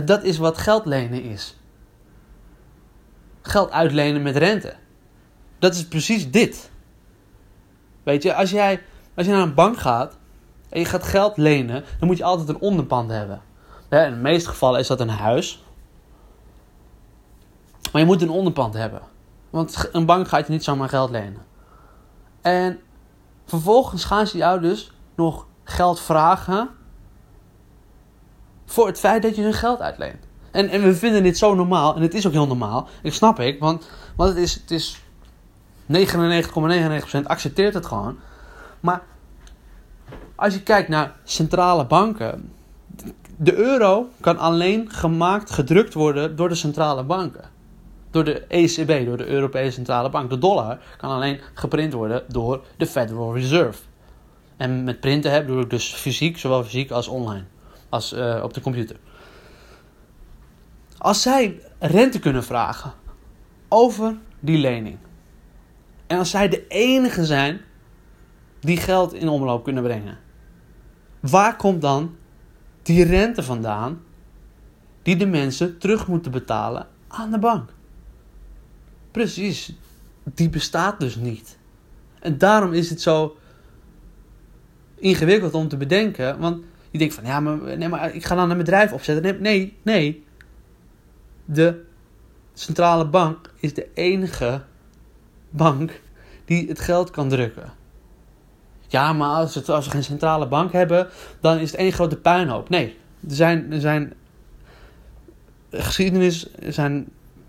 Dat 0.06 0.24
is 0.24 0.38
wat 0.38 0.58
geld 0.58 0.86
lenen 0.86 1.24
is. 1.24 1.58
Geld 3.42 3.72
uitlenen 3.72 4.22
met 4.22 4.36
rente. 4.36 4.76
Dat 5.60 5.76
is 5.76 5.88
precies 5.88 6.32
dit. 6.32 6.72
Weet 8.04 8.24
je, 8.24 8.34
als 8.34 8.52
jij, 8.52 8.82
als 9.16 9.26
je 9.26 9.32
naar 9.32 9.42
een 9.42 9.54
bank 9.54 9.78
gaat 9.78 10.18
en 10.70 10.80
je 10.80 10.86
gaat 10.86 11.04
geld 11.04 11.38
lenen, 11.38 11.84
dan 12.00 12.08
moet 12.08 12.18
je 12.18 12.24
altijd 12.24 12.50
een 12.50 12.60
onderpand 12.60 13.12
hebben. 13.12 13.42
in 13.90 14.10
de 14.14 14.16
meeste 14.16 14.50
gevallen 14.50 14.80
is 14.80 14.88
dat 14.88 15.00
een 15.00 15.10
huis. 15.10 15.64
Maar 17.92 18.02
je 18.02 18.08
moet 18.08 18.22
een 18.22 18.30
onderpand 18.30 18.74
hebben. 18.74 19.02
Want 19.50 19.90
een 19.92 20.06
bank 20.06 20.28
gaat 20.28 20.48
je 20.48 20.54
niet 20.54 20.64
zomaar 20.64 20.90
geld 20.90 21.10
lenen. 21.10 21.46
En 22.42 22.80
vervolgens 23.46 24.04
gaan 24.04 24.28
ze 24.28 24.38
jou 24.38 24.62
dus 24.62 24.92
nog 25.16 25.46
geld 25.64 26.00
vragen 26.00 26.70
voor 28.66 28.88
het 28.88 29.00
feit 29.00 29.22
dat 29.22 29.36
je 29.36 29.42
hun 29.42 29.54
geld 29.54 29.80
uitleent. 29.80 30.26
En, 30.52 30.70
en 30.70 30.84
we 30.84 30.96
vinden 30.96 31.24
dit 31.24 31.38
zo 31.38 31.56
normaal, 31.56 31.96
en 31.96 32.02
het 32.02 32.14
is 32.14 32.28
ook 32.28 32.34
heel 32.34 32.48
normaal. 32.48 32.88
Ik 33.02 33.14
snap 33.14 33.40
ik, 33.40 33.60
want, 33.60 33.90
want 34.16 34.30
het 34.30 34.38
is, 34.38 34.54
het 34.54 34.72
is 34.72 35.02
99,99% 35.94 37.24
accepteert 37.24 37.74
het 37.74 37.86
gewoon. 37.86 38.18
Maar 38.86 39.04
als 40.36 40.54
je 40.54 40.64
kijkt 40.64 40.90
naar 40.90 41.16
centrale 41.24 41.86
banken, 41.86 42.52
de 43.38 43.56
euro 43.56 44.10
kan 44.20 44.38
alleen 44.38 44.92
gemaakt, 44.92 45.52
gedrukt 45.52 45.94
worden 45.94 46.36
door 46.36 46.50
de 46.50 46.56
centrale 46.56 47.04
banken. 47.04 47.50
Door 48.10 48.24
de 48.24 48.40
ECB, 48.48 49.06
door 49.06 49.18
de 49.18 49.28
Europese 49.28 49.72
Centrale 49.72 50.10
Bank. 50.10 50.30
De 50.30 50.38
dollar 50.38 50.80
kan 50.98 51.10
alleen 51.10 51.40
geprint 51.54 51.94
worden 51.94 52.24
door 52.28 52.66
de 52.78 52.86
Federal 52.86 53.34
Reserve. 53.34 53.82
En 54.58 54.84
met 54.84 55.00
printen 55.00 55.32
heb, 55.32 55.48
doe 55.48 55.62
ik 55.62 55.70
dus 55.70 55.94
fysiek, 55.94 56.38
zowel 56.38 56.64
fysiek 56.64 56.92
als 56.92 57.08
online. 57.08 57.44
Als 57.90 58.14
uh, 58.14 58.40
op 58.44 58.54
de 58.54 58.62
computer. 58.62 58.96
Als 60.98 61.22
zij 61.22 61.62
rente 61.80 62.20
kunnen 62.20 62.44
vragen 62.44 62.94
over 63.68 64.18
die 64.40 64.58
lening. 64.58 64.98
En 66.08 66.18
als 66.18 66.30
zij 66.30 66.50
de 66.50 66.68
enige 66.68 67.26
zijn 67.26 67.62
die 68.66 68.78
geld 68.78 69.14
in 69.14 69.28
omloop 69.28 69.64
kunnen 69.64 69.84
brengen. 69.84 70.18
Waar 71.20 71.56
komt 71.56 71.82
dan 71.82 72.16
die 72.82 73.04
rente 73.04 73.44
vandaan 73.44 74.02
die 75.02 75.16
de 75.16 75.26
mensen 75.26 75.78
terug 75.78 76.08
moeten 76.08 76.32
betalen 76.32 76.88
aan 77.08 77.32
de 77.32 77.40
bank? 77.40 77.74
Precies, 79.12 79.74
die 80.24 80.50
bestaat 80.50 81.00
dus 81.00 81.16
niet. 81.16 81.58
En 82.20 82.38
daarom 82.38 82.74
is 82.74 82.90
het 82.90 83.02
zo 83.02 83.38
ingewikkeld 84.96 85.54
om 85.54 85.68
te 85.68 85.78
bedenken. 85.78 86.40
Want 86.40 86.64
je 86.92 86.98
denkt 86.98 87.14
van, 87.14 87.26
ja, 87.26 87.40
maar, 87.40 87.78
nee, 87.78 87.90
maar 87.90 88.16
ik 88.16 88.26
ga 88.26 88.36
dan 88.36 88.50
een 88.50 88.58
bedrijf 88.58 88.92
opzetten. 88.92 89.42
Nee, 89.42 89.78
nee. 89.82 90.24
De 91.46 91.84
centrale 92.54 93.08
bank 93.08 93.52
is 93.60 93.74
de 93.74 93.88
enige 93.94 94.64
bank 95.50 96.02
die 96.46 96.68
het 96.68 96.80
geld 96.80 97.12
kan 97.12 97.30
drukken. 97.30 97.74
Ja, 98.96 99.14
maar 99.14 99.30
als, 99.30 99.56
het, 99.56 99.70
als 99.70 99.86
we 99.86 99.92
geen 99.92 100.04
centrale 100.04 100.48
bank 100.48 100.72
hebben, 100.72 101.08
dan 101.40 101.58
is 101.58 101.72
het 101.72 101.80
één 101.80 101.92
grote 101.92 102.18
puinhoop. 102.18 102.70
Nee, 102.70 102.98
er 103.30 103.36
zijn, 103.36 103.72
er 103.72 103.80
zijn 103.80 104.14
geschiedenis, 105.72 106.50
er 106.60 106.74
zijn 106.74 107.08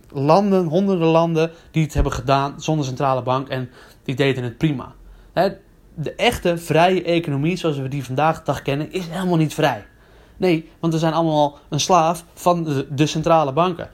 landen, 0.09 0.67
honderden 0.67 1.07
landen, 1.07 1.51
die 1.71 1.83
het 1.83 1.95
hebben 1.95 2.13
gedaan 2.13 2.61
zonder 2.61 2.85
centrale 2.85 3.23
bank 3.23 3.49
en 3.49 3.71
die 4.03 4.15
deden 4.15 4.45
het 4.45 4.57
prima. 4.57 4.93
De 5.95 6.15
echte 6.15 6.59
vrije 6.59 7.03
economie, 7.03 7.57
zoals 7.57 7.79
we 7.79 7.89
die 7.89 8.05
vandaag 8.05 8.39
de 8.39 8.45
dag 8.45 8.63
kennen, 8.63 8.93
is 8.93 9.07
helemaal 9.07 9.37
niet 9.37 9.55
vrij. 9.55 9.87
Nee, 10.37 10.71
want 10.81 10.93
we 10.93 10.99
zijn 10.99 11.13
allemaal 11.13 11.59
een 11.69 11.81
slaaf 11.81 12.25
van 12.35 12.87
de, 12.91 13.07
centrale 13.07 13.53
banken. 13.53 13.91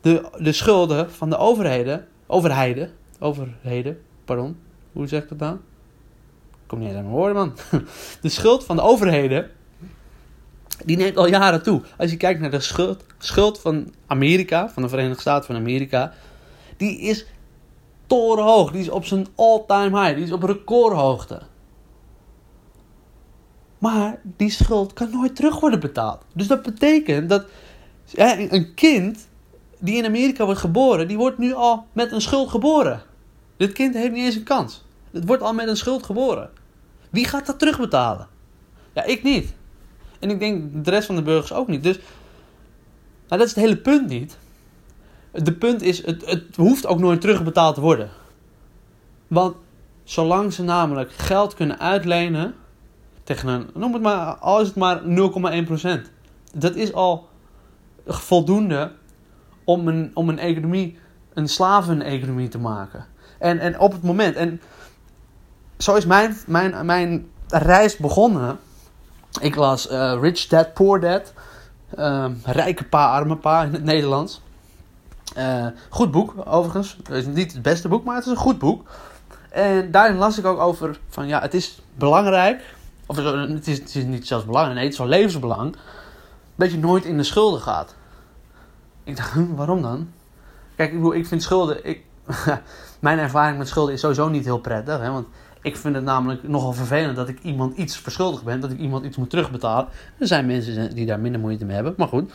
De, 0.00 0.30
de 0.38 0.52
schulden 0.52 1.10
van 1.10 1.30
de 1.30 1.36
overheden, 1.36 2.06
overheden, 2.26 2.90
overheden, 3.18 3.98
pardon, 4.24 4.56
hoe 4.92 5.06
zeg 5.06 5.28
dat 5.28 5.38
dan? 5.38 5.60
Kom 6.72 6.80
niet 6.80 6.90
eens 6.90 6.98
aan 6.98 7.32
man. 7.32 7.52
De 8.20 8.28
schuld 8.28 8.64
van 8.64 8.76
de 8.76 8.82
overheden, 8.82 9.50
die 10.84 10.96
neemt 10.96 11.16
al 11.16 11.26
jaren 11.26 11.62
toe. 11.62 11.82
Als 11.98 12.10
je 12.10 12.16
kijkt 12.16 12.40
naar 12.40 12.50
de 12.50 12.60
schuld, 12.60 13.04
schuld 13.18 13.60
van 13.60 13.94
Amerika, 14.06 14.68
van 14.68 14.82
de 14.82 14.88
Verenigde 14.88 15.20
Staten 15.20 15.46
van 15.46 15.56
Amerika, 15.56 16.12
die 16.76 17.00
is 17.00 17.26
torenhoog. 18.06 18.70
Die 18.70 18.80
is 18.80 18.88
op 18.88 19.04
zijn 19.04 19.26
all-time 19.34 20.00
high. 20.00 20.14
Die 20.14 20.24
is 20.24 20.32
op 20.32 20.42
recordhoogte. 20.42 21.42
Maar 23.78 24.20
die 24.36 24.50
schuld 24.50 24.92
kan 24.92 25.10
nooit 25.10 25.36
terug 25.36 25.60
worden 25.60 25.80
betaald. 25.80 26.24
Dus 26.34 26.46
dat 26.46 26.62
betekent 26.62 27.28
dat 27.28 27.44
een 28.48 28.74
kind 28.74 29.28
die 29.78 29.96
in 29.96 30.06
Amerika 30.06 30.44
wordt 30.44 30.60
geboren, 30.60 31.08
die 31.08 31.16
wordt 31.16 31.38
nu 31.38 31.54
al 31.54 31.86
met 31.92 32.12
een 32.12 32.20
schuld 32.20 32.48
geboren. 32.48 33.02
Dit 33.56 33.72
kind 33.72 33.94
heeft 33.94 34.12
niet 34.12 34.24
eens 34.24 34.36
een 34.36 34.42
kans. 34.42 34.84
Het 35.10 35.26
wordt 35.26 35.42
al 35.42 35.52
met 35.52 35.68
een 35.68 35.76
schuld 35.76 36.02
geboren. 36.02 36.60
Wie 37.12 37.24
gaat 37.24 37.46
dat 37.46 37.58
terugbetalen? 37.58 38.28
Ja, 38.92 39.04
ik 39.04 39.22
niet. 39.22 39.54
En 40.18 40.30
ik 40.30 40.38
denk 40.38 40.84
de 40.84 40.90
rest 40.90 41.06
van 41.06 41.16
de 41.16 41.22
burgers 41.22 41.52
ook 41.52 41.68
niet. 41.68 41.82
Dus, 41.82 41.98
maar 43.28 43.38
dat 43.38 43.46
is 43.46 43.54
het 43.54 43.64
hele 43.64 43.76
punt 43.76 44.08
niet. 44.08 44.38
De 45.32 45.52
punt 45.52 45.82
is, 45.82 46.06
het, 46.06 46.26
het 46.26 46.56
hoeft 46.56 46.86
ook 46.86 46.98
nooit 46.98 47.20
terugbetaald 47.20 47.74
te 47.74 47.80
worden. 47.80 48.10
Want 49.26 49.56
zolang 50.04 50.52
ze 50.52 50.62
namelijk 50.62 51.12
geld 51.12 51.54
kunnen 51.54 51.78
uitlenen 51.78 52.54
tegen 53.24 53.48
een, 53.48 53.70
noem 53.74 53.92
het 53.92 54.02
maar, 54.02 54.34
al 54.34 54.60
is 54.60 54.66
het 54.66 54.76
maar 54.76 55.00
0,1%. 55.02 56.10
Dat 56.54 56.74
is 56.74 56.92
al 56.92 57.28
voldoende 58.06 58.92
om 59.64 59.88
een, 59.88 60.10
om 60.14 60.28
een 60.28 60.38
economie, 60.38 60.98
een 61.34 61.48
slaven-economie 61.48 62.48
te 62.48 62.58
maken. 62.58 63.06
En, 63.38 63.58
en 63.58 63.78
op 63.78 63.92
het 63.92 64.02
moment, 64.02 64.36
en 64.36 64.60
zo 65.82 65.94
is 65.94 66.06
mijn, 66.06 66.36
mijn, 66.46 66.86
mijn 66.86 67.30
reis 67.48 67.96
begonnen. 67.96 68.58
Ik 69.40 69.54
las 69.54 69.90
uh, 69.90 70.18
Rich 70.20 70.46
Dad, 70.46 70.74
Poor 70.74 71.00
Dad. 71.00 71.32
Uh, 71.98 72.26
rijke 72.44 72.84
pa, 72.84 73.12
arme 73.12 73.36
pa 73.36 73.62
in 73.62 73.72
het 73.72 73.84
Nederlands. 73.84 74.40
Uh, 75.36 75.66
goed 75.88 76.10
boek, 76.10 76.34
overigens. 76.44 76.98
Het 77.02 77.16
is 77.16 77.26
niet 77.26 77.52
het 77.52 77.62
beste 77.62 77.88
boek, 77.88 78.04
maar 78.04 78.14
het 78.14 78.24
is 78.24 78.30
een 78.30 78.36
goed 78.36 78.58
boek. 78.58 78.88
En 79.50 79.90
daarin 79.90 80.16
las 80.16 80.38
ik 80.38 80.44
ook 80.44 80.58
over 80.58 80.98
van 81.08 81.26
ja, 81.26 81.40
het 81.40 81.54
is 81.54 81.82
belangrijk. 81.94 82.74
Of 83.06 83.16
het 83.16 83.66
is, 83.66 83.78
het 83.78 83.94
is 83.94 84.04
niet 84.04 84.26
zelfs 84.26 84.44
belangrijk, 84.44 84.76
nee, 84.76 84.84
het 84.84 84.92
is 84.92 84.98
wel 84.98 85.08
levensbelang. 85.08 85.76
Dat 86.54 86.70
je 86.70 86.78
nooit 86.78 87.04
in 87.04 87.16
de 87.16 87.22
schulden 87.22 87.60
gaat. 87.60 87.94
Ik 89.04 89.16
dacht, 89.16 89.30
hm, 89.30 89.54
waarom 89.54 89.82
dan? 89.82 90.10
Kijk, 90.76 90.92
ik 90.92 91.12
ik 91.12 91.26
vind 91.26 91.42
schulden. 91.42 91.84
Ik, 91.84 92.02
mijn 93.00 93.18
ervaring 93.18 93.58
met 93.58 93.68
schulden 93.68 93.94
is 93.94 94.00
sowieso 94.00 94.28
niet 94.28 94.44
heel 94.44 94.58
prettig. 94.58 95.00
Hè, 95.00 95.10
want 95.10 95.26
ik 95.62 95.76
vind 95.76 95.94
het 95.94 96.04
namelijk 96.04 96.48
nogal 96.48 96.72
vervelend 96.72 97.16
dat 97.16 97.28
ik 97.28 97.42
iemand 97.42 97.76
iets 97.76 97.96
verschuldigd 97.96 98.44
ben. 98.44 98.60
Dat 98.60 98.70
ik 98.70 98.78
iemand 98.78 99.04
iets 99.04 99.16
moet 99.16 99.30
terugbetalen. 99.30 99.88
Er 100.18 100.26
zijn 100.26 100.46
mensen 100.46 100.94
die 100.94 101.06
daar 101.06 101.20
minder 101.20 101.40
moeite 101.40 101.64
mee 101.64 101.74
hebben. 101.74 101.94
Maar 101.96 102.08
goed, 102.08 102.32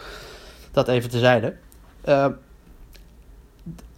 dat 0.72 0.88
even 0.88 1.10
terzijde. 1.10 1.56
Uh, 2.06 2.28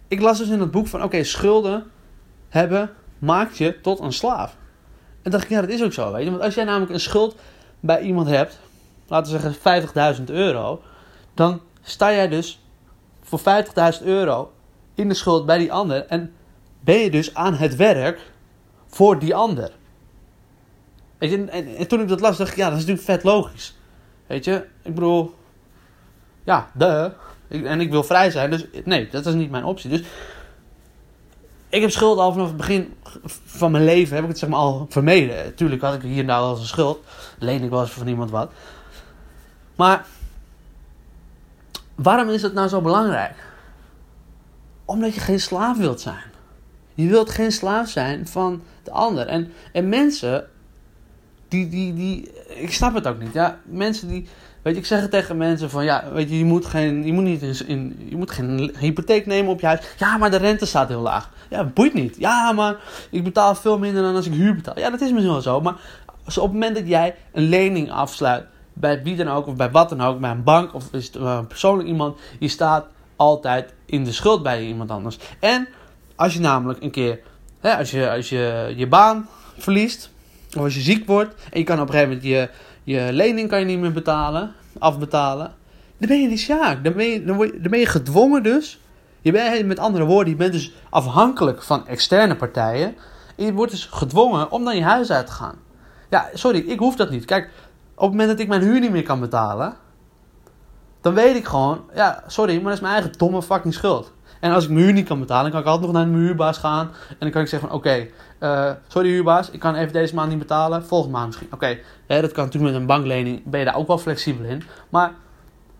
ik 0.08 0.20
las 0.20 0.38
dus 0.38 0.48
in 0.48 0.60
het 0.60 0.70
boek 0.70 0.86
van: 0.86 1.02
oké, 1.02 1.24
schulden 1.24 1.84
hebben 2.48 2.90
maakt 3.18 3.58
je 3.58 3.80
tot 3.80 4.00
een 4.00 4.12
slaaf. 4.12 4.56
En 5.22 5.30
dacht 5.30 5.44
ik, 5.44 5.50
ja, 5.50 5.60
dat 5.60 5.70
is 5.70 5.82
ook 5.82 5.92
zo. 5.92 6.12
Weet 6.12 6.24
je? 6.24 6.30
Want 6.30 6.42
als 6.42 6.54
jij 6.54 6.64
namelijk 6.64 6.92
een 6.92 7.00
schuld 7.00 7.36
bij 7.80 8.00
iemand 8.00 8.28
hebt, 8.28 8.60
laten 9.06 9.32
we 9.32 9.40
zeggen 9.40 10.16
50.000 10.18 10.24
euro, 10.24 10.82
dan 11.34 11.60
sta 11.82 12.12
jij 12.12 12.28
dus 12.28 12.60
voor 13.22 13.40
50.000 14.00 14.04
euro 14.04 14.52
in 14.94 15.08
de 15.08 15.14
schuld 15.14 15.46
bij 15.46 15.58
die 15.58 15.72
ander. 15.72 16.06
En 16.06 16.32
ben 16.80 16.98
je 16.98 17.10
dus 17.10 17.34
aan 17.34 17.54
het 17.54 17.76
werk 17.76 18.30
voor 18.90 19.18
die 19.18 19.34
ander. 19.34 19.72
Weet 21.18 21.30
je, 21.30 21.44
en, 21.44 21.86
toen 21.86 22.00
ik 22.00 22.08
dat 22.08 22.20
las, 22.20 22.36
dacht 22.36 22.50
ik, 22.50 22.56
ja, 22.56 22.70
dat 22.70 22.78
is 22.78 22.86
natuurlijk 22.86 23.06
vet 23.06 23.24
logisch. 23.24 23.76
Weet 24.26 24.44
je, 24.44 24.66
ik 24.82 24.94
bedoel, 24.94 25.34
ja, 26.44 26.70
de. 26.74 27.12
En 27.48 27.80
ik 27.80 27.90
wil 27.90 28.02
vrij 28.02 28.30
zijn, 28.30 28.50
dus 28.50 28.66
nee, 28.84 29.08
dat 29.08 29.26
is 29.26 29.34
niet 29.34 29.50
mijn 29.50 29.64
optie. 29.64 29.90
Dus 29.90 30.02
ik 31.68 31.80
heb 31.80 31.90
schuld 31.90 32.18
al 32.18 32.32
vanaf 32.32 32.46
het 32.46 32.56
begin 32.56 32.94
van 33.44 33.70
mijn 33.70 33.84
leven, 33.84 34.14
heb 34.14 34.24
ik 34.24 34.30
het 34.30 34.38
zeg 34.38 34.48
maar 34.48 34.58
al 34.58 34.86
vermeden. 34.88 35.54
Tuurlijk 35.54 35.82
had 35.82 35.94
ik 35.94 36.02
hier 36.02 36.20
en 36.20 36.26
daar 36.26 36.40
wel 36.40 36.50
eens 36.50 36.60
een 36.60 36.66
schuld, 36.66 37.04
leen 37.38 37.62
ik 37.62 37.70
wel 37.70 37.80
eens 37.80 37.90
van 37.90 38.08
iemand 38.08 38.30
wat. 38.30 38.52
Maar 39.76 40.06
waarom 41.94 42.28
is 42.28 42.42
het 42.42 42.54
nou 42.54 42.68
zo 42.68 42.80
belangrijk? 42.80 43.34
Omdat 44.84 45.14
je 45.14 45.20
geen 45.20 45.40
slaaf 45.40 45.76
wilt 45.76 46.00
zijn. 46.00 46.29
Je 47.00 47.08
wilt 47.08 47.30
geen 47.30 47.52
slaaf 47.52 47.88
zijn 47.88 48.26
van 48.26 48.62
de 48.82 48.90
ander. 48.90 49.26
En, 49.26 49.52
en 49.72 49.88
mensen, 49.88 50.46
die, 51.48 51.68
die, 51.68 51.94
die, 51.94 52.30
ik 52.48 52.72
snap 52.72 52.94
het 52.94 53.06
ook 53.06 53.18
niet. 53.18 53.32
Ja, 53.32 53.58
mensen 53.64 54.08
die, 54.08 54.28
weet 54.62 54.74
je, 54.74 54.80
ik 54.80 54.86
zeg 54.86 55.00
het 55.00 55.10
tegen 55.10 55.36
mensen 55.36 55.70
van, 55.70 55.84
ja, 55.84 56.04
weet 56.12 56.28
je, 56.28 56.38
je 56.38 56.44
moet 56.44 56.66
geen, 56.66 57.06
je 57.06 57.12
moet 57.12 57.24
niet 57.24 57.42
in, 57.42 57.68
in, 57.68 58.06
je 58.08 58.16
moet 58.16 58.30
geen 58.30 58.74
hypotheek 58.78 59.26
nemen 59.26 59.52
op 59.52 59.60
je 59.60 59.66
huis. 59.66 59.80
Ja, 59.98 60.16
maar 60.16 60.30
de 60.30 60.36
rente 60.36 60.66
staat 60.66 60.88
heel 60.88 61.00
laag. 61.00 61.30
Ja, 61.50 61.64
boeit 61.64 61.94
niet. 61.94 62.16
Ja, 62.18 62.52
maar 62.52 62.76
ik 63.10 63.24
betaal 63.24 63.54
veel 63.54 63.78
minder 63.78 64.02
dan 64.02 64.14
als 64.14 64.26
ik 64.26 64.32
huur 64.32 64.54
betaal. 64.54 64.78
Ja, 64.78 64.90
dat 64.90 65.00
is 65.00 65.10
misschien 65.10 65.32
wel 65.32 65.40
zo. 65.40 65.60
Maar 65.60 65.76
op 66.24 66.34
het 66.34 66.52
moment 66.52 66.74
dat 66.74 66.88
jij 66.88 67.14
een 67.32 67.48
lening 67.48 67.90
afsluit, 67.90 68.44
bij 68.72 69.02
wie 69.02 69.16
dan 69.16 69.28
ook, 69.28 69.46
of 69.46 69.56
bij 69.56 69.70
wat 69.70 69.88
dan 69.88 70.00
ook, 70.00 70.20
bij 70.20 70.30
een 70.30 70.42
bank 70.42 70.74
of 70.74 70.92
is 70.92 71.06
het 71.06 71.14
een 71.14 71.46
persoonlijk 71.46 71.88
iemand, 71.88 72.18
je 72.38 72.48
staat 72.48 72.86
altijd 73.16 73.74
in 73.86 74.04
de 74.04 74.12
schuld 74.12 74.42
bij 74.42 74.66
iemand 74.66 74.90
anders. 74.90 75.18
En 75.40 75.68
als 76.20 76.34
je 76.34 76.40
namelijk 76.40 76.82
een 76.82 76.90
keer, 76.90 77.20
hè, 77.60 77.76
als, 77.76 77.90
je, 77.90 78.10
als 78.10 78.28
je 78.28 78.72
je 78.76 78.86
baan 78.86 79.28
verliest, 79.58 80.10
of 80.56 80.62
als 80.62 80.74
je 80.74 80.80
ziek 80.80 81.06
wordt 81.06 81.34
en 81.50 81.58
je 81.58 81.64
kan 81.64 81.80
op 81.80 81.86
een 81.88 81.94
gegeven 81.94 82.14
moment 82.14 82.28
je, 82.28 82.48
je 82.94 83.12
lening 83.12 83.48
kan 83.48 83.58
je 83.58 83.64
niet 83.64 83.78
meer 83.78 83.92
betalen, 83.92 84.52
afbetalen, 84.78 85.54
dan 85.98 86.08
ben 86.08 86.22
je 86.22 86.28
die 86.28 86.38
sjaak. 86.38 86.84
Dan 86.84 86.92
ben 86.92 87.06
je, 87.06 87.24
dan, 87.24 87.36
word 87.36 87.50
je, 87.52 87.60
dan 87.60 87.70
ben 87.70 87.80
je 87.80 87.86
gedwongen 87.86 88.42
dus. 88.42 88.80
Je 89.20 89.32
bent 89.32 89.66
met 89.66 89.78
andere 89.78 90.04
woorden, 90.04 90.32
je 90.32 90.38
bent 90.38 90.52
dus 90.52 90.72
afhankelijk 90.90 91.62
van 91.62 91.86
externe 91.86 92.36
partijen. 92.36 92.96
En 93.36 93.44
je 93.44 93.52
wordt 93.52 93.72
dus 93.72 93.84
gedwongen 93.84 94.50
om 94.50 94.64
dan 94.64 94.76
je 94.76 94.82
huis 94.82 95.10
uit 95.10 95.26
te 95.26 95.32
gaan. 95.32 95.56
Ja, 96.10 96.28
sorry, 96.34 96.58
ik 96.58 96.78
hoef 96.78 96.96
dat 96.96 97.10
niet. 97.10 97.24
Kijk, 97.24 97.50
op 97.94 98.00
het 98.00 98.10
moment 98.10 98.28
dat 98.28 98.38
ik 98.38 98.48
mijn 98.48 98.62
huur 98.62 98.80
niet 98.80 98.90
meer 98.90 99.02
kan 99.02 99.20
betalen, 99.20 99.76
dan 101.00 101.14
weet 101.14 101.36
ik 101.36 101.44
gewoon, 101.44 101.80
ja, 101.94 102.22
sorry, 102.26 102.54
maar 102.54 102.64
dat 102.64 102.72
is 102.72 102.80
mijn 102.80 102.94
eigen 102.94 103.12
domme 103.18 103.42
fucking 103.42 103.74
schuld. 103.74 104.12
En 104.40 104.52
als 104.52 104.64
ik 104.64 104.70
mijn 104.70 104.84
huur 104.84 104.92
niet 104.92 105.06
kan 105.06 105.20
betalen, 105.20 105.42
dan 105.42 105.50
kan 105.52 105.60
ik 105.60 105.66
altijd 105.66 105.92
nog 105.92 106.02
naar 106.02 106.12
mijn 106.12 106.22
huurbaas 106.24 106.58
gaan. 106.58 106.90
En 107.08 107.16
dan 107.18 107.30
kan 107.30 107.42
ik 107.42 107.48
zeggen 107.48 107.68
van, 107.68 107.78
oké, 107.78 108.06
eh, 108.38 108.70
sorry 108.88 109.08
huurbaas, 109.08 109.50
ik 109.50 109.60
kan 109.60 109.74
even 109.74 109.92
deze 109.92 110.14
maand 110.14 110.28
niet 110.28 110.38
betalen. 110.38 110.84
Volgende 110.84 111.16
maand 111.16 111.26
misschien. 111.26 111.48
Oké, 111.52 111.78
dat 112.06 112.32
kan 112.32 112.44
natuurlijk 112.44 112.72
met 112.72 112.80
een 112.80 112.86
banklening, 112.86 113.44
ben 113.44 113.58
je 113.58 113.66
daar 113.66 113.76
ook 113.76 113.86
wel 113.86 113.98
flexibel 113.98 114.44
in. 114.44 114.62
Maar 114.88 115.12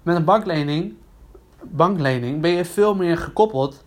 met 0.02 0.16
een 0.16 0.24
banklening, 0.24 0.94
banklening 1.62 2.40
ben 2.40 2.50
je 2.50 2.64
veel 2.64 2.94
meer 2.94 3.18
gekoppeld 3.18 3.84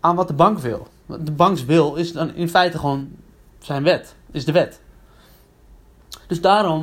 aan 0.00 0.16
wat 0.16 0.28
de 0.28 0.34
bank 0.34 0.58
wil. 0.58 0.88
De 1.06 1.32
bank 1.32 1.58
wil 1.58 1.94
is 1.94 2.12
dan 2.12 2.34
in 2.34 2.48
feite 2.48 2.78
gewoon 2.78 3.10
zijn 3.58 3.82
wet, 3.82 4.14
is 4.30 4.44
de 4.44 4.52
wet. 4.52 4.80
Dus 6.26 6.40
daarom, 6.40 6.80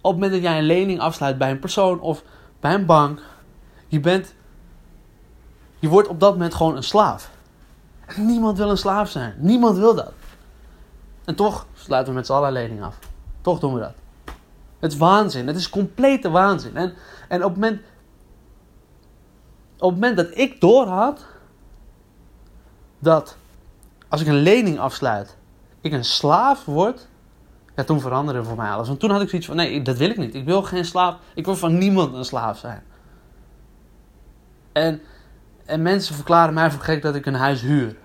op 0.00 0.12
het 0.12 0.12
moment 0.12 0.32
dat 0.32 0.42
jij 0.42 0.58
een 0.58 0.64
lening 0.64 1.00
afsluit 1.00 1.38
bij 1.38 1.50
een 1.50 1.58
persoon 1.58 2.00
of 2.00 2.22
bij 2.60 2.74
een 2.74 2.86
bank, 2.86 3.20
je 3.88 4.00
bent, 4.00 4.34
je 5.86 5.92
wordt 5.92 6.08
op 6.08 6.20
dat 6.20 6.32
moment 6.32 6.54
gewoon 6.54 6.76
een 6.76 6.82
slaaf. 6.82 7.30
En 8.06 8.26
niemand 8.26 8.58
wil 8.58 8.70
een 8.70 8.76
slaaf 8.76 9.10
zijn. 9.10 9.34
Niemand 9.38 9.76
wil 9.76 9.94
dat. 9.94 10.12
En 11.24 11.34
toch 11.34 11.66
sluiten 11.74 12.12
we 12.12 12.18
met 12.18 12.26
z'n 12.26 12.32
allen 12.32 12.52
lening 12.52 12.82
af. 12.82 12.98
Toch 13.40 13.58
doen 13.58 13.74
we 13.74 13.80
dat. 13.80 13.92
Het 14.78 14.92
is 14.92 14.98
waanzin. 14.98 15.46
Het 15.46 15.56
is 15.56 15.70
complete 15.70 16.30
waanzin. 16.30 16.76
En, 16.76 16.94
en 17.28 17.44
op, 17.44 17.50
het 17.50 17.60
moment, 17.60 17.80
op 19.78 19.90
het 19.90 20.00
moment 20.00 20.16
dat 20.16 20.28
ik 20.32 20.60
doorhad 20.60 21.26
dat 22.98 23.36
als 24.08 24.20
ik 24.20 24.26
een 24.26 24.42
lening 24.42 24.78
afsluit, 24.78 25.36
ik 25.80 25.92
een 25.92 26.04
slaaf 26.04 26.64
word, 26.64 27.08
ja, 27.76 27.84
toen 27.84 28.00
veranderde 28.00 28.44
voor 28.44 28.56
mij 28.56 28.70
alles. 28.70 28.88
Want 28.88 29.00
toen 29.00 29.10
had 29.10 29.20
ik 29.20 29.28
zoiets 29.28 29.46
van, 29.46 29.56
nee, 29.56 29.82
dat 29.82 29.96
wil 29.96 30.10
ik 30.10 30.16
niet. 30.16 30.34
Ik 30.34 30.44
wil 30.44 30.62
geen 30.62 30.84
slaaf, 30.84 31.16
ik 31.34 31.44
wil 31.44 31.56
van 31.56 31.78
niemand 31.78 32.14
een 32.14 32.24
slaaf 32.24 32.58
zijn. 32.58 32.82
En, 34.72 35.00
en 35.66 35.82
mensen 35.82 36.14
verklaren 36.14 36.54
mij 36.54 36.70
voor 36.70 36.82
gek 36.82 37.02
dat 37.02 37.14
ik 37.14 37.26
een 37.26 37.34
huis 37.34 37.60
huur. 37.60 37.96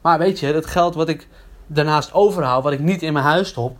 Maar 0.00 0.18
weet 0.18 0.40
je, 0.40 0.52
dat 0.52 0.66
geld 0.66 0.94
wat 0.94 1.08
ik 1.08 1.28
daarnaast 1.66 2.12
overhoud, 2.12 2.62
wat 2.62 2.72
ik 2.72 2.80
niet 2.80 3.02
in 3.02 3.12
mijn 3.12 3.24
huis 3.24 3.48
stop, 3.48 3.76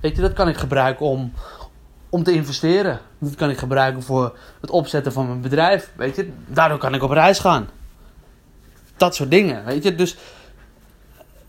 weet 0.00 0.16
je, 0.16 0.22
dat 0.22 0.32
kan 0.32 0.48
ik 0.48 0.56
gebruiken 0.56 1.06
om, 1.06 1.32
om 2.08 2.22
te 2.22 2.32
investeren. 2.32 3.00
Dat 3.18 3.34
kan 3.34 3.50
ik 3.50 3.58
gebruiken 3.58 4.02
voor 4.02 4.38
het 4.60 4.70
opzetten 4.70 5.12
van 5.12 5.26
mijn 5.26 5.40
bedrijf. 5.40 5.92
Weet 5.96 6.16
je, 6.16 6.32
daardoor 6.46 6.78
kan 6.78 6.94
ik 6.94 7.02
op 7.02 7.10
reis 7.10 7.38
gaan. 7.38 7.68
Dat 8.96 9.14
soort 9.14 9.30
dingen, 9.30 9.64
weet 9.64 9.82
je. 9.82 9.94
Dus 9.94 10.16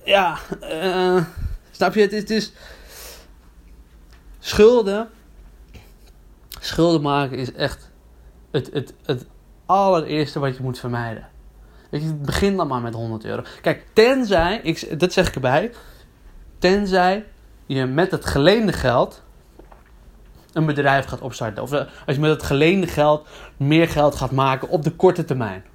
ja, 0.03 0.38
uh, 0.62 1.24
snap 1.72 1.93
je? 1.93 2.01
Het 2.01 2.14
is, 2.14 2.20
het 2.20 2.30
is 2.30 2.51
schulden. 4.39 5.10
Schulden 6.60 7.01
maken 7.01 7.38
is 7.38 7.53
echt 7.53 7.91
het, 8.51 8.70
het, 8.74 8.93
het 9.06 9.26
allereerste 9.66 10.39
wat 10.39 10.57
je 10.57 10.63
moet 10.63 10.80
vermijden. 10.80 11.28
Weet 11.89 12.01
je, 12.01 12.13
begin 12.13 12.57
dan 12.57 12.68
maar 12.68 12.82
met 12.82 12.93
100 12.93 13.26
euro. 13.26 13.43
Kijk, 13.61 13.86
tenzij, 13.93 14.59
ik, 14.63 14.99
dat 14.99 15.13
zeg 15.13 15.28
ik 15.28 15.36
erbij, 15.36 15.72
tenzij 16.59 17.26
je 17.66 17.86
met 17.86 18.11
het 18.11 18.26
geleende 18.26 18.74
geld 18.74 19.24
een 20.53 20.66
bedrijf 20.66 21.05
gaat 21.05 21.22
opstarten. 21.22 21.63
Of 21.63 21.72
eh, 21.72 21.80
als 22.05 22.16
je 22.16 22.22
met 22.22 22.30
het 22.30 22.43
geleende 22.43 22.88
geld 22.88 23.28
meer 23.57 23.88
geld 23.88 24.16
gaat 24.16 24.32
maken 24.32 24.70
op 24.70 24.84
de 24.84 24.91
korte 24.91 25.26
termijn. 25.26 25.66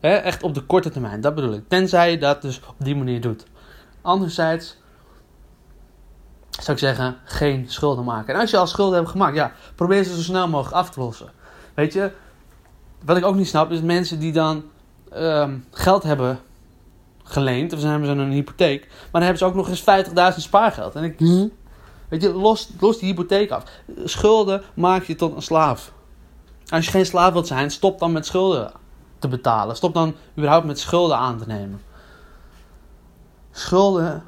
echt 0.00 0.42
op 0.42 0.54
de 0.54 0.60
korte 0.62 0.90
termijn, 0.90 1.20
dat 1.20 1.34
bedoel 1.34 1.52
ik. 1.52 1.68
Tenzij 1.68 2.10
je 2.10 2.18
dat 2.18 2.42
dus 2.42 2.60
op 2.68 2.74
die 2.78 2.96
manier 2.96 3.20
doet. 3.20 3.44
Anderzijds 4.00 4.76
zou 6.50 6.72
ik 6.72 6.78
zeggen, 6.78 7.16
geen 7.24 7.70
schulden 7.70 8.04
maken. 8.04 8.34
En 8.34 8.40
als 8.40 8.50
je 8.50 8.56
al 8.56 8.66
schulden 8.66 8.98
hebt 8.98 9.10
gemaakt, 9.10 9.36
ja, 9.36 9.52
probeer 9.74 10.04
ze 10.04 10.14
zo 10.14 10.20
snel 10.20 10.48
mogelijk 10.48 10.76
af 10.76 10.90
te 10.90 11.00
lossen. 11.00 11.30
Weet 11.74 11.92
je, 11.92 12.12
wat 13.04 13.16
ik 13.16 13.24
ook 13.24 13.34
niet 13.34 13.48
snap, 13.48 13.70
is 13.70 13.80
mensen 13.80 14.18
die 14.18 14.32
dan 14.32 14.64
ehm, 15.10 15.58
geld 15.70 16.02
hebben 16.02 16.40
geleend, 17.22 17.72
of 17.72 17.80
dan 17.80 17.90
hebben 17.90 18.08
ze 18.08 18.14
een 18.14 18.30
hypotheek, 18.30 18.86
maar 18.88 19.08
dan 19.10 19.22
hebben 19.22 19.38
ze 19.38 19.44
ook 19.44 19.54
nog 19.54 19.68
eens 19.68 19.84
50.000 20.34 20.40
spaargeld. 20.40 20.94
En 20.94 21.04
ik, 21.04 21.18
hm? 21.18 21.48
weet 22.08 22.22
je, 22.22 22.32
los, 22.32 22.68
los 22.80 22.98
die 22.98 23.08
hypotheek 23.08 23.50
af. 23.50 23.64
Schulden 24.04 24.62
maak 24.74 25.02
je 25.02 25.14
tot 25.14 25.34
een 25.34 25.42
slaaf. 25.42 25.92
Als 26.68 26.84
je 26.84 26.90
geen 26.90 27.06
slaaf 27.06 27.32
wilt 27.32 27.46
zijn, 27.46 27.70
stop 27.70 27.98
dan 27.98 28.12
met 28.12 28.26
schulden 28.26 28.72
te 29.18 29.28
betalen. 29.28 29.76
Stop 29.76 29.94
dan 29.94 30.14
überhaupt 30.38 30.66
met 30.66 30.78
schulden 30.78 31.16
aan 31.16 31.38
te 31.38 31.46
nemen. 31.46 31.80
Schulden, 33.50 34.24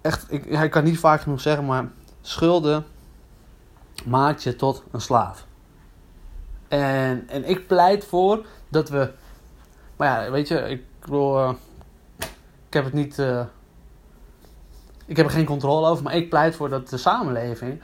echt, 0.00 0.26
ik, 0.28 0.44
ik 0.44 0.70
kan 0.70 0.84
niet 0.84 0.98
vaak 0.98 1.20
genoeg 1.20 1.40
zeggen, 1.40 1.64
maar 1.64 1.90
schulden 2.20 2.84
maakt 4.04 4.42
je 4.42 4.56
tot 4.56 4.82
een 4.92 5.00
slaaf. 5.00 5.46
En, 6.68 7.24
en 7.28 7.48
ik 7.48 7.66
pleit 7.66 8.04
voor 8.04 8.46
dat 8.68 8.88
we. 8.88 9.10
Maar 9.96 10.24
ja, 10.24 10.30
weet 10.30 10.48
je, 10.48 10.58
ik 10.58 10.84
bedoel. 11.00 11.38
Uh, 11.38 11.52
ik 12.68 12.74
heb 12.74 12.84
het 12.84 12.92
niet. 12.92 13.18
Uh, 13.18 13.44
ik 15.06 15.16
heb 15.16 15.26
er 15.26 15.32
geen 15.32 15.44
controle 15.44 15.88
over, 15.88 16.04
maar 16.04 16.14
ik 16.14 16.28
pleit 16.28 16.56
voor 16.56 16.68
dat 16.68 16.88
de 16.88 16.96
samenleving. 16.96 17.82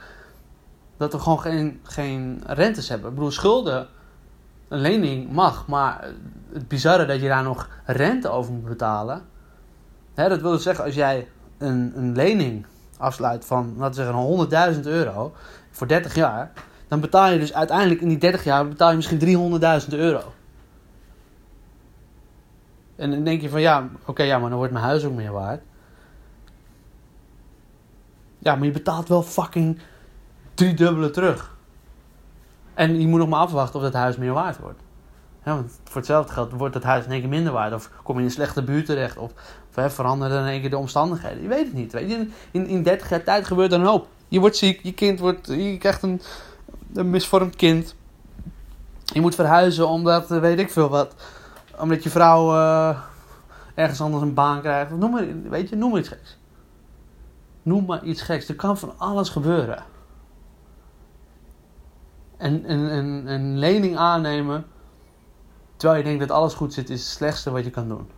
Dat 0.97 1.13
we 1.13 1.19
gewoon 1.19 1.39
geen, 1.39 1.79
geen 1.83 2.43
rentes 2.45 2.89
hebben. 2.89 3.09
Ik 3.09 3.15
bedoel, 3.15 3.31
schulden. 3.31 3.87
Een 4.67 4.79
lening 4.79 5.31
mag, 5.31 5.67
maar 5.67 6.07
het 6.53 6.67
bizarre 6.67 7.05
dat 7.05 7.21
je 7.21 7.27
daar 7.27 7.43
nog 7.43 7.69
rente 7.85 8.29
over 8.29 8.53
moet 8.53 8.65
betalen. 8.65 9.21
Hè, 10.13 10.29
dat 10.29 10.41
wil 10.41 10.57
zeggen, 10.57 10.85
als 10.85 10.95
jij 10.95 11.27
een, 11.57 11.93
een 11.95 12.15
lening 12.15 12.65
afsluit 12.97 13.45
van, 13.45 13.73
laten 13.77 14.05
we 14.05 14.47
zeggen, 14.49 14.75
100.000 14.75 14.81
euro 14.81 15.33
voor 15.71 15.87
30 15.87 16.15
jaar 16.15 16.51
dan 16.91 16.99
betaal 16.99 17.31
je 17.31 17.39
dus 17.39 17.53
uiteindelijk 17.53 18.01
in 18.01 18.07
die 18.07 18.17
30 18.17 18.43
jaar 18.43 18.67
betaal 18.67 18.89
je 18.89 18.95
misschien 18.95 19.19
300.000 19.83 19.89
euro. 19.89 20.33
En 22.95 23.11
dan 23.11 23.23
denk 23.23 23.41
je 23.41 23.49
van 23.49 23.61
ja, 23.61 23.89
oké, 24.05 24.23
ja, 24.23 24.39
maar 24.39 24.49
dan 24.49 24.57
wordt 24.57 24.73
mijn 24.73 24.85
huis 24.85 25.03
ook 25.03 25.13
meer 25.13 25.31
waard. 25.31 25.61
Ja, 28.37 28.55
maar 28.55 28.65
je 28.65 28.71
betaalt 28.71 29.07
wel 29.07 29.23
fucking 29.23 29.79
driedubbele 30.53 31.09
terug. 31.09 31.55
En 32.73 32.99
je 32.99 33.07
moet 33.07 33.19
nog 33.19 33.29
maar 33.29 33.39
afwachten 33.39 33.75
of 33.75 33.81
dat 33.81 33.93
huis 33.93 34.17
meer 34.17 34.33
waard 34.33 34.57
wordt. 34.57 34.79
want 35.43 35.79
voor 35.83 35.95
hetzelfde 35.95 36.33
geld 36.33 36.51
wordt 36.51 36.73
het 36.73 36.83
huis 36.83 37.05
in 37.05 37.11
één 37.11 37.19
keer 37.19 37.29
minder 37.29 37.53
waard. 37.53 37.73
Of 37.73 37.91
kom 38.03 38.15
je 38.15 38.21
in 38.21 38.27
een 38.27 38.33
slechte 38.33 38.63
buurt 38.63 38.85
terecht. 38.85 39.17
Of, 39.17 39.31
of 39.75 39.93
veranderen 39.93 40.41
in 40.41 40.47
één 40.47 40.61
keer 40.61 40.69
de 40.69 40.77
omstandigheden. 40.77 41.41
Je 41.41 41.47
weet 41.47 41.65
het 41.65 41.73
niet. 41.73 41.93
In, 42.51 42.67
in 42.67 42.83
30 42.83 43.09
jaar 43.09 43.23
tijd 43.23 43.47
gebeurt 43.47 43.71
er 43.71 43.79
een 43.79 43.85
hoop. 43.85 44.07
Je 44.27 44.39
wordt 44.39 44.57
ziek, 44.57 44.79
je 44.83 44.93
kind 44.93 45.19
wordt, 45.19 45.47
je 45.47 45.77
krijgt 45.77 46.03
een, 46.03 46.21
een 46.93 47.09
misvormd 47.09 47.55
kind. 47.55 47.95
Je 49.03 49.21
moet 49.21 49.35
verhuizen 49.35 49.87
omdat, 49.87 50.31
eh, 50.31 50.39
weet 50.39 50.59
ik 50.59 50.69
veel 50.69 50.89
wat. 50.89 51.15
Omdat 51.79 52.03
je 52.03 52.09
vrouw 52.09 52.53
uh, 52.53 52.97
ergens 53.75 54.01
anders 54.01 54.23
een 54.23 54.33
baan 54.33 54.61
krijgt. 54.61 54.91
Noem 54.91 55.11
maar, 55.11 55.49
weet 55.49 55.69
je, 55.69 55.75
noem 55.75 55.91
maar 55.91 55.99
iets 55.99 56.09
geks. 56.09 56.37
Noem 57.63 57.85
maar 57.85 58.03
iets 58.03 58.21
geks. 58.21 58.47
Er 58.47 58.55
kan 58.55 58.77
van 58.77 58.93
alles 58.97 59.29
gebeuren. 59.29 59.83
En 62.37 62.71
een 62.71 63.57
lening 63.57 63.97
aannemen 63.97 64.65
terwijl 65.81 66.01
je 66.01 66.07
denkt 66.07 66.27
dat 66.27 66.37
alles 66.37 66.53
goed 66.53 66.73
zit, 66.73 66.89
is 66.89 66.99
het 66.99 67.09
slechtste 67.09 67.51
wat 67.51 67.63
je 67.63 67.69
kan 67.69 67.87
doen. 67.87 68.09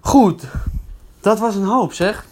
Goed, 0.00 0.48
dat 1.20 1.38
was 1.38 1.54
een 1.54 1.64
hoop 1.64 1.92
zeg. 1.92 2.26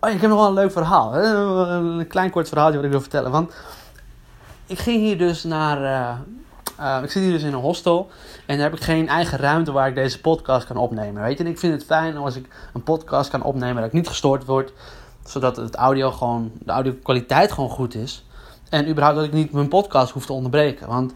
Oh, 0.00 0.10
ik 0.10 0.20
heb 0.20 0.30
nog 0.30 0.38
wel 0.38 0.48
een 0.48 0.54
leuk 0.54 0.72
verhaal. 0.72 1.14
Een 1.16 2.06
klein 2.06 2.30
kort 2.30 2.48
verhaaltje 2.48 2.76
wat 2.76 2.84
ik 2.84 2.90
wil 2.90 3.00
vertellen. 3.00 3.30
Want 3.30 3.52
ik 4.66 4.78
ging 4.78 5.00
hier 5.00 5.18
dus 5.18 5.44
naar. 5.44 5.80
Uh, 5.80 6.18
uh, 6.80 7.02
ik 7.02 7.10
zit 7.10 7.22
hier 7.22 7.32
dus 7.32 7.42
in 7.42 7.52
een 7.52 7.60
hostel. 7.60 8.10
En 8.46 8.56
daar 8.56 8.70
heb 8.70 8.78
ik 8.78 8.84
geen 8.84 9.08
eigen 9.08 9.38
ruimte 9.38 9.72
waar 9.72 9.88
ik 9.88 9.94
deze 9.94 10.20
podcast 10.20 10.66
kan 10.66 10.76
opnemen. 10.76 11.22
Weet 11.22 11.38
je, 11.38 11.44
en 11.44 11.50
ik 11.50 11.58
vind 11.58 11.72
het 11.72 11.84
fijn 11.84 12.16
als 12.16 12.36
ik 12.36 12.48
een 12.72 12.82
podcast 12.82 13.30
kan 13.30 13.42
opnemen 13.42 13.76
dat 13.76 13.84
ik 13.84 13.92
niet 13.92 14.08
gestoord 14.08 14.44
word. 14.44 14.72
Zodat 15.24 15.56
het 15.56 15.74
audio 15.74 16.10
gewoon, 16.10 16.52
de 16.58 16.72
audio 16.72 16.94
kwaliteit 17.02 17.52
gewoon 17.52 17.70
goed 17.70 17.94
is. 17.94 18.24
En 18.68 18.88
überhaupt 18.88 19.16
dat 19.16 19.26
ik 19.26 19.32
niet 19.32 19.52
mijn 19.52 19.68
podcast 19.68 20.12
hoef 20.12 20.26
te 20.26 20.32
onderbreken. 20.32 20.88
Want 20.88 21.12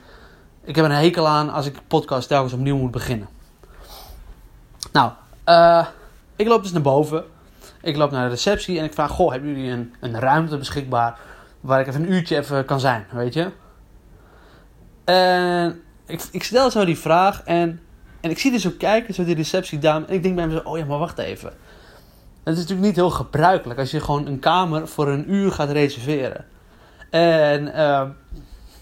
ik 0.64 0.76
heb 0.76 0.84
een 0.84 0.90
hekel 0.90 1.28
aan 1.28 1.52
als 1.52 1.66
ik 1.66 1.80
podcast 1.86 2.28
telkens 2.28 2.52
opnieuw 2.52 2.76
moet 2.76 2.90
beginnen. 2.90 3.28
Nou, 4.92 5.10
uh, 5.48 5.86
ik 6.36 6.46
loop 6.46 6.62
dus 6.62 6.72
naar 6.72 6.82
boven. 6.82 7.24
Ik 7.84 7.96
loop 7.96 8.10
naar 8.10 8.24
de 8.24 8.30
receptie 8.30 8.78
en 8.78 8.84
ik 8.84 8.92
vraag: 8.92 9.10
Goh, 9.10 9.30
hebben 9.30 9.48
jullie 9.48 9.70
een, 9.70 9.94
een 10.00 10.18
ruimte 10.18 10.58
beschikbaar 10.58 11.18
waar 11.60 11.80
ik 11.80 11.86
even 11.86 12.02
een 12.02 12.12
uurtje 12.12 12.36
even 12.36 12.64
kan 12.64 12.80
zijn? 12.80 13.06
Weet 13.10 13.34
je? 13.34 13.50
En 15.04 15.80
ik, 16.06 16.22
ik 16.30 16.42
stel 16.42 16.70
zo 16.70 16.84
die 16.84 16.98
vraag 16.98 17.42
en, 17.44 17.80
en 18.20 18.30
ik 18.30 18.38
zie 18.38 18.52
er 18.52 18.58
zo 18.58 18.70
kijken, 18.78 19.14
zo 19.14 19.24
die 19.24 19.34
receptiedame. 19.34 20.06
En 20.06 20.14
ik 20.14 20.22
denk 20.22 20.34
bij 20.34 20.46
mezelf: 20.46 20.64
Oh 20.64 20.78
ja, 20.78 20.84
maar 20.84 20.98
wacht 20.98 21.18
even. 21.18 21.52
Het 22.44 22.54
is 22.54 22.60
natuurlijk 22.60 22.86
niet 22.86 22.96
heel 22.96 23.10
gebruikelijk 23.10 23.80
als 23.80 23.90
je 23.90 24.00
gewoon 24.00 24.26
een 24.26 24.38
kamer 24.38 24.88
voor 24.88 25.08
een 25.08 25.32
uur 25.32 25.52
gaat 25.52 25.70
reserveren. 25.70 26.44
En 27.10 27.66
uh, 27.66 27.74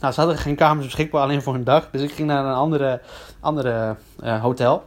nou, 0.01 0.13
ze 0.13 0.21
hadden 0.21 0.39
geen 0.39 0.57
kamers 0.57 0.87
beschikbaar, 0.87 1.23
alleen 1.23 1.43
voor 1.43 1.55
een 1.55 1.65
dag. 1.65 1.89
Dus 1.91 2.03
ik 2.03 2.13
ging 2.13 2.29
naar 2.29 2.45
een 2.45 2.55
andere, 2.55 3.01
andere 3.41 3.97
uh, 4.25 4.41
hotel. 4.41 4.85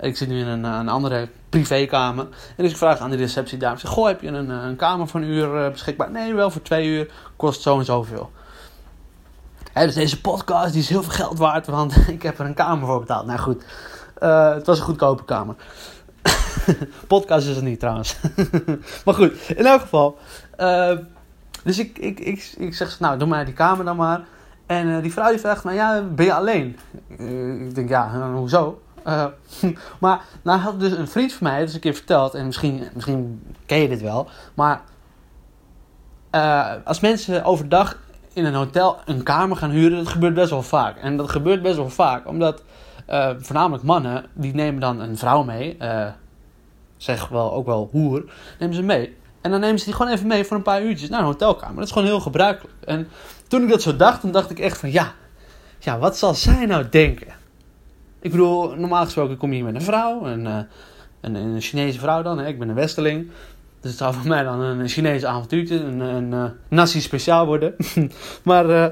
Ik 0.00 0.16
zit 0.16 0.28
nu 0.28 0.40
in 0.40 0.46
een, 0.46 0.64
een 0.64 0.88
andere 0.88 1.28
privékamer. 1.52 2.24
En 2.56 2.62
dus 2.62 2.70
ik 2.70 2.76
vraag 2.76 2.98
aan 2.98 3.10
de 3.10 3.16
receptiedame. 3.16 3.78
Zeg, 3.78 3.90
goh, 3.90 4.06
heb 4.06 4.20
je 4.20 4.28
een, 4.28 4.48
een 4.48 4.76
kamer 4.76 5.08
voor 5.08 5.20
een 5.20 5.26
uur 5.26 5.64
uh, 5.64 5.70
beschikbaar? 5.70 6.10
Nee, 6.10 6.34
wel 6.34 6.50
voor 6.50 6.62
twee 6.62 6.86
uur. 6.86 7.12
Kost 7.36 7.62
zo 7.62 7.78
en 7.78 7.84
zoveel. 7.84 8.30
Dus 9.72 9.94
deze 9.94 10.20
podcast 10.20 10.72
die 10.72 10.82
is 10.82 10.88
heel 10.88 11.02
veel 11.02 11.12
geld 11.12 11.38
waard. 11.38 11.66
Want 11.66 11.96
ik 12.08 12.22
heb 12.22 12.38
er 12.38 12.46
een 12.46 12.54
kamer 12.54 12.86
voor 12.86 13.00
betaald. 13.00 13.26
Nou 13.26 13.38
goed, 13.38 13.64
uh, 14.22 14.54
het 14.54 14.66
was 14.66 14.78
een 14.78 14.84
goedkope 14.84 15.24
kamer. 15.24 15.54
podcast 17.06 17.48
is 17.48 17.56
het 17.56 17.64
niet 17.64 17.80
trouwens. 17.80 18.16
maar 19.04 19.14
goed, 19.14 19.32
in 19.56 19.66
elk 19.66 19.80
geval. 19.80 20.18
Dus 21.64 21.78
ik, 21.78 21.98
ik, 21.98 22.20
ik, 22.20 22.54
ik 22.58 22.74
zeg, 22.74 23.00
nou, 23.00 23.18
doe 23.18 23.28
mij 23.28 23.44
die 23.44 23.54
kamer 23.54 23.84
dan 23.84 23.96
maar. 23.96 24.20
En 24.66 25.00
die 25.00 25.12
vrouw 25.12 25.30
die 25.30 25.38
vraagt 25.38 25.64
mij, 25.64 25.74
ja, 25.74 26.02
ben 26.02 26.24
je 26.24 26.34
alleen? 26.34 26.78
Ik 27.66 27.74
denk, 27.74 27.88
ja, 27.88 28.30
hoezo? 28.32 28.80
Uh, 29.06 29.26
maar 30.00 30.24
nou 30.42 30.58
had 30.58 30.80
dus 30.80 30.92
een 30.92 31.08
vriend 31.08 31.32
van 31.32 31.46
mij 31.46 31.60
eens 31.60 31.74
een 31.74 31.80
keer 31.80 31.94
verteld, 31.94 32.34
en 32.34 32.46
misschien, 32.46 32.82
misschien 32.94 33.42
ken 33.66 33.78
je 33.78 33.88
dit 33.88 34.00
wel, 34.00 34.28
maar 34.54 34.82
als 36.84 37.00
mensen 37.00 37.44
overdag 37.44 37.98
in 38.32 38.44
een 38.44 38.54
hotel 38.54 38.98
een 39.04 39.22
kamer 39.22 39.56
gaan 39.56 39.70
huren, 39.70 39.98
dat 39.98 40.08
gebeurt 40.08 40.34
best 40.34 40.50
wel 40.50 40.62
vaak. 40.62 40.96
En 40.96 41.16
dat 41.16 41.30
gebeurt 41.30 41.62
best 41.62 41.76
wel 41.76 41.90
vaak, 41.90 42.26
omdat 42.26 42.62
voornamelijk 43.38 43.82
mannen, 43.82 44.24
die 44.32 44.54
nemen 44.54 44.80
dan 44.80 45.00
een 45.00 45.18
vrouw 45.18 45.42
mee, 45.42 45.76
zeg 46.96 47.28
wel 47.28 47.52
ook 47.52 47.66
wel 47.66 47.88
hoer, 47.92 48.24
nemen 48.58 48.74
ze 48.74 48.82
mee. 48.82 49.16
En 49.42 49.50
dan 49.50 49.60
nemen 49.60 49.78
ze 49.78 49.84
die 49.84 49.94
gewoon 49.94 50.12
even 50.12 50.26
mee 50.26 50.44
voor 50.44 50.56
een 50.56 50.62
paar 50.62 50.82
uurtjes 50.82 51.08
naar 51.08 51.20
een 51.20 51.26
hotelkamer. 51.26 51.74
Dat 51.74 51.84
is 51.84 51.90
gewoon 51.90 52.08
heel 52.08 52.20
gebruikelijk. 52.20 52.74
En 52.84 53.08
toen 53.48 53.62
ik 53.62 53.68
dat 53.68 53.82
zo 53.82 53.96
dacht, 53.96 54.22
dan 54.22 54.32
dacht 54.32 54.50
ik 54.50 54.58
echt 54.58 54.78
van 54.78 54.92
ja, 54.92 55.12
ja 55.78 55.98
wat 55.98 56.18
zal 56.18 56.34
zij 56.34 56.66
nou 56.66 56.88
denken? 56.88 57.26
Ik 58.22 58.30
bedoel, 58.30 58.74
normaal 58.74 59.04
gesproken 59.04 59.36
kom 59.36 59.48
je 59.48 59.54
hier 59.54 59.64
met 59.64 59.74
een 59.74 59.82
vrouw, 59.82 60.26
een, 60.26 60.44
uh, 60.44 60.58
een, 61.20 61.34
een 61.34 61.60
Chinese 61.60 61.98
vrouw 61.98 62.22
dan. 62.22 62.38
Hè? 62.38 62.46
Ik 62.46 62.58
ben 62.58 62.68
een 62.68 62.74
Westerling. 62.74 63.30
Dus 63.80 63.90
het 63.90 64.00
zou 64.00 64.14
voor 64.14 64.28
mij 64.28 64.42
dan 64.42 64.60
een 64.60 64.88
Chinese 64.88 65.26
avontuurtje, 65.26 65.80
een, 65.80 66.00
een 66.00 66.32
uh, 66.32 66.44
nasi 66.68 67.00
speciaal 67.00 67.46
worden. 67.46 67.76
maar, 68.42 68.66
uh, 68.68 68.86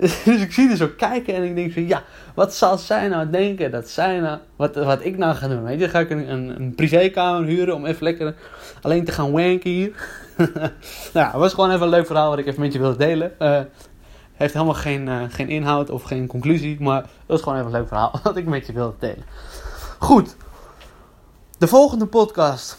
dus 0.24 0.40
ik 0.40 0.52
zie 0.52 0.70
er 0.70 0.76
zo 0.76 0.88
kijken 0.96 1.34
en 1.34 1.42
ik 1.42 1.54
denk 1.54 1.72
van 1.72 1.86
ja, 1.86 2.02
wat 2.34 2.54
zal 2.54 2.78
zij 2.78 3.08
nou 3.08 3.30
denken 3.30 3.70
dat 3.70 3.88
zij 3.88 4.20
nou, 4.20 4.38
wat, 4.56 4.74
wat 4.74 5.04
ik 5.04 5.16
nou 5.16 5.34
ga 5.34 5.48
doen? 5.48 5.62
Weet 5.62 5.80
je, 5.80 5.88
ga 5.88 5.98
ik 5.98 6.10
een, 6.10 6.30
een, 6.60 6.74
privékamer 6.74 7.48
huren 7.48 7.74
om 7.74 7.86
even 7.86 8.04
lekker 8.04 8.34
alleen 8.82 9.04
te 9.04 9.12
gaan 9.12 9.32
wanken 9.32 9.70
hier. 9.70 9.92
nou, 11.14 11.26
het 11.26 11.32
was 11.32 11.54
gewoon 11.54 11.70
even 11.70 11.82
een 11.82 11.88
leuk 11.88 12.06
verhaal 12.06 12.30
wat 12.30 12.38
ik 12.38 12.46
even 12.46 12.60
met 12.60 12.72
je 12.72 12.78
wilde 12.78 12.96
delen. 12.96 13.32
Heeft 14.40 14.52
helemaal 14.54 14.74
geen, 14.74 15.06
uh, 15.06 15.22
geen 15.28 15.48
inhoud 15.48 15.90
of 15.90 16.02
geen 16.02 16.26
conclusie, 16.26 16.80
maar 16.80 17.02
het 17.02 17.10
was 17.26 17.42
gewoon 17.42 17.58
even 17.58 17.70
een 17.70 17.78
leuk 17.78 17.88
verhaal 17.88 18.20
wat 18.22 18.36
ik 18.36 18.46
met 18.46 18.66
je 18.66 18.72
wilde 18.72 18.94
delen. 18.98 19.24
Goed, 19.98 20.36
de 21.58 21.66
volgende 21.66 22.06
podcast 22.06 22.78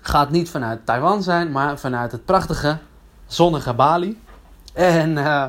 gaat 0.00 0.30
niet 0.30 0.50
vanuit 0.50 0.86
Taiwan 0.86 1.22
zijn, 1.22 1.52
maar 1.52 1.78
vanuit 1.78 2.12
het 2.12 2.24
prachtige, 2.24 2.78
zonnige 3.26 3.74
Bali. 3.74 4.20
En 4.72 5.10
uh, 5.16 5.44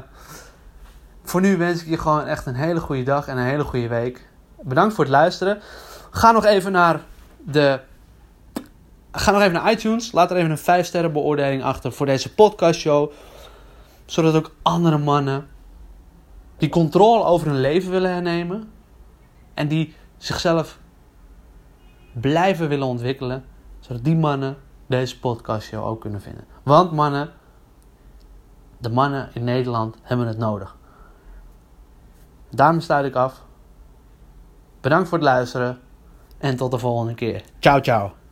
voor 1.24 1.42
nu 1.42 1.58
wens 1.58 1.82
ik 1.82 1.88
je 1.88 1.98
gewoon 1.98 2.26
echt 2.26 2.46
een 2.46 2.56
hele 2.56 2.80
goede 2.80 3.04
dag 3.04 3.28
en 3.28 3.38
een 3.38 3.46
hele 3.46 3.64
goede 3.64 3.88
week. 3.88 4.28
Bedankt 4.62 4.96
voor 4.96 5.04
het 5.04 5.14
luisteren. 5.14 5.60
Ga 6.12 6.32
nog 6.32 6.46
even 6.46 6.72
naar 6.72 7.02
de 7.38 7.80
Ga 9.12 9.32
nog 9.32 9.42
even 9.42 9.54
naar 9.54 9.72
iTunes. 9.72 10.12
Laat 10.12 10.32
er 10.32 10.38
even 10.38 10.52
een 10.52 10.58
5 10.58 10.86
sterren 10.86 11.14
beoordeling 11.14 11.64
achter 11.64 11.92
voor 11.92 12.06
deze 12.06 12.34
podcastshow. 12.34 13.12
Zodat 14.08 14.36
ook 14.36 14.56
andere 14.62 14.98
mannen 14.98 15.48
die 16.58 16.70
controle 16.70 17.24
over 17.24 17.48
hun 17.48 17.60
leven 17.60 17.92
willen 17.92 18.12
hernemen. 18.12 18.72
En 19.54 19.68
die 19.68 19.96
zichzelf 20.18 20.80
blijven 22.12 22.68
willen 22.68 22.88
ontwikkelen. 22.88 23.46
Zodat 23.80 24.04
die 24.04 24.16
mannen 24.16 24.58
deze 24.88 25.20
podcastshow 25.20 25.86
ook 25.86 26.02
kunnen 26.02 26.22
vinden. 26.22 26.46
Want 26.64 26.92
mannen, 26.92 27.30
de 28.78 28.90
mannen 28.90 29.30
in 29.34 29.44
Nederland 29.44 29.96
hebben 30.02 30.28
het 30.28 30.38
nodig. 30.38 30.76
Daarom 32.50 32.80
sluit 32.80 33.06
ik 33.06 33.16
af. 33.16 33.46
Bedankt 34.82 35.10
voor 35.10 35.18
het 35.18 35.28
luisteren. 35.28 35.80
En 36.38 36.56
tot 36.56 36.72
de 36.72 36.78
volgende 36.78 37.14
keer. 37.14 37.44
Ciao, 37.60 37.82
ciao. 37.82 38.27